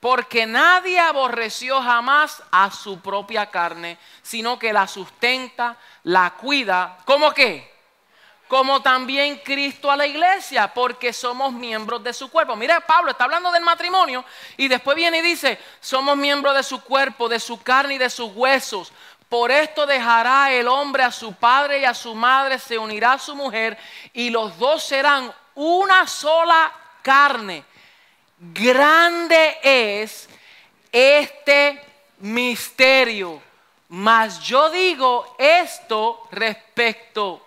Porque 0.00 0.44
nadie 0.44 1.00
aborreció 1.00 1.80
jamás 1.80 2.42
a 2.50 2.70
su 2.70 3.00
propia 3.00 3.46
carne, 3.46 3.96
sino 4.20 4.58
que 4.58 4.74
la 4.74 4.86
sustenta, 4.86 5.78
la 6.02 6.34
cuida. 6.34 6.98
¿Cómo 7.06 7.32
qué? 7.32 7.74
como 8.48 8.80
también 8.80 9.40
Cristo 9.44 9.90
a 9.90 9.96
la 9.96 10.06
iglesia, 10.06 10.72
porque 10.72 11.12
somos 11.12 11.52
miembros 11.52 12.02
de 12.04 12.12
su 12.12 12.30
cuerpo. 12.30 12.54
Mira, 12.54 12.80
Pablo 12.80 13.10
está 13.10 13.24
hablando 13.24 13.50
del 13.50 13.64
matrimonio 13.64 14.24
y 14.56 14.68
después 14.68 14.96
viene 14.96 15.18
y 15.18 15.22
dice, 15.22 15.58
somos 15.80 16.16
miembros 16.16 16.54
de 16.54 16.62
su 16.62 16.80
cuerpo, 16.80 17.28
de 17.28 17.40
su 17.40 17.60
carne 17.60 17.94
y 17.94 17.98
de 17.98 18.10
sus 18.10 18.30
huesos. 18.34 18.92
Por 19.28 19.50
esto 19.50 19.86
dejará 19.86 20.52
el 20.52 20.68
hombre 20.68 21.02
a 21.02 21.10
su 21.10 21.34
padre 21.34 21.80
y 21.80 21.84
a 21.84 21.94
su 21.94 22.14
madre, 22.14 22.58
se 22.58 22.78
unirá 22.78 23.14
a 23.14 23.18
su 23.18 23.34
mujer 23.34 23.76
y 24.12 24.30
los 24.30 24.58
dos 24.58 24.82
serán 24.82 25.32
una 25.54 26.06
sola 26.06 26.72
carne. 27.02 27.64
Grande 28.38 29.58
es 29.62 30.28
este 30.92 31.82
misterio. 32.18 33.42
Mas 33.88 34.40
yo 34.40 34.68
digo 34.70 35.36
esto 35.38 36.26
respecto 36.32 37.46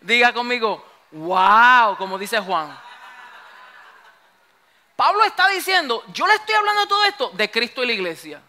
Diga 0.00 0.32
conmigo, 0.32 0.82
wow, 1.12 1.96
como 1.96 2.16
dice 2.16 2.38
Juan. 2.40 2.87
Pablo 4.98 5.22
está 5.22 5.46
diciendo, 5.46 6.02
yo 6.12 6.26
le 6.26 6.34
estoy 6.34 6.56
hablando 6.56 6.80
de 6.80 6.86
todo 6.88 7.04
esto 7.04 7.30
de 7.32 7.48
Cristo 7.48 7.84
y 7.84 7.86
la 7.86 7.92
iglesia. 7.92 8.42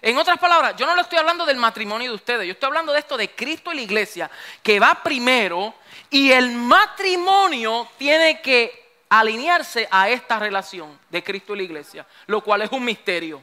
En 0.00 0.16
otras 0.16 0.38
palabras, 0.38 0.76
yo 0.76 0.86
no 0.86 0.94
le 0.94 1.02
estoy 1.02 1.18
hablando 1.18 1.44
del 1.44 1.56
matrimonio 1.56 2.10
de 2.10 2.14
ustedes, 2.14 2.46
yo 2.46 2.52
estoy 2.52 2.68
hablando 2.68 2.92
de 2.92 3.00
esto 3.00 3.16
de 3.16 3.34
Cristo 3.34 3.72
y 3.72 3.74
la 3.74 3.82
iglesia, 3.82 4.30
que 4.62 4.78
va 4.78 5.02
primero 5.02 5.74
y 6.08 6.30
el 6.30 6.52
matrimonio 6.52 7.88
tiene 7.98 8.40
que 8.40 9.00
alinearse 9.08 9.88
a 9.90 10.08
esta 10.08 10.38
relación 10.38 10.96
de 11.10 11.24
Cristo 11.24 11.56
y 11.56 11.58
la 11.58 11.64
iglesia, 11.64 12.06
lo 12.28 12.40
cual 12.40 12.62
es 12.62 12.70
un 12.70 12.84
misterio, 12.84 13.42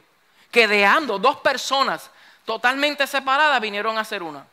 que 0.50 0.66
de 0.66 0.86
ando 0.86 1.20
dos 1.20 1.36
personas 1.42 2.10
totalmente 2.46 3.06
separadas 3.06 3.60
vinieron 3.60 3.98
a 3.98 4.06
ser 4.06 4.24
una. 4.24 4.48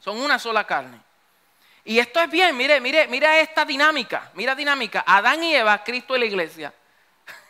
Son 0.00 0.16
una 0.16 0.38
sola 0.38 0.64
carne. 0.64 0.98
Y 1.88 2.00
esto 2.00 2.20
es 2.20 2.28
bien, 2.28 2.56
mire, 2.56 2.80
mire, 2.80 3.06
mira 3.06 3.38
esta 3.38 3.64
dinámica, 3.64 4.32
mira 4.34 4.56
dinámica. 4.56 5.04
Adán 5.06 5.44
y 5.44 5.54
Eva, 5.54 5.84
Cristo 5.84 6.16
y 6.16 6.18
la 6.18 6.24
iglesia. 6.24 6.74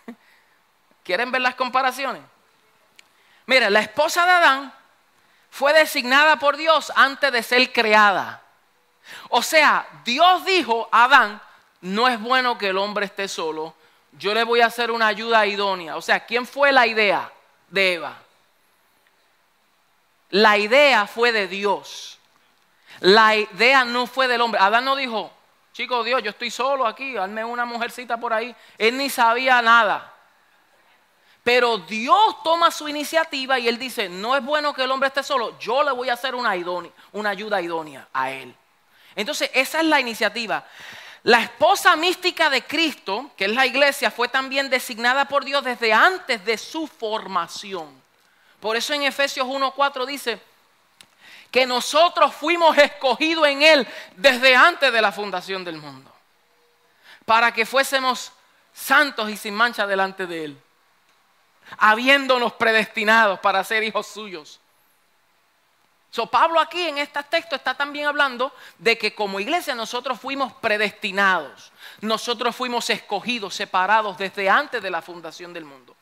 ¿Quieren 1.03 1.33
ver 1.33 1.41
las 1.41 1.55
comparaciones? 1.55 2.21
Mire, 3.47 3.71
la 3.71 3.81
esposa 3.81 4.27
de 4.27 4.33
Adán 4.33 4.75
fue 5.51 5.73
designada 5.73 6.39
por 6.39 6.59
Dios 6.59 6.93
antes 6.95 7.33
de 7.33 7.43
ser 7.43 7.73
creada. 7.73 8.43
O 9.31 9.43
sea, 9.43 9.89
Dios 10.05 10.45
dijo 10.45 10.87
a 10.93 11.05
Adán, 11.05 11.41
no 11.81 12.07
es 12.07 12.21
bueno 12.21 12.59
que 12.59 12.69
el 12.69 12.77
hombre 12.77 13.07
esté 13.07 13.29
solo, 13.29 13.75
yo 14.13 14.35
le 14.35 14.45
voy 14.45 14.61
a 14.61 14.67
hacer 14.67 14.91
una 14.91 15.07
ayuda 15.07 15.47
idónea. 15.47 15.97
O 15.97 16.03
sea, 16.03 16.27
¿quién 16.27 16.47
fue 16.47 16.73
la 16.73 16.87
idea 16.87 17.33
de 17.69 17.95
Eva? 17.95 18.19
La 20.29 20.59
idea 20.59 21.07
fue 21.07 21.33
de 21.33 21.49
Dios. 21.49 22.16
La 23.01 23.37
idea 23.37 23.85
no 23.85 24.07
fue 24.07 24.29
del 24.29 24.41
hombre. 24.41 24.61
Adán 24.61 24.85
no 24.85 24.97
dijo, 24.97 25.31
chico 25.73 26.03
Dios, 26.03 26.23
yo 26.23 26.31
estoy 26.31 26.51
solo 26.51 26.87
aquí, 26.87 27.17
hazme 27.17 27.45
una 27.45 27.65
mujercita 27.65 28.19
por 28.19 28.33
ahí. 28.33 28.55
Él 28.79 28.97
ni 28.97 29.11
sabía 29.11 29.61
nada. 29.63 30.13
Pero 31.47 31.79
Dios 31.79 32.43
toma 32.43 32.73
su 32.73 32.89
iniciativa 32.89 33.59
y 33.59 33.69
él 33.69 33.79
dice, 33.79 34.09
no 34.09 34.35
es 34.35 34.45
bueno 34.45 34.75
que 34.75 34.83
el 34.83 34.91
hombre 34.91 35.07
esté 35.09 35.23
solo, 35.23 35.57
yo 35.61 35.85
le 35.85 35.93
voy 35.93 36.09
a 36.09 36.15
hacer 36.15 36.35
una, 36.35 36.53
una 37.13 37.31
ayuda 37.31 37.63
idónea 37.63 38.09
a 38.13 38.33
él. 38.33 38.53
Entonces, 39.15 39.51
esa 39.55 39.79
es 39.79 39.87
la 39.87 40.01
iniciativa. 40.01 40.65
La 41.23 41.41
esposa 41.43 41.95
mística 41.95 42.51
de 42.51 42.65
Cristo, 42.65 43.31
que 43.37 43.45
es 43.45 43.53
la 43.53 43.65
iglesia, 43.65 44.11
fue 44.11 44.29
también 44.29 44.69
designada 44.69 45.27
por 45.27 45.45
Dios 45.45 45.63
desde 45.63 45.93
antes 45.93 46.45
de 46.45 46.59
su 46.59 46.87
formación. 46.89 48.03
Por 48.59 48.77
eso 48.77 48.93
en 48.95 49.03
Efesios 49.03 49.47
1.4 49.47 50.05
dice, 50.05 50.41
que 51.57 51.65
nosotros 51.65 52.35
fuimos 52.35 52.77
escogidos 52.77 53.47
en 53.49 53.63
Él 53.63 53.89
desde 54.15 54.55
antes 54.55 54.93
de 54.93 55.01
la 55.01 55.11
fundación 55.11 55.65
del 55.65 55.79
mundo, 55.79 56.13
para 57.25 57.51
que 57.51 57.65
fuésemos 57.65 58.31
santos 58.75 59.31
y 59.31 59.39
sin 59.39 59.55
mancha 59.55 59.87
delante 59.87 60.27
de 60.27 60.45
Él, 60.45 60.63
habiéndonos 61.79 62.53
predestinados 62.53 63.39
para 63.39 63.65
ser 63.65 63.83
hijos 63.85 64.07
suyos. 64.07 64.61
So, 66.11 66.27
Pablo 66.27 66.61
aquí 66.61 66.89
en 66.89 66.99
este 66.99 67.23
texto 67.23 67.57
está 67.57 67.73
también 67.73 68.05
hablando 68.05 68.53
de 68.77 68.99
que 68.99 69.15
como 69.15 69.41
iglesia 69.41 69.75
nosotros 69.75 70.21
fuimos 70.21 70.53
predestinados, 70.53 71.73
nosotros 72.03 72.55
fuimos 72.55 72.91
escogidos, 72.91 73.55
separados 73.55 74.19
desde 74.19 74.51
antes 74.51 74.83
de 74.83 74.91
la 74.91 75.01
fundación 75.01 75.55
del 75.55 75.65
mundo. 75.65 75.97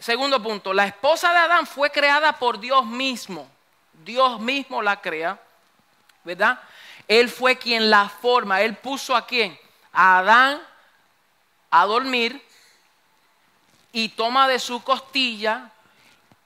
Segundo 0.00 0.42
punto, 0.42 0.74
la 0.74 0.84
esposa 0.84 1.32
de 1.32 1.38
Adán 1.38 1.66
fue 1.66 1.90
creada 1.90 2.38
por 2.38 2.60
Dios 2.60 2.84
mismo. 2.84 3.48
Dios 4.04 4.38
mismo 4.40 4.82
la 4.82 5.00
crea, 5.00 5.40
¿verdad? 6.22 6.60
Él 7.08 7.30
fue 7.30 7.56
quien 7.56 7.90
la 7.90 8.08
forma, 8.08 8.60
él 8.60 8.76
puso 8.76 9.16
a 9.16 9.26
quién? 9.26 9.58
A 9.92 10.18
Adán 10.18 10.62
a 11.70 11.86
dormir 11.86 12.40
y 13.92 14.10
toma 14.10 14.46
de 14.46 14.58
su 14.58 14.82
costilla 14.82 15.70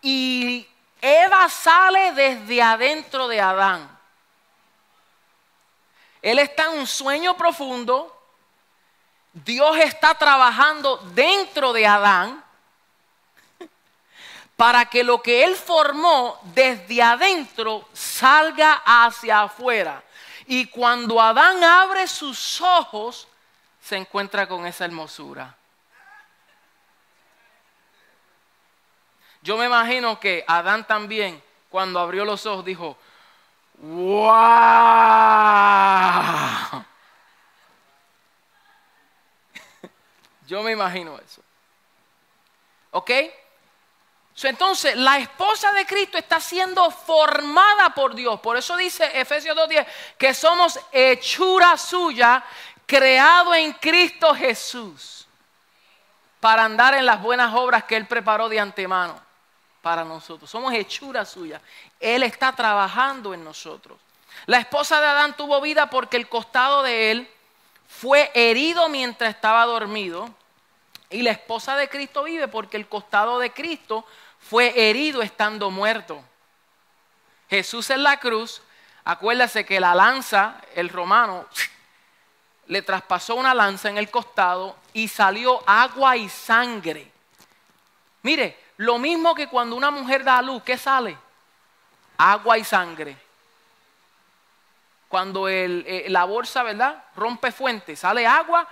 y 0.00 0.66
Eva 1.00 1.48
sale 1.48 2.12
desde 2.12 2.62
adentro 2.62 3.28
de 3.28 3.40
Adán. 3.40 3.98
Él 6.22 6.38
está 6.38 6.64
en 6.64 6.80
un 6.80 6.86
sueño 6.86 7.36
profundo. 7.36 8.14
Dios 9.32 9.76
está 9.78 10.14
trabajando 10.14 10.96
dentro 11.14 11.72
de 11.72 11.86
Adán 11.86 12.44
para 14.58 14.86
que 14.86 15.04
lo 15.04 15.22
que 15.22 15.44
Él 15.44 15.54
formó 15.54 16.40
desde 16.42 17.00
adentro 17.00 17.88
salga 17.92 18.82
hacia 18.84 19.42
afuera. 19.42 20.02
Y 20.48 20.66
cuando 20.66 21.20
Adán 21.20 21.62
abre 21.62 22.08
sus 22.08 22.60
ojos, 22.60 23.28
se 23.80 23.96
encuentra 23.96 24.48
con 24.48 24.66
esa 24.66 24.84
hermosura. 24.84 25.54
Yo 29.42 29.56
me 29.56 29.66
imagino 29.66 30.18
que 30.18 30.44
Adán 30.48 30.84
también, 30.88 31.40
cuando 31.70 32.00
abrió 32.00 32.24
los 32.24 32.44
ojos, 32.44 32.64
dijo, 32.64 32.98
¡Wow! 33.74 34.34
Yo 40.48 40.64
me 40.64 40.72
imagino 40.72 41.16
eso. 41.16 41.44
¿Ok? 42.90 43.12
Entonces, 44.46 44.94
la 44.96 45.18
esposa 45.18 45.72
de 45.72 45.84
Cristo 45.84 46.16
está 46.16 46.38
siendo 46.38 46.90
formada 46.90 47.90
por 47.90 48.14
Dios. 48.14 48.38
Por 48.40 48.56
eso 48.56 48.76
dice 48.76 49.10
Efesios 49.18 49.56
2.10 49.56 49.86
que 50.16 50.32
somos 50.34 50.78
hechura 50.92 51.76
suya, 51.76 52.44
creado 52.86 53.54
en 53.54 53.72
Cristo 53.72 54.34
Jesús, 54.34 55.26
para 56.40 56.64
andar 56.64 56.94
en 56.94 57.04
las 57.04 57.20
buenas 57.20 57.54
obras 57.54 57.84
que 57.84 57.96
Él 57.96 58.06
preparó 58.06 58.48
de 58.48 58.60
antemano 58.60 59.20
para 59.82 60.04
nosotros. 60.04 60.50
Somos 60.50 60.72
hechura 60.74 61.24
suya. 61.24 61.60
Él 61.98 62.22
está 62.22 62.52
trabajando 62.52 63.34
en 63.34 63.42
nosotros. 63.42 63.98
La 64.46 64.58
esposa 64.58 65.00
de 65.00 65.06
Adán 65.06 65.36
tuvo 65.36 65.60
vida 65.60 65.90
porque 65.90 66.16
el 66.16 66.28
costado 66.28 66.82
de 66.82 67.10
él 67.10 67.30
fue 67.88 68.30
herido 68.34 68.88
mientras 68.88 69.34
estaba 69.34 69.64
dormido. 69.64 70.28
Y 71.10 71.22
la 71.22 71.30
esposa 71.30 71.76
de 71.76 71.88
Cristo 71.88 72.24
vive 72.24 72.48
porque 72.48 72.76
el 72.76 72.86
costado 72.86 73.38
de 73.38 73.52
Cristo 73.52 74.04
fue 74.48 74.88
herido 74.88 75.20
estando 75.20 75.70
muerto. 75.70 76.22
Jesús 77.50 77.90
en 77.90 78.02
la 78.02 78.18
cruz, 78.18 78.62
acuérdase 79.04 79.64
que 79.66 79.78
la 79.78 79.94
lanza, 79.94 80.56
el 80.74 80.88
romano, 80.88 81.46
le 82.66 82.82
traspasó 82.82 83.34
una 83.34 83.54
lanza 83.54 83.90
en 83.90 83.98
el 83.98 84.10
costado 84.10 84.76
y 84.94 85.08
salió 85.08 85.62
agua 85.68 86.16
y 86.16 86.28
sangre. 86.28 87.10
Mire, 88.22 88.58
lo 88.78 88.98
mismo 88.98 89.34
que 89.34 89.48
cuando 89.48 89.76
una 89.76 89.90
mujer 89.90 90.24
da 90.24 90.38
a 90.38 90.42
luz, 90.42 90.62
¿qué 90.62 90.78
sale? 90.78 91.16
Agua 92.16 92.56
y 92.56 92.64
sangre. 92.64 93.16
Cuando 95.08 95.48
eh, 95.48 96.06
la 96.08 96.24
bolsa, 96.24 96.62
¿verdad? 96.62 97.04
Rompe 97.16 97.52
fuente, 97.52 97.96
sale 97.96 98.26
agua, 98.26 98.66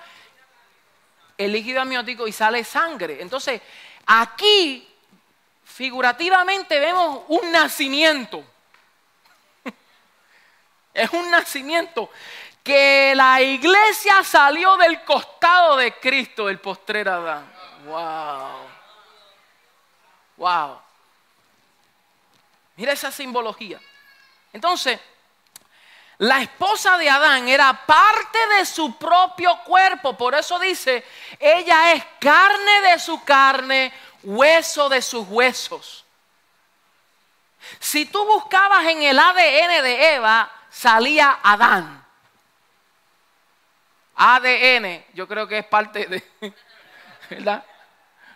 el 1.37 1.53
líquido 1.53 1.83
amniótico 1.83 2.27
y 2.27 2.33
sale 2.33 2.65
sangre. 2.65 3.21
Entonces, 3.21 3.61
aquí, 4.07 4.87
figurativamente, 5.77 6.81
vemos 6.81 7.25
un 7.29 7.53
nacimiento. 7.53 8.43
es 10.95 11.11
un 11.11 11.31
nacimiento 11.31 12.09
que 12.65 13.13
la 13.15 13.43
iglesia 13.43 14.25
salió 14.25 14.79
del 14.79 15.05
costado 15.05 15.77
de 15.77 15.93
Cristo, 16.01 16.47
del 16.47 16.61
postrer 16.61 17.11
Adán. 17.11 17.53
¡Wow! 17.85 18.69
Wow. 20.39 20.81
Mira 22.77 22.93
esa 22.93 23.13
simbología. 23.13 23.79
Entonces, 24.55 24.99
la 26.19 26.41
esposa 26.41 26.97
de 26.97 27.11
Adán 27.11 27.47
era 27.49 27.85
parte 27.85 28.39
de 28.59 28.65
su 28.65 28.97
propio 28.97 29.59
cuerpo. 29.65 30.17
Por 30.17 30.35
eso 30.35 30.59
dice, 30.59 31.05
ella 31.39 31.93
es 31.93 32.05
carne 32.19 32.81
de 32.91 32.99
su 32.99 33.23
carne, 33.23 33.93
hueso 34.23 34.89
de 34.89 35.03
sus 35.03 35.27
huesos. 35.29 36.05
Si 37.79 38.07
tú 38.07 38.25
buscabas 38.25 38.87
en 38.87 39.03
el 39.03 39.19
ADN 39.19 39.83
de 39.83 40.15
Eva, 40.15 40.51
salía 40.71 41.41
Adán. 41.43 42.05
ADN, 44.15 45.05
yo 45.13 45.29
creo 45.29 45.47
que 45.47 45.59
es 45.59 45.67
parte 45.67 46.07
de, 46.07 46.33
¿verdad? 47.31 47.63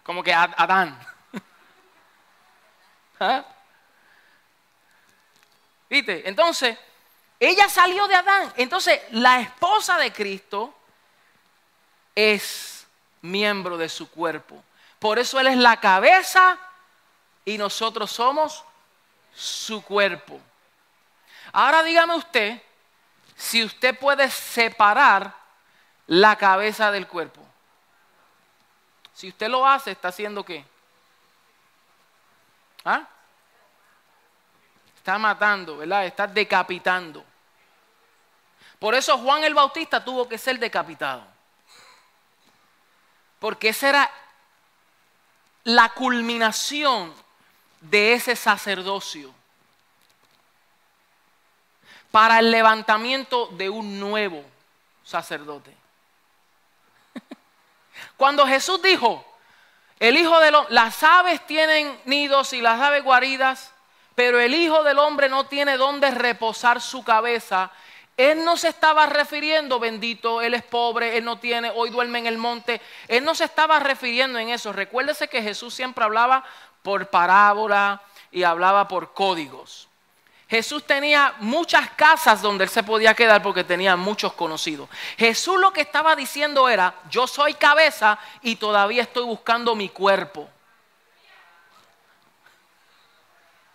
Como 0.03 0.22
que 0.22 0.35
Adán. 0.35 0.99
¿Ah? 3.20 3.45
¿Viste? 5.89 6.28
Entonces, 6.28 6.76
ella 7.41 7.70
salió 7.70 8.07
de 8.07 8.14
Adán. 8.14 8.53
Entonces, 8.57 9.01
la 9.12 9.41
esposa 9.41 9.97
de 9.97 10.12
Cristo 10.12 10.74
es 12.14 12.86
miembro 13.22 13.78
de 13.78 13.88
su 13.88 14.11
cuerpo. 14.11 14.62
Por 14.99 15.18
eso 15.18 15.41
Él 15.41 15.47
es 15.47 15.57
la 15.57 15.80
cabeza 15.80 16.59
y 17.47 17.57
nosotros 17.57 18.11
somos 18.11 18.62
su 19.34 19.82
cuerpo. 19.82 20.38
Ahora 21.53 21.82
dígame 21.82 22.14
usted 22.14 22.61
si 23.36 23.64
usted 23.64 23.99
puede 23.99 24.30
separar 24.30 25.34
la 26.07 26.36
cabeza 26.36 26.91
del 26.91 27.07
cuerpo. 27.07 27.41
Si 29.14 29.28
usted 29.28 29.49
lo 29.49 29.66
hace, 29.66 29.93
está 29.93 30.09
haciendo 30.09 30.45
qué? 30.45 30.64
¿Ah? 32.84 33.07
Está 34.97 35.18
matando, 35.18 35.78
¿verdad? 35.78 36.05
Está 36.05 36.26
decapitando. 36.26 37.24
Por 38.81 38.97
eso 38.97 39.16
Juan 39.18 39.45
el 39.45 39.55
Bautista 39.55 40.03
tuvo 40.03 40.28
que 40.28 40.39
ser 40.39 40.59
decapitado. 40.59 41.22
Porque 43.39 43.68
esa 43.68 43.89
era 43.91 44.11
la 45.64 45.91
culminación 45.91 47.14
de 47.81 48.14
ese 48.14 48.35
sacerdocio 48.35 49.33
para 52.11 52.39
el 52.39 52.51
levantamiento 52.51 53.49
de 53.53 53.68
un 53.68 54.01
nuevo 54.01 54.43
sacerdote. 55.05 55.76
Cuando 58.16 58.47
Jesús 58.47 58.81
dijo, 58.83 59.24
el 59.99 60.16
Hijo 60.16 60.41
de 60.41 60.53
las 60.70 61.03
aves 61.03 61.47
tienen 61.47 62.01
nidos 62.07 62.55
y 62.55 62.62
las 62.62 62.81
aves 62.81 63.05
guaridas, 63.05 63.72
pero 64.14 64.41
el 64.41 64.55
Hijo 64.55 64.83
del 64.83 64.99
Hombre 64.99 65.28
no 65.28 65.45
tiene 65.45 65.76
dónde 65.76 66.11
reposar 66.11 66.81
su 66.81 67.05
cabeza. 67.05 67.70
Él 68.17 68.45
no 68.45 68.57
se 68.57 68.69
estaba 68.69 69.07
refiriendo, 69.07 69.79
bendito, 69.79 70.43
él 70.43 70.53
es 70.55 70.63
pobre, 70.63 71.17
él 71.17 71.25
no 71.25 71.39
tiene, 71.39 71.71
hoy 71.75 71.91
duerme 71.91 72.19
en 72.19 72.27
el 72.27 72.37
monte. 72.37 72.81
Él 73.09 73.25
no 73.25 73.35
se 73.35 73.45
estaba 73.45 73.79
refiriendo 73.79 74.39
en 74.39 74.51
eso. 74.51 74.73
Recuérdese 74.73 75.29
que 75.29 75.43
Jesús 75.43 75.73
siempre 75.73 76.05
hablaba 76.05 76.45
por 76.83 77.07
parábola 77.09 78.03
y 78.31 78.43
hablaba 78.43 78.89
por 78.89 79.15
códigos. 79.15 79.89
Jesús 80.51 80.85
tenía 80.85 81.37
muchas 81.39 81.91
casas 81.91 82.43
donde 82.43 82.65
él 82.65 82.71
se 82.71 82.83
podía 82.83 83.15
quedar 83.15 83.41
porque 83.41 83.63
tenía 83.63 83.95
muchos 83.95 84.33
conocidos. 84.33 84.89
Jesús 85.17 85.61
lo 85.61 85.73
que 85.73 85.81
estaba 85.81 86.17
diciendo 86.17 86.69
era, 86.69 86.93
yo 87.09 87.29
soy 87.29 87.55
cabeza 87.55 88.19
y 88.43 88.57
todavía 88.57 89.03
estoy 89.03 89.25
buscando 89.25 89.77
mi 89.77 89.89
cuerpo. 89.91 90.51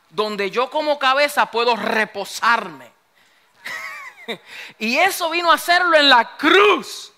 Donde 0.10 0.52
yo 0.52 0.70
como 0.70 1.00
cabeza 1.00 1.46
puedo 1.46 1.78
reposarme. 1.78 2.95
y 4.80 4.97
eso 4.97 5.30
vino 5.30 5.51
a 5.51 5.55
hacerlo 5.55 5.97
en 5.97 6.09
la 6.09 6.38
cruz. 6.38 7.11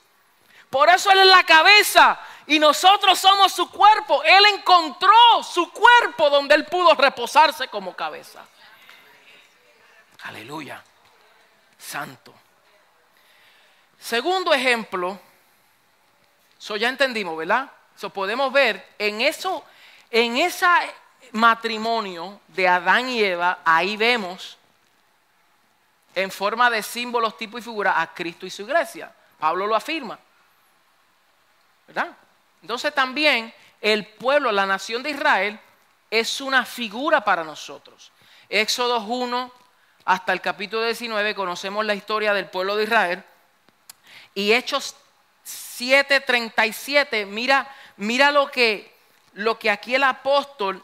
Por 0.70 0.90
eso 0.90 1.12
Él 1.12 1.20
es 1.20 1.28
la 1.28 1.44
cabeza 1.44 2.20
y 2.46 2.60
nosotros 2.60 3.18
somos 3.20 3.54
su 3.54 3.70
cuerpo. 3.70 4.22
Él 4.24 4.44
encontró 4.54 5.44
su 5.44 5.72
cuerpo 5.72 6.30
donde 6.30 6.56
Él 6.56 6.66
pudo 6.66 6.94
reposarse 6.96 7.68
como 7.68 7.96
cabeza. 7.96 8.46
Aleluya. 10.24 10.84
Santo. 11.78 12.34
Segundo 14.00 14.54
ejemplo, 14.54 15.20
eso 16.60 16.76
ya 16.76 16.90
entendimos, 16.90 17.38
¿verdad? 17.38 17.72
Eso 17.96 18.10
podemos 18.10 18.52
ver 18.52 18.96
en 19.00 19.22
eso, 19.22 19.64
en 20.12 20.38
ese 20.38 20.68
matrimonio 21.32 22.42
de 22.48 22.68
Adán 22.68 23.10
y 23.10 23.24
Eva, 23.24 23.60
ahí 23.66 23.98
vemos 23.98 24.58
en 26.18 26.32
forma 26.32 26.72
de 26.72 26.82
símbolos, 26.82 27.38
tipo 27.38 27.60
y 27.60 27.62
figura 27.62 28.02
a 28.02 28.12
Cristo 28.12 28.48
y 28.48 28.50
su 28.50 28.64
iglesia. 28.64 29.14
Pablo 29.38 29.68
lo 29.68 29.76
afirma. 29.76 30.18
¿Verdad? 31.86 32.08
Entonces 32.60 32.92
también 32.92 33.54
el 33.80 34.08
pueblo, 34.08 34.52
la 34.52 34.66
nación 34.66 35.04
de 35.04 35.12
Israel, 35.12 35.60
es 36.10 36.42
una 36.42 36.66
figura 36.66 37.22
para 37.22 37.44
nosotros. 37.44 38.12
Éxodo 38.50 39.00
1, 39.02 39.52
hasta 40.06 40.34
el 40.34 40.42
capítulo 40.42 40.86
19 40.86 41.36
conocemos 41.36 41.86
la 41.86 41.94
historia 41.94 42.34
del 42.34 42.48
pueblo 42.48 42.76
de 42.76 42.86
Israel. 42.86 43.24
Y 44.34 44.54
Hechos 44.54 44.96
7:37, 45.46 47.28
mira, 47.28 47.72
mira 47.98 48.32
lo 48.32 48.50
que, 48.50 48.92
lo 49.34 49.60
que 49.60 49.70
aquí 49.70 49.94
el 49.94 50.04
apóstol, 50.04 50.82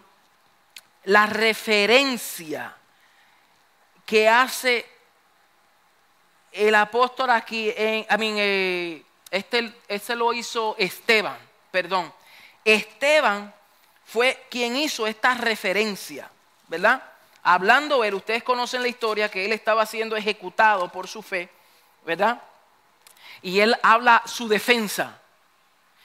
la 1.05 1.25
referencia 1.25 2.75
que 4.05 4.29
hace 4.29 4.92
el 6.53 6.75
apóstol 6.75 7.31
aquí, 7.31 7.73
en, 7.75 8.05
eh, 8.09 9.03
este, 9.31 9.73
este 9.87 10.15
lo 10.15 10.33
hizo 10.33 10.75
Esteban, 10.77 11.37
perdón. 11.71 12.13
Esteban 12.63 13.53
fue 14.05 14.45
quien 14.49 14.75
hizo 14.75 15.07
esta 15.07 15.33
referencia, 15.33 16.29
¿verdad? 16.67 17.01
Hablando 17.41 18.03
él, 18.03 18.13
ustedes 18.13 18.43
conocen 18.43 18.83
la 18.83 18.87
historia 18.87 19.29
que 19.29 19.45
él 19.45 19.51
estaba 19.51 19.85
siendo 19.85 20.15
ejecutado 20.15 20.89
por 20.91 21.07
su 21.07 21.21
fe, 21.21 21.49
¿verdad? 22.05 22.41
Y 23.41 23.59
él 23.59 23.75
habla 23.81 24.21
su 24.25 24.47
defensa. 24.47 25.19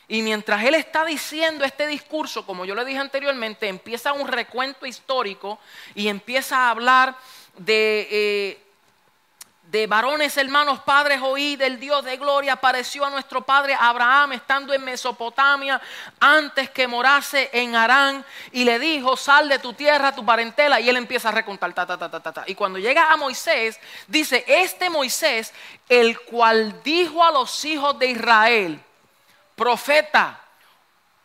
Y 0.09 0.23
mientras 0.23 0.65
él 0.65 0.75
está 0.75 1.05
diciendo 1.05 1.65
este 1.65 1.87
discurso, 1.87 2.47
como 2.47 2.65
yo 2.65 2.75
le 2.75 2.85
dije 2.87 2.99
anteriormente, 2.99 3.69
empieza 3.69 4.15
un 4.15 4.27
recuento 4.27 4.87
histórico 4.87 5.59
y 5.95 6.09
empieza 6.09 6.57
a 6.57 6.71
hablar 6.71 7.15
de, 7.59 8.09
eh, 8.11 8.68
de 9.71 9.87
varones 9.87 10.35
hermanos, 10.39 10.81
padres, 10.81 11.21
oí 11.23 11.55
del 11.57 11.79
Dios 11.79 12.03
de 12.03 12.17
gloria, 12.17 12.55
apareció 12.55 13.05
a 13.05 13.11
nuestro 13.11 13.43
padre 13.43 13.77
Abraham 13.79 14.33
estando 14.33 14.73
en 14.73 14.83
Mesopotamia 14.83 15.79
antes 16.19 16.71
que 16.71 16.87
morase 16.87 17.51
en 17.53 17.77
Harán 17.77 18.25
y 18.51 18.65
le 18.65 18.79
dijo, 18.79 19.15
sal 19.15 19.47
de 19.47 19.59
tu 19.59 19.75
tierra, 19.75 20.15
tu 20.15 20.25
parentela, 20.25 20.81
y 20.81 20.89
él 20.89 20.97
empieza 20.97 21.29
a 21.29 21.33
recontar, 21.33 21.75
ta, 21.75 21.87
ta, 21.87 21.99
ta, 21.99 22.09
ta, 22.09 22.33
ta. 22.33 22.45
Y 22.47 22.55
cuando 22.55 22.79
llega 22.79 23.13
a 23.13 23.17
Moisés, 23.19 23.79
dice, 24.07 24.43
este 24.47 24.89
Moisés, 24.89 25.53
el 25.87 26.19
cual 26.21 26.83
dijo 26.83 27.23
a 27.23 27.31
los 27.31 27.63
hijos 27.67 27.99
de 27.99 28.07
Israel, 28.07 28.83
profeta, 29.55 30.41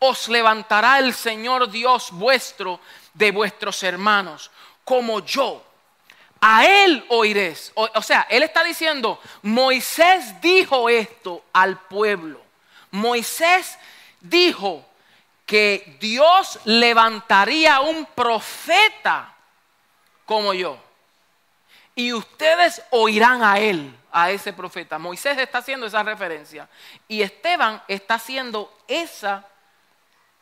os 0.00 0.28
levantará 0.28 0.98
el 0.98 1.14
Señor 1.14 1.70
Dios 1.70 2.10
vuestro 2.10 2.78
de 3.14 3.30
vuestros 3.30 3.82
hermanos, 3.82 4.50
como 4.84 5.20
yo. 5.20 5.64
A 6.46 6.66
él 6.66 7.02
oiréis. 7.08 7.72
O, 7.74 8.02
sea, 8.02 8.26
él 8.28 8.42
está 8.42 8.62
diciendo, 8.62 9.18
Moisés 9.40 10.38
dijo 10.42 10.90
esto 10.90 11.42
al 11.54 11.78
pueblo. 11.78 12.38
Moisés 12.90 13.78
dijo 14.20 14.84
que 15.46 15.96
Dios 15.98 16.60
levantaría 16.66 17.80
un 17.80 18.04
profeta 18.04 19.34
como 20.26 20.52
yo. 20.52 20.78
Y 21.94 22.12
ustedes 22.12 22.82
oirán 22.90 23.42
a 23.42 23.58
él 23.58 23.96
a 24.12 24.30
ese 24.30 24.52
profeta. 24.52 24.98
Moisés 24.98 25.38
está 25.38 25.58
haciendo 25.58 25.86
esa 25.86 26.02
referencia 26.02 26.68
y 27.08 27.22
Esteban 27.22 27.82
está 27.88 28.16
haciendo 28.16 28.70
esa 28.86 29.48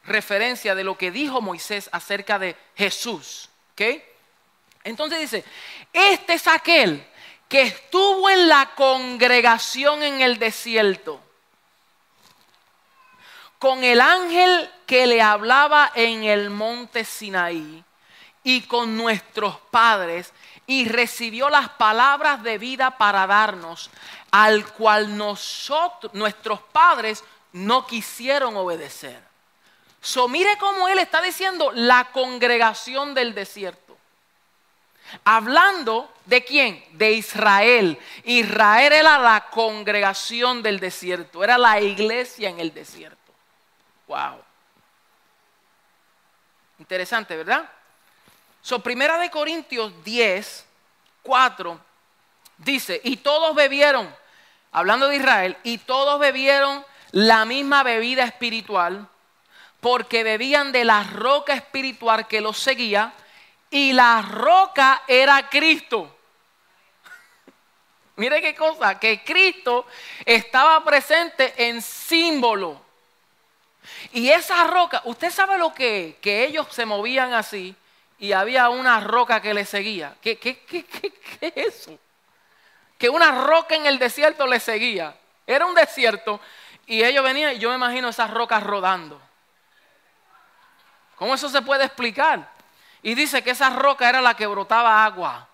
referencia 0.02 0.74
de 0.74 0.82
lo 0.82 0.98
que 0.98 1.12
dijo 1.12 1.40
Moisés 1.40 1.88
acerca 1.92 2.40
de 2.40 2.56
Jesús. 2.74 3.50
Entonces 4.84 5.20
dice, 5.20 5.44
este 5.92 6.34
es 6.34 6.46
aquel 6.46 7.06
que 7.48 7.62
estuvo 7.62 8.28
en 8.30 8.48
la 8.48 8.74
congregación 8.74 10.02
en 10.02 10.20
el 10.20 10.38
desierto 10.38 11.20
con 13.62 13.84
el 13.84 14.00
ángel 14.00 14.68
que 14.86 15.06
le 15.06 15.22
hablaba 15.22 15.92
en 15.94 16.24
el 16.24 16.50
monte 16.50 17.04
Sinaí 17.04 17.84
y 18.42 18.62
con 18.62 18.96
nuestros 18.96 19.56
padres 19.70 20.32
y 20.66 20.88
recibió 20.88 21.48
las 21.48 21.68
palabras 21.68 22.42
de 22.42 22.58
vida 22.58 22.98
para 22.98 23.24
darnos, 23.24 23.88
al 24.32 24.66
cual 24.72 25.16
nosotros, 25.16 26.12
nuestros 26.12 26.60
padres 26.60 27.22
no 27.52 27.86
quisieron 27.86 28.56
obedecer. 28.56 29.22
So, 30.00 30.26
mire 30.26 30.58
cómo 30.58 30.88
él 30.88 30.98
está 30.98 31.22
diciendo 31.22 31.70
la 31.72 32.10
congregación 32.10 33.14
del 33.14 33.32
desierto. 33.32 33.81
Hablando 35.24 36.12
de 36.24 36.44
quién? 36.44 36.84
De 36.92 37.12
Israel. 37.12 37.98
Israel 38.24 38.92
era 38.92 39.18
la 39.18 39.48
congregación 39.50 40.62
del 40.62 40.80
desierto, 40.80 41.44
era 41.44 41.58
la 41.58 41.80
iglesia 41.80 42.48
en 42.48 42.60
el 42.60 42.72
desierto. 42.72 43.18
Wow. 44.06 44.40
Interesante, 46.78 47.36
¿verdad? 47.36 47.68
So, 48.62 48.80
primera 48.80 49.18
de 49.18 49.30
Corintios 49.30 49.92
10, 50.04 50.64
4 51.22 51.80
dice, 52.58 53.00
y 53.04 53.18
todos 53.18 53.54
bebieron, 53.54 54.14
hablando 54.70 55.08
de 55.08 55.16
Israel, 55.16 55.56
y 55.64 55.78
todos 55.78 56.18
bebieron 56.20 56.84
la 57.10 57.44
misma 57.44 57.82
bebida 57.82 58.24
espiritual, 58.24 59.08
porque 59.80 60.22
bebían 60.22 60.72
de 60.72 60.84
la 60.84 61.02
roca 61.02 61.54
espiritual 61.54 62.28
que 62.28 62.40
los 62.40 62.58
seguía, 62.58 63.12
y 63.72 63.92
la 63.94 64.20
roca 64.20 65.02
era 65.08 65.48
Cristo. 65.48 66.14
Mire 68.16 68.40
qué 68.42 68.54
cosa, 68.54 69.00
que 69.00 69.24
Cristo 69.24 69.86
estaba 70.24 70.84
presente 70.84 71.54
en 71.56 71.80
símbolo. 71.80 72.80
Y 74.12 74.28
esa 74.28 74.64
roca, 74.64 75.00
usted 75.06 75.30
sabe 75.30 75.56
lo 75.56 75.72
que, 75.72 76.18
que 76.20 76.44
ellos 76.44 76.66
se 76.70 76.84
movían 76.84 77.32
así 77.32 77.74
y 78.18 78.32
había 78.32 78.68
una 78.68 79.00
roca 79.00 79.40
que 79.40 79.54
le 79.54 79.64
seguía. 79.64 80.14
¿Qué, 80.20 80.38
qué, 80.38 80.60
qué, 80.60 80.84
qué, 80.84 81.12
es 81.40 81.52
eso? 81.56 81.98
Que 82.98 83.08
una 83.08 83.32
roca 83.46 83.74
en 83.74 83.86
el 83.86 83.98
desierto 83.98 84.46
le 84.46 84.60
seguía. 84.60 85.16
Era 85.46 85.64
un 85.64 85.74
desierto 85.74 86.40
y 86.86 87.02
ellos 87.02 87.24
venían 87.24 87.56
y 87.56 87.58
yo 87.58 87.70
me 87.70 87.76
imagino 87.76 88.10
esas 88.10 88.30
rocas 88.30 88.62
rodando. 88.62 89.18
¿Cómo 91.16 91.34
eso 91.34 91.48
se 91.48 91.62
puede 91.62 91.86
explicar? 91.86 92.52
Y 93.02 93.14
dice 93.14 93.42
que 93.42 93.50
esa 93.50 93.70
roca 93.70 94.08
era 94.08 94.20
la 94.20 94.34
que 94.34 94.46
brotaba 94.46 95.04
agua. 95.04 95.48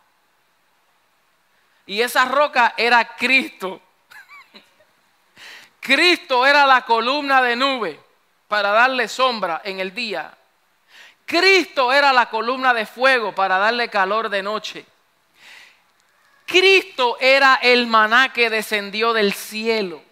Y 1.86 2.02
esa 2.02 2.26
roca 2.26 2.74
era 2.76 3.16
Cristo. 3.16 3.80
Cristo 5.80 6.46
era 6.46 6.66
la 6.66 6.84
columna 6.84 7.40
de 7.40 7.56
nube 7.56 8.00
para 8.46 8.70
darle 8.70 9.08
sombra 9.08 9.62
en 9.64 9.80
el 9.80 9.94
día 9.94 10.38
Cristo 11.28 11.92
era 11.92 12.10
la 12.10 12.30
columna 12.30 12.72
de 12.72 12.86
fuego 12.86 13.34
para 13.34 13.58
darle 13.58 13.90
calor 13.90 14.30
de 14.30 14.42
noche. 14.42 14.86
Cristo 16.46 17.18
era 17.20 17.56
el 17.56 17.86
maná 17.86 18.32
que 18.32 18.48
descendió 18.48 19.12
del 19.12 19.34
cielo 19.34 20.02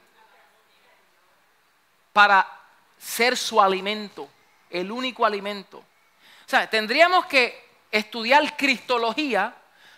para 2.12 2.46
ser 2.98 3.34
su 3.38 3.62
alimento, 3.62 4.28
el 4.68 4.92
único 4.92 5.24
alimento. 5.24 5.82
O 6.46 6.48
sea, 6.48 6.70
tendríamos 6.70 7.26
que 7.26 7.66
estudiar 7.90 8.56
cristología 8.56 9.54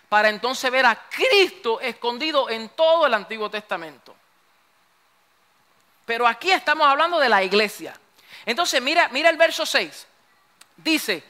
para 0.09 0.29
entonces 0.31 0.71
ver 0.71 0.87
a 0.87 1.09
Cristo 1.09 1.81
escondido 1.81 2.49
en 2.49 2.71
todo 2.71 3.07
el 3.07 3.15
Antiguo 3.15 3.51
Testamento. 3.51 4.17
Pero 6.07 6.27
aquí 6.27 6.51
estamos 6.51 6.87
hablando 6.87 7.19
de 7.19 7.29
la 7.29 7.43
iglesia. 7.43 7.95
Entonces, 8.47 8.81
mira, 8.81 9.09
mira 9.11 9.29
el 9.29 9.37
verso 9.37 9.67
6 9.67 10.07
dice, 10.79 11.23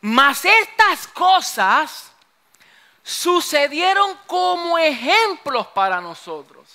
mas 0.00 0.44
estas 0.44 1.06
cosas 1.08 2.10
sucedieron 3.02 4.16
como 4.26 4.76
ejemplos 4.78 5.68
para 5.68 6.00
nosotros. 6.00 6.66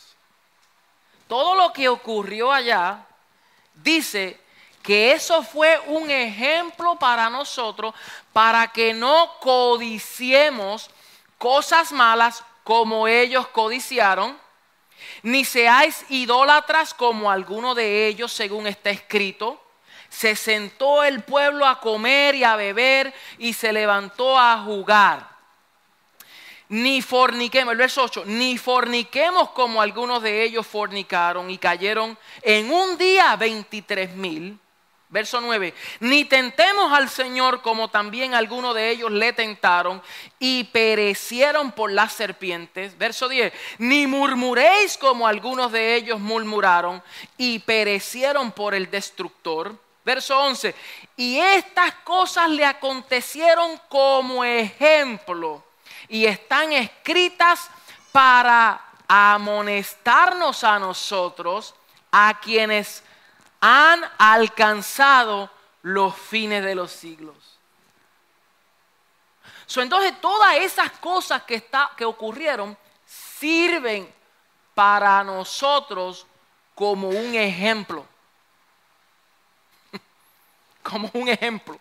Todo 1.27 1.55
lo 1.55 1.71
que 1.71 1.87
ocurrió 1.87 2.51
allá 2.51 3.05
dice 3.73 4.39
que 4.81 5.11
eso 5.11 5.43
fue 5.43 5.79
un 5.87 6.09
ejemplo 6.09 6.97
para 6.97 7.29
nosotros 7.29 7.93
para 8.33 8.67
que 8.67 8.93
no 8.93 9.31
codiciemos 9.39 10.89
cosas 11.37 11.91
malas 11.91 12.43
como 12.63 13.07
ellos 13.07 13.47
codiciaron, 13.47 14.37
ni 15.23 15.45
seáis 15.45 16.05
idólatras 16.09 16.93
como 16.93 17.31
alguno 17.31 17.75
de 17.75 18.07
ellos 18.07 18.31
según 18.31 18.67
está 18.67 18.89
escrito 18.89 19.59
se 20.11 20.35
sentó 20.35 21.05
el 21.05 21.23
pueblo 21.23 21.65
a 21.65 21.79
comer 21.79 22.35
y 22.35 22.43
a 22.43 22.57
beber 22.57 23.13
y 23.37 23.53
se 23.53 23.71
levantó 23.71 24.37
a 24.37 24.61
jugar. 24.61 25.31
Ni 26.67 27.01
forniquemos, 27.01 27.71
el 27.71 27.77
verso 27.77 28.03
8, 28.03 28.23
ni 28.25 28.57
forniquemos 28.57 29.51
como 29.51 29.81
algunos 29.81 30.21
de 30.21 30.43
ellos 30.43 30.67
fornicaron 30.67 31.49
y 31.49 31.57
cayeron 31.57 32.17
en 32.41 32.71
un 32.71 32.97
día 32.97 33.35
23 33.37 34.13
mil. 34.15 34.59
Verso 35.11 35.41
9, 35.41 35.73
ni 35.99 36.23
tentemos 36.23 36.93
al 36.93 37.09
Señor 37.09 37.61
como 37.61 37.89
también 37.89 38.33
algunos 38.33 38.73
de 38.73 38.91
ellos 38.91 39.11
le 39.11 39.33
tentaron 39.33 40.01
y 40.39 40.63
perecieron 40.63 41.73
por 41.73 41.91
las 41.91 42.13
serpientes. 42.13 42.97
Verso 42.97 43.27
10, 43.27 43.51
ni 43.79 44.07
murmuréis 44.07 44.97
como 44.97 45.27
algunos 45.27 45.73
de 45.73 45.95
ellos 45.95 46.17
murmuraron 46.17 47.03
y 47.37 47.59
perecieron 47.59 48.53
por 48.53 48.73
el 48.73 48.89
destructor. 48.89 49.75
Verso 50.05 50.39
11. 50.39 50.73
Y 51.17 51.39
estas 51.39 51.93
cosas 52.05 52.49
le 52.49 52.63
acontecieron 52.63 53.81
como 53.89 54.45
ejemplo 54.45 55.61
y 56.07 56.25
están 56.25 56.71
escritas 56.71 57.69
para 58.13 58.81
amonestarnos 59.09 60.63
a 60.63 60.79
nosotros, 60.79 61.75
a 62.13 62.39
quienes 62.39 63.03
han 63.61 64.03
alcanzado 64.17 65.49
los 65.83 66.15
fines 66.15 66.63
de 66.63 66.75
los 66.75 66.91
siglos. 66.91 67.35
entonces 69.75 70.19
todas 70.19 70.57
esas 70.57 70.91
cosas 70.91 71.43
que, 71.43 71.55
está, 71.55 71.91
que 71.95 72.03
ocurrieron 72.03 72.77
sirven 73.05 74.13
para 74.75 75.23
nosotros 75.23 76.25
como 76.75 77.07
un 77.07 77.35
ejemplo 77.35 78.05
como 80.83 81.09
un 81.13 81.27
ejemplo. 81.29 81.79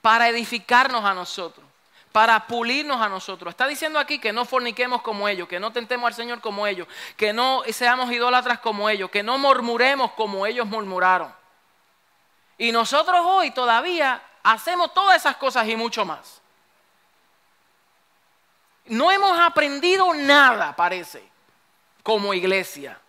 para 0.00 0.28
edificarnos 0.28 1.04
a 1.04 1.14
nosotros, 1.14 1.66
para 2.12 2.46
pulirnos 2.46 3.00
a 3.00 3.08
nosotros. 3.08 3.50
Está 3.50 3.66
diciendo 3.66 3.98
aquí 3.98 4.18
que 4.18 4.32
no 4.32 4.44
forniquemos 4.44 5.02
como 5.02 5.26
ellos, 5.26 5.48
que 5.48 5.58
no 5.58 5.72
tentemos 5.72 6.06
al 6.06 6.14
Señor 6.14 6.40
como 6.40 6.66
ellos, 6.66 6.86
que 7.16 7.32
no 7.32 7.62
seamos 7.72 8.12
idólatras 8.12 8.60
como 8.60 8.88
ellos, 8.88 9.10
que 9.10 9.22
no 9.22 9.38
murmuremos 9.38 10.12
como 10.12 10.46
ellos 10.46 10.66
murmuraron. 10.66 11.34
Y 12.58 12.70
nosotros 12.70 13.18
hoy 13.24 13.50
todavía 13.50 14.22
hacemos 14.42 14.92
todas 14.92 15.16
esas 15.16 15.36
cosas 15.36 15.66
y 15.66 15.74
mucho 15.74 16.04
más. 16.04 16.40
No 18.84 19.10
hemos 19.10 19.38
aprendido 19.40 20.12
nada, 20.12 20.76
parece, 20.76 21.26
como 22.02 22.34
iglesia, 22.34 23.00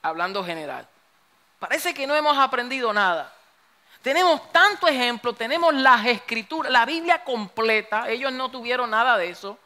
hablando 0.00 0.42
general. 0.42 0.88
Parece 1.58 1.92
que 1.92 2.06
no 2.06 2.14
hemos 2.14 2.38
aprendido 2.38 2.92
nada. 2.92 3.34
Tenemos 4.02 4.52
tanto 4.52 4.86
ejemplo, 4.86 5.32
tenemos 5.32 5.74
las 5.74 6.06
escrituras, 6.06 6.70
la 6.70 6.86
Biblia 6.86 7.24
completa, 7.24 8.08
ellos 8.08 8.32
no 8.32 8.50
tuvieron 8.50 8.90
nada 8.90 9.18
de 9.18 9.30
eso. 9.30 9.58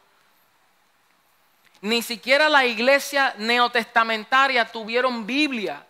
Ni 1.81 2.01
siquiera 2.01 2.49
la 2.49 2.65
iglesia 2.65 3.35
neotestamentaria 3.37 4.71
tuvieron 4.71 5.25
Biblia. 5.25 5.85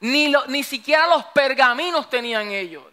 Ni, 0.00 0.32
ni 0.48 0.62
siquiera 0.62 1.06
los 1.08 1.24
pergaminos 1.26 2.08
tenían 2.08 2.50
ellos. 2.52 2.84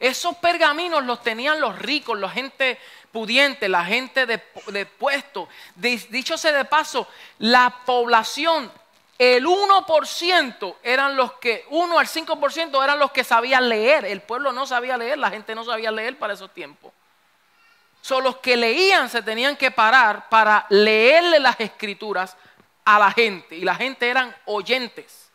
Esos 0.00 0.34
pergaminos 0.36 1.04
los 1.04 1.22
tenían 1.22 1.60
los 1.60 1.78
ricos, 1.78 2.18
la 2.18 2.30
gente 2.30 2.78
pudiente, 3.12 3.68
la 3.68 3.84
gente 3.84 4.24
de, 4.24 4.42
de 4.68 4.86
puesto. 4.86 5.48
Dicho 5.74 6.38
sea 6.38 6.52
de 6.52 6.64
paso, 6.64 7.06
la 7.38 7.82
población 7.84 8.72
el 9.20 9.44
1% 9.44 10.76
eran 10.82 11.14
los 11.14 11.34
que, 11.34 11.66
1 11.68 11.98
al 11.98 12.06
5% 12.06 12.82
eran 12.82 12.98
los 12.98 13.10
que 13.10 13.22
sabían 13.22 13.68
leer. 13.68 14.06
El 14.06 14.22
pueblo 14.22 14.50
no 14.50 14.66
sabía 14.66 14.96
leer, 14.96 15.18
la 15.18 15.28
gente 15.28 15.54
no 15.54 15.62
sabía 15.62 15.90
leer 15.90 16.18
para 16.18 16.32
esos 16.32 16.54
tiempos. 16.54 16.90
Son 18.00 18.24
los 18.24 18.38
que 18.38 18.56
leían 18.56 19.10
se 19.10 19.20
tenían 19.20 19.58
que 19.58 19.70
parar 19.70 20.30
para 20.30 20.64
leerle 20.70 21.38
las 21.38 21.60
escrituras 21.60 22.34
a 22.82 22.98
la 22.98 23.12
gente. 23.12 23.56
Y 23.56 23.60
la 23.60 23.74
gente 23.74 24.08
eran 24.08 24.34
oyentes. 24.46 25.30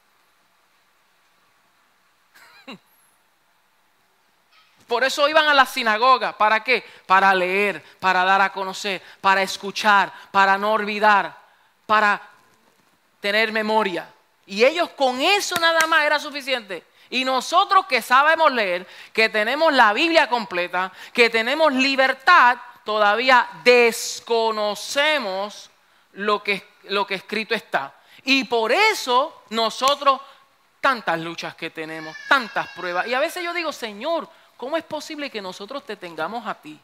Por 4.88 5.04
eso 5.04 5.30
iban 5.30 5.48
a 5.48 5.54
la 5.54 5.68
sinagoga. 5.68 6.36
¿Para 6.36 6.64
qué? 6.64 6.84
Para 7.06 7.36
leer, 7.36 7.84
para 8.00 8.24
dar 8.24 8.42
a 8.42 8.52
conocer, 8.52 9.00
para 9.22 9.44
escuchar, 9.44 10.12
para 10.32 10.58
no 10.58 10.74
olvidar, 10.74 11.38
para 11.86 12.35
tener 13.26 13.52
memoria. 13.52 14.08
Y 14.46 14.64
ellos 14.64 14.92
con 14.92 15.20
eso 15.20 15.56
nada 15.56 15.88
más 15.88 16.06
era 16.06 16.20
suficiente. 16.20 16.84
Y 17.10 17.26
nosotros 17.26 17.88
que 17.88 18.00
sabemos 18.00 18.52
leer, 18.52 18.86
que 19.12 19.30
tenemos 19.30 19.74
la 19.74 19.94
Biblia 19.94 20.30
completa, 20.30 20.92
que 21.12 21.32
tenemos 21.32 21.74
libertad, 21.74 22.58
todavía 22.84 23.50
desconocemos 23.64 25.72
lo 26.14 26.44
que, 26.44 26.68
lo 26.84 27.08
que 27.08 27.16
escrito 27.16 27.56
está. 27.56 27.96
Y 28.26 28.44
por 28.44 28.72
eso 28.72 29.42
nosotros, 29.50 30.22
tantas 30.80 31.20
luchas 31.20 31.56
que 31.56 31.72
tenemos, 31.72 32.16
tantas 32.30 32.68
pruebas. 32.76 33.08
Y 33.08 33.16
a 33.16 33.20
veces 33.20 33.44
yo 33.44 33.56
digo, 33.56 33.74
Señor, 33.74 34.30
¿cómo 34.56 34.78
es 34.78 34.84
posible 34.84 35.32
que 35.32 35.42
nosotros 35.42 35.84
te 35.84 35.96
tengamos 35.96 36.46
a 36.46 36.54
ti? 36.54 36.80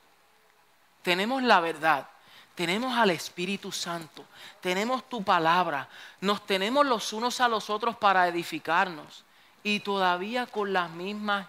Tenemos 1.03 1.43
la 1.43 1.59
verdad 1.59 2.07
tenemos 2.55 2.97
al 2.97 3.11
Espíritu 3.11 3.71
Santo, 3.71 4.25
tenemos 4.59 5.07
tu 5.09 5.23
palabra, 5.23 5.87
nos 6.19 6.45
tenemos 6.45 6.85
los 6.85 7.13
unos 7.13 7.39
a 7.41 7.47
los 7.47 7.69
otros 7.69 7.95
para 7.95 8.27
edificarnos 8.27 9.23
y 9.63 9.79
todavía 9.79 10.45
con 10.47 10.73
las 10.73 10.89
mismas 10.91 11.47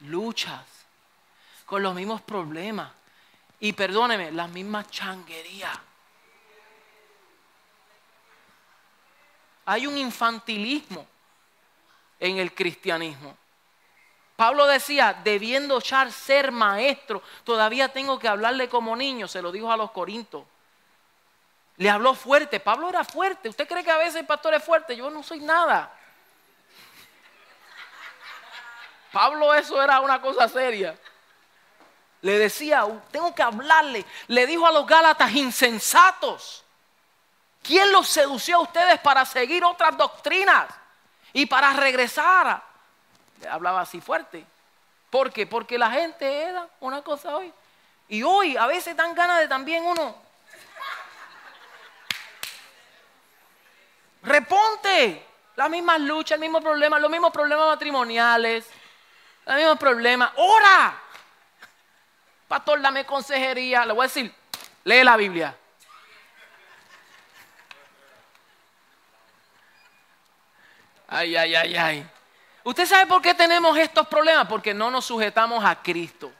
luchas, 0.00 0.64
con 1.66 1.82
los 1.82 1.94
mismos 1.94 2.20
problemas 2.20 2.90
y 3.60 3.72
perdóneme, 3.72 4.32
las 4.32 4.50
mismas 4.50 4.90
changuerías. 4.90 5.78
Hay 9.64 9.86
un 9.86 9.96
infantilismo 9.96 11.06
en 12.18 12.38
el 12.38 12.52
cristianismo. 12.52 13.36
Pablo 14.42 14.66
decía, 14.66 15.14
debiendo 15.22 15.78
echar 15.78 16.10
ser 16.10 16.50
maestro, 16.50 17.22
todavía 17.44 17.90
tengo 17.90 18.18
que 18.18 18.26
hablarle 18.26 18.68
como 18.68 18.96
niño, 18.96 19.28
se 19.28 19.40
lo 19.40 19.52
dijo 19.52 19.70
a 19.70 19.76
los 19.76 19.92
corintos. 19.92 20.42
Le 21.76 21.88
habló 21.88 22.12
fuerte, 22.16 22.58
Pablo 22.58 22.88
era 22.88 23.04
fuerte. 23.04 23.48
¿Usted 23.48 23.68
cree 23.68 23.84
que 23.84 23.92
a 23.92 23.98
veces 23.98 24.16
el 24.16 24.26
pastor 24.26 24.54
es 24.54 24.64
fuerte? 24.64 24.96
Yo 24.96 25.10
no 25.10 25.22
soy 25.22 25.38
nada. 25.38 25.96
Pablo 29.12 29.54
eso 29.54 29.80
era 29.80 30.00
una 30.00 30.20
cosa 30.20 30.48
seria. 30.48 30.98
Le 32.22 32.36
decía, 32.36 32.84
tengo 33.12 33.32
que 33.32 33.44
hablarle. 33.44 34.04
Le 34.26 34.44
dijo 34.48 34.66
a 34.66 34.72
los 34.72 34.88
Gálatas 34.88 35.30
insensatos. 35.36 36.64
¿Quién 37.62 37.92
los 37.92 38.08
sedució 38.08 38.56
a 38.56 38.62
ustedes 38.62 38.98
para 38.98 39.24
seguir 39.24 39.62
otras 39.62 39.96
doctrinas 39.96 40.66
y 41.32 41.46
para 41.46 41.74
regresar 41.74 42.71
hablaba 43.48 43.80
así 43.80 44.00
fuerte. 44.00 44.44
¿Por 45.10 45.32
qué? 45.32 45.46
Porque 45.46 45.78
la 45.78 45.90
gente 45.90 46.42
era 46.42 46.68
una 46.80 47.02
cosa 47.02 47.36
hoy. 47.36 47.52
Y 48.08 48.22
hoy 48.22 48.56
a 48.56 48.66
veces 48.66 48.96
dan 48.96 49.14
ganas 49.14 49.40
de 49.40 49.48
también 49.48 49.84
uno. 49.84 50.16
Reponte. 54.22 55.26
Las 55.56 55.68
mismas 55.68 56.00
luchas, 56.00 56.36
el 56.36 56.40
mismo 56.40 56.62
problema, 56.62 56.98
los 56.98 57.10
mismos 57.10 57.30
problemas 57.30 57.66
matrimoniales, 57.66 58.66
los 59.44 59.56
mismos 59.56 59.78
problemas. 59.78 60.32
¡Ora! 60.36 60.98
Pastor, 62.48 62.80
dame 62.80 63.04
consejería. 63.04 63.84
Le 63.84 63.92
voy 63.92 64.04
a 64.04 64.08
decir, 64.08 64.34
lee 64.84 65.04
la 65.04 65.16
Biblia. 65.16 65.54
Ay, 71.08 71.36
ay, 71.36 71.54
ay, 71.54 71.76
ay. 71.76 72.10
¿Usted 72.64 72.86
sabe 72.86 73.06
por 73.06 73.20
qué 73.20 73.34
tenemos 73.34 73.76
estos 73.76 74.06
problemas? 74.06 74.46
Porque 74.46 74.72
no 74.72 74.90
nos 74.90 75.04
sujetamos 75.04 75.64
a 75.64 75.82
Cristo. 75.82 76.32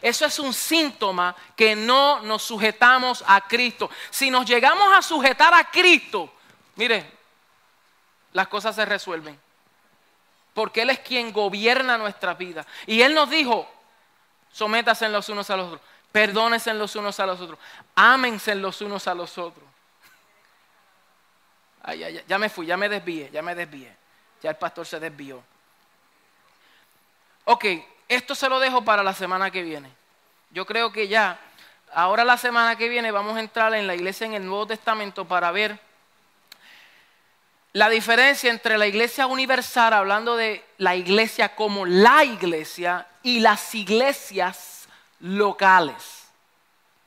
Eso 0.00 0.26
es 0.26 0.38
un 0.38 0.52
síntoma 0.52 1.34
que 1.56 1.74
no 1.74 2.20
nos 2.20 2.42
sujetamos 2.42 3.24
a 3.26 3.40
Cristo. 3.40 3.90
Si 4.10 4.30
nos 4.30 4.44
llegamos 4.44 4.92
a 4.94 5.00
sujetar 5.00 5.54
a 5.54 5.70
Cristo, 5.70 6.32
mire, 6.76 7.10
las 8.32 8.48
cosas 8.48 8.76
se 8.76 8.84
resuelven. 8.84 9.40
Porque 10.52 10.82
Él 10.82 10.90
es 10.90 11.00
quien 11.00 11.32
gobierna 11.32 11.96
nuestra 11.96 12.34
vida. 12.34 12.66
Y 12.86 13.00
Él 13.00 13.14
nos 13.14 13.30
dijo, 13.30 13.66
sométase 14.52 15.08
los 15.08 15.28
unos 15.28 15.48
a 15.50 15.56
los 15.56 15.66
otros, 15.66 15.80
perdónense 16.12 16.72
los 16.74 16.94
unos 16.94 17.18
a 17.18 17.26
los 17.26 17.40
otros, 17.40 17.58
ámense 17.96 18.54
los 18.54 18.80
unos 18.82 19.08
a 19.08 19.14
los 19.14 19.38
otros. 19.38 19.64
Ay, 21.82 22.04
ay, 22.04 22.24
ya 22.28 22.38
me 22.38 22.48
fui, 22.48 22.66
ya 22.66 22.76
me 22.76 22.88
desvié, 22.88 23.30
ya 23.32 23.42
me 23.42 23.54
desvié. 23.54 23.94
Ya 24.42 24.50
el 24.50 24.56
pastor 24.56 24.86
se 24.86 25.00
desvió. 25.00 25.42
Ok, 27.44 27.64
esto 28.08 28.34
se 28.34 28.48
lo 28.48 28.60
dejo 28.60 28.84
para 28.84 29.02
la 29.02 29.14
semana 29.14 29.50
que 29.50 29.62
viene. 29.62 29.90
Yo 30.50 30.66
creo 30.66 30.92
que 30.92 31.08
ya, 31.08 31.38
ahora 31.92 32.24
la 32.24 32.36
semana 32.36 32.76
que 32.76 32.88
viene 32.88 33.10
vamos 33.10 33.36
a 33.36 33.40
entrar 33.40 33.74
en 33.74 33.86
la 33.86 33.94
iglesia 33.94 34.26
en 34.26 34.34
el 34.34 34.46
Nuevo 34.46 34.66
Testamento 34.66 35.24
para 35.26 35.50
ver 35.50 35.78
la 37.72 37.88
diferencia 37.88 38.50
entre 38.50 38.78
la 38.78 38.86
iglesia 38.86 39.26
universal, 39.26 39.92
hablando 39.94 40.36
de 40.36 40.64
la 40.78 40.94
iglesia 40.94 41.56
como 41.56 41.84
la 41.84 42.24
iglesia, 42.24 43.06
y 43.24 43.40
las 43.40 43.74
iglesias 43.74 44.86
locales. 45.18 46.28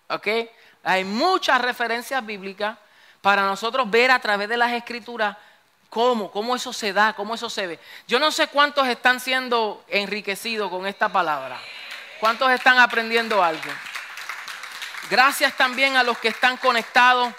¿Ok? 0.10 0.28
Hay 0.84 1.06
muchas 1.06 1.62
referencias 1.62 2.26
bíblicas 2.26 2.78
para 3.22 3.44
nosotros 3.44 3.90
ver 3.90 4.12
a 4.12 4.20
través 4.20 4.50
de 4.50 4.58
las 4.58 4.74
escrituras 4.74 5.38
¿Cómo? 5.98 6.30
¿Cómo 6.30 6.56
eso 6.56 6.72
se 6.74 6.94
da? 6.94 7.14
¿Cómo 7.14 7.34
eso 7.34 7.50
se 7.50 7.66
ve? 7.66 7.80
Yo 8.08 8.20
no 8.20 8.30
sé 8.30 8.50
cuántos 8.50 8.88
están 8.88 9.20
siendo 9.20 9.84
enriquecidos 9.88 10.70
con 10.70 10.86
esta 10.86 11.12
palabra. 11.12 11.60
¿Cuántos 12.20 12.52
están 12.52 12.78
aprendiendo 12.78 13.44
algo? 13.44 13.72
Gracias 15.10 15.58
también 15.58 15.98
a 15.98 16.04
los 16.04 16.20
que 16.20 16.28
están 16.28 16.58
conectados. 16.58 17.34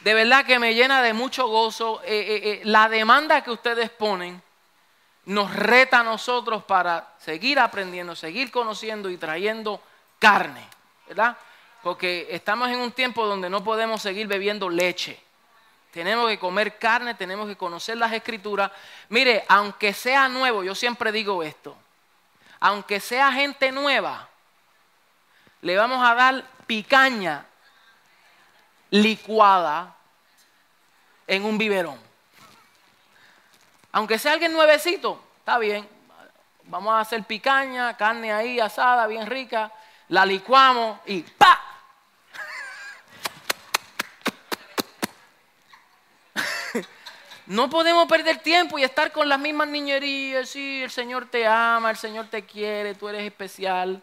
De 0.00 0.14
verdad 0.14 0.44
que 0.44 0.58
me 0.58 0.74
llena 0.74 1.00
de 1.00 1.12
mucho 1.12 1.46
gozo. 1.46 2.02
Eh, 2.02 2.08
eh, 2.08 2.40
eh, 2.42 2.60
la 2.64 2.88
demanda 2.88 3.44
que 3.44 3.52
ustedes 3.52 3.88
ponen 3.88 4.42
nos 5.26 5.54
reta 5.54 6.00
a 6.00 6.02
nosotros 6.02 6.64
para 6.64 7.14
seguir 7.20 7.60
aprendiendo, 7.60 8.16
seguir 8.16 8.50
conociendo 8.50 9.10
y 9.10 9.16
trayendo 9.16 9.80
carne. 10.18 10.66
¿Verdad? 11.06 11.36
Porque 11.84 12.26
estamos 12.30 12.68
en 12.68 12.80
un 12.80 12.90
tiempo 12.90 13.24
donde 13.26 13.48
no 13.48 13.62
podemos 13.62 14.02
seguir 14.02 14.26
bebiendo 14.26 14.68
leche. 14.68 15.22
Tenemos 15.92 16.26
que 16.28 16.38
comer 16.38 16.78
carne, 16.78 17.14
tenemos 17.14 17.46
que 17.46 17.56
conocer 17.56 17.98
las 17.98 18.12
escrituras. 18.12 18.72
Mire, 19.10 19.44
aunque 19.46 19.92
sea 19.92 20.26
nuevo, 20.26 20.64
yo 20.64 20.74
siempre 20.74 21.12
digo 21.12 21.42
esto, 21.42 21.76
aunque 22.60 22.98
sea 22.98 23.30
gente 23.30 23.70
nueva, 23.70 24.26
le 25.60 25.76
vamos 25.76 26.02
a 26.02 26.14
dar 26.14 26.44
picaña 26.66 27.44
licuada 28.88 29.94
en 31.26 31.44
un 31.44 31.58
biberón. 31.58 32.00
Aunque 33.92 34.18
sea 34.18 34.32
alguien 34.32 34.54
nuevecito, 34.54 35.22
está 35.40 35.58
bien, 35.58 35.86
vamos 36.64 36.94
a 36.94 37.00
hacer 37.00 37.22
picaña, 37.24 37.94
carne 37.98 38.32
ahí 38.32 38.58
asada, 38.58 39.06
bien 39.06 39.26
rica, 39.26 39.70
la 40.08 40.24
licuamos 40.24 41.00
y 41.04 41.20
¡pa! 41.20 41.61
No 47.46 47.68
podemos 47.68 48.06
perder 48.06 48.38
tiempo 48.38 48.78
y 48.78 48.84
estar 48.84 49.10
con 49.10 49.28
las 49.28 49.38
mismas 49.38 49.66
niñerías. 49.66 50.48
Sí, 50.48 50.82
el 50.82 50.90
Señor 50.90 51.26
te 51.26 51.46
ama, 51.46 51.90
el 51.90 51.96
Señor 51.96 52.28
te 52.28 52.44
quiere, 52.44 52.94
tú 52.94 53.08
eres 53.08 53.24
especial. 53.24 54.00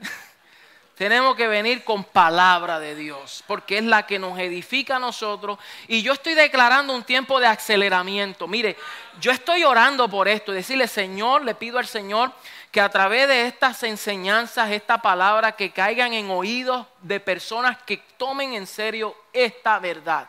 Tenemos 0.94 1.34
que 1.34 1.48
venir 1.48 1.82
con 1.82 2.04
palabra 2.04 2.78
de 2.78 2.94
Dios, 2.94 3.42
porque 3.48 3.78
es 3.78 3.84
la 3.84 4.06
que 4.06 4.20
nos 4.20 4.38
edifica 4.38 4.96
a 4.96 5.00
nosotros. 5.00 5.58
Y 5.88 6.02
yo 6.02 6.12
estoy 6.12 6.34
declarando 6.34 6.94
un 6.94 7.02
tiempo 7.02 7.40
de 7.40 7.48
aceleramiento. 7.48 8.46
Mire, 8.46 8.76
yo 9.20 9.32
estoy 9.32 9.64
orando 9.64 10.08
por 10.08 10.28
esto, 10.28 10.52
decirle, 10.52 10.86
Señor, 10.86 11.42
le 11.42 11.56
pido 11.56 11.78
al 11.78 11.86
Señor 11.86 12.32
que 12.70 12.80
a 12.80 12.88
través 12.88 13.26
de 13.26 13.46
estas 13.48 13.82
enseñanzas, 13.82 14.70
esta 14.70 14.98
palabra, 14.98 15.52
que 15.52 15.72
caigan 15.72 16.12
en 16.12 16.30
oídos 16.30 16.86
de 17.02 17.18
personas 17.18 17.78
que 17.82 17.96
tomen 18.16 18.54
en 18.54 18.68
serio 18.68 19.16
esta 19.32 19.80
verdad. 19.80 20.28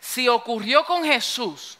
Si 0.00 0.28
ocurrió 0.28 0.84
con 0.84 1.04
Jesús, 1.04 1.78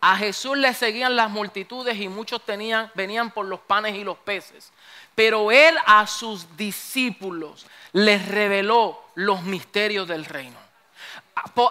a 0.00 0.16
Jesús 0.16 0.56
le 0.56 0.72
seguían 0.74 1.16
las 1.16 1.30
multitudes 1.30 1.98
y 1.98 2.08
muchos 2.08 2.44
tenían, 2.44 2.90
venían 2.94 3.32
por 3.32 3.46
los 3.46 3.60
panes 3.60 3.96
y 3.96 4.04
los 4.04 4.16
peces. 4.18 4.72
Pero 5.14 5.50
él 5.50 5.76
a 5.86 6.06
sus 6.06 6.56
discípulos 6.56 7.66
les 7.92 8.26
reveló 8.28 9.02
los 9.16 9.42
misterios 9.42 10.06
del 10.06 10.24
reino. 10.24 10.56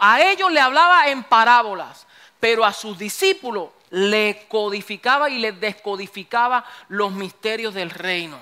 A 0.02 0.22
ellos 0.22 0.52
le 0.52 0.60
hablaba 0.60 1.08
en 1.08 1.24
parábolas, 1.24 2.06
pero 2.40 2.66
a 2.66 2.74
sus 2.74 2.98
discípulos 2.98 3.70
le 3.90 4.46
codificaba 4.50 5.30
y 5.30 5.40
les 5.40 5.58
descodificaba 5.60 6.66
los 6.90 7.12
misterios 7.12 7.74
del 7.74 7.90
reino. 7.90 8.38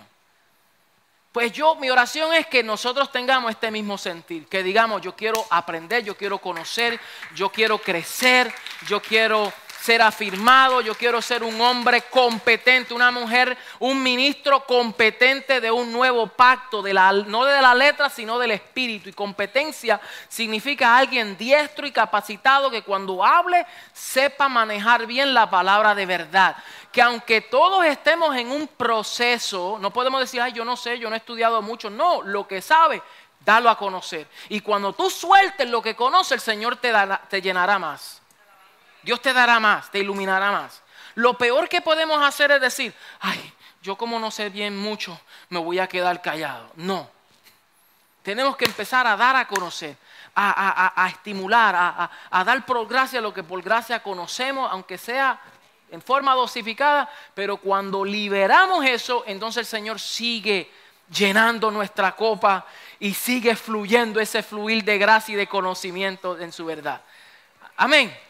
Pues 1.36 1.52
yo, 1.52 1.76
mi 1.76 1.90
oración 1.90 2.34
es 2.34 2.48
que 2.48 2.64
nosotros 2.64 3.12
tengamos 3.12 3.52
este 3.52 3.70
mismo 3.70 3.98
sentir, 3.98 4.48
que 4.48 4.64
digamos, 4.64 5.02
yo 5.02 5.18
quiero 5.18 5.46
aprender, 5.50 6.02
yo 6.02 6.16
quiero 6.16 6.38
conocer, 6.38 6.98
yo 7.36 7.50
quiero 7.50 7.78
crecer, 7.78 8.50
yo 8.88 9.02
quiero 9.02 9.52
ser 9.86 10.02
afirmado, 10.02 10.82
yo 10.82 10.96
quiero 10.96 11.22
ser 11.22 11.44
un 11.44 11.62
hombre 11.62 12.02
competente, 12.10 12.92
una 12.92 13.12
mujer, 13.12 13.56
un 13.78 14.02
ministro 14.02 14.66
competente 14.66 15.62
de 15.62 15.70
un 15.70 15.92
nuevo 15.92 16.26
pacto, 16.26 16.82
no 16.82 17.46
de 17.46 17.62
la 17.62 17.76
letra, 17.76 18.10
sino 18.10 18.40
del 18.40 18.52
espíritu. 18.52 19.10
Y 19.10 19.14
competencia 19.14 20.02
significa 20.28 20.98
alguien 20.98 21.38
diestro 21.38 21.86
y 21.86 21.92
capacitado 21.92 22.72
que 22.72 22.82
cuando 22.82 23.24
hable 23.24 23.64
sepa 23.94 24.50
manejar 24.50 25.06
bien 25.06 25.36
la 25.36 25.52
palabra 25.52 25.94
de 25.94 26.08
verdad 26.08 26.56
que 26.92 27.02
aunque 27.02 27.42
todos 27.42 27.84
estemos 27.84 28.34
en 28.38 28.50
un 28.50 28.70
proceso, 28.70 29.78
no 29.82 29.92
podemos 29.92 30.22
decir, 30.22 30.40
ay, 30.40 30.54
yo 30.54 30.64
no 30.64 30.78
sé, 30.78 30.98
yo 30.98 31.10
no 31.10 31.16
he 31.16 31.18
estudiado 31.18 31.62
mucho. 31.62 31.90
No, 31.90 32.22
lo 32.22 32.48
que 32.48 32.62
sabe, 32.62 33.04
dalo 33.42 33.70
a 33.70 33.78
conocer. 33.78 34.26
Y 34.48 34.62
cuando 34.62 34.94
tú 34.94 35.10
sueltes 35.10 35.70
lo 35.70 35.82
que 35.82 35.94
conoce, 35.94 36.36
el 36.36 36.40
Señor 36.40 36.78
te, 36.78 36.94
te 37.30 37.42
llenará 37.42 37.78
más. 37.78 38.22
Dios 39.06 39.22
te 39.22 39.34
dará 39.34 39.60
más, 39.60 39.92
te 39.92 40.00
iluminará 40.00 40.52
más. 40.52 40.82
Lo 41.14 41.38
peor 41.38 41.70
que 41.70 41.80
podemos 41.80 42.22
hacer 42.22 42.50
es 42.52 42.60
decir, 42.60 42.94
ay, 43.20 43.54
yo 43.84 43.96
como 43.96 44.20
no 44.20 44.32
sé 44.32 44.50
bien 44.50 44.76
mucho, 44.76 45.18
me 45.50 45.60
voy 45.60 45.78
a 45.78 45.88
quedar 45.88 46.24
callado. 46.24 46.72
No. 46.76 47.08
Tenemos 48.24 48.58
que 48.58 48.66
empezar 48.66 49.06
a 49.06 49.16
dar 49.16 49.36
a 49.36 49.48
conocer, 49.48 49.96
a, 50.36 51.08
estimular, 51.08 52.10
a, 52.32 52.44
dar 52.44 52.66
por 52.66 52.86
gracia 52.88 53.22
lo 53.22 53.32
que 53.32 53.44
por 53.44 53.62
gracia 53.62 54.02
conocemos, 54.02 54.70
aunque 54.72 54.98
sea 54.98 55.40
en 55.92 56.02
forma 56.02 56.34
dosificada, 56.34 57.08
pero 57.36 57.58
cuando 57.58 58.04
liberamos 58.04 58.84
eso, 58.84 59.24
entonces 59.28 59.60
el 59.60 59.66
Señor 59.68 60.00
sigue 60.00 60.72
llenando 61.12 61.70
nuestra 61.70 62.16
copa 62.16 62.66
y 63.00 63.14
sigue 63.14 63.56
fluyendo 63.56 64.20
ese 64.20 64.42
fluir 64.42 64.84
de 64.84 64.98
gracia 64.98 65.34
y 65.34 65.36
de 65.36 65.46
conocimiento 65.46 66.40
en 66.40 66.52
su 66.52 66.66
verdad. 66.66 67.02
Amén. 67.78 68.25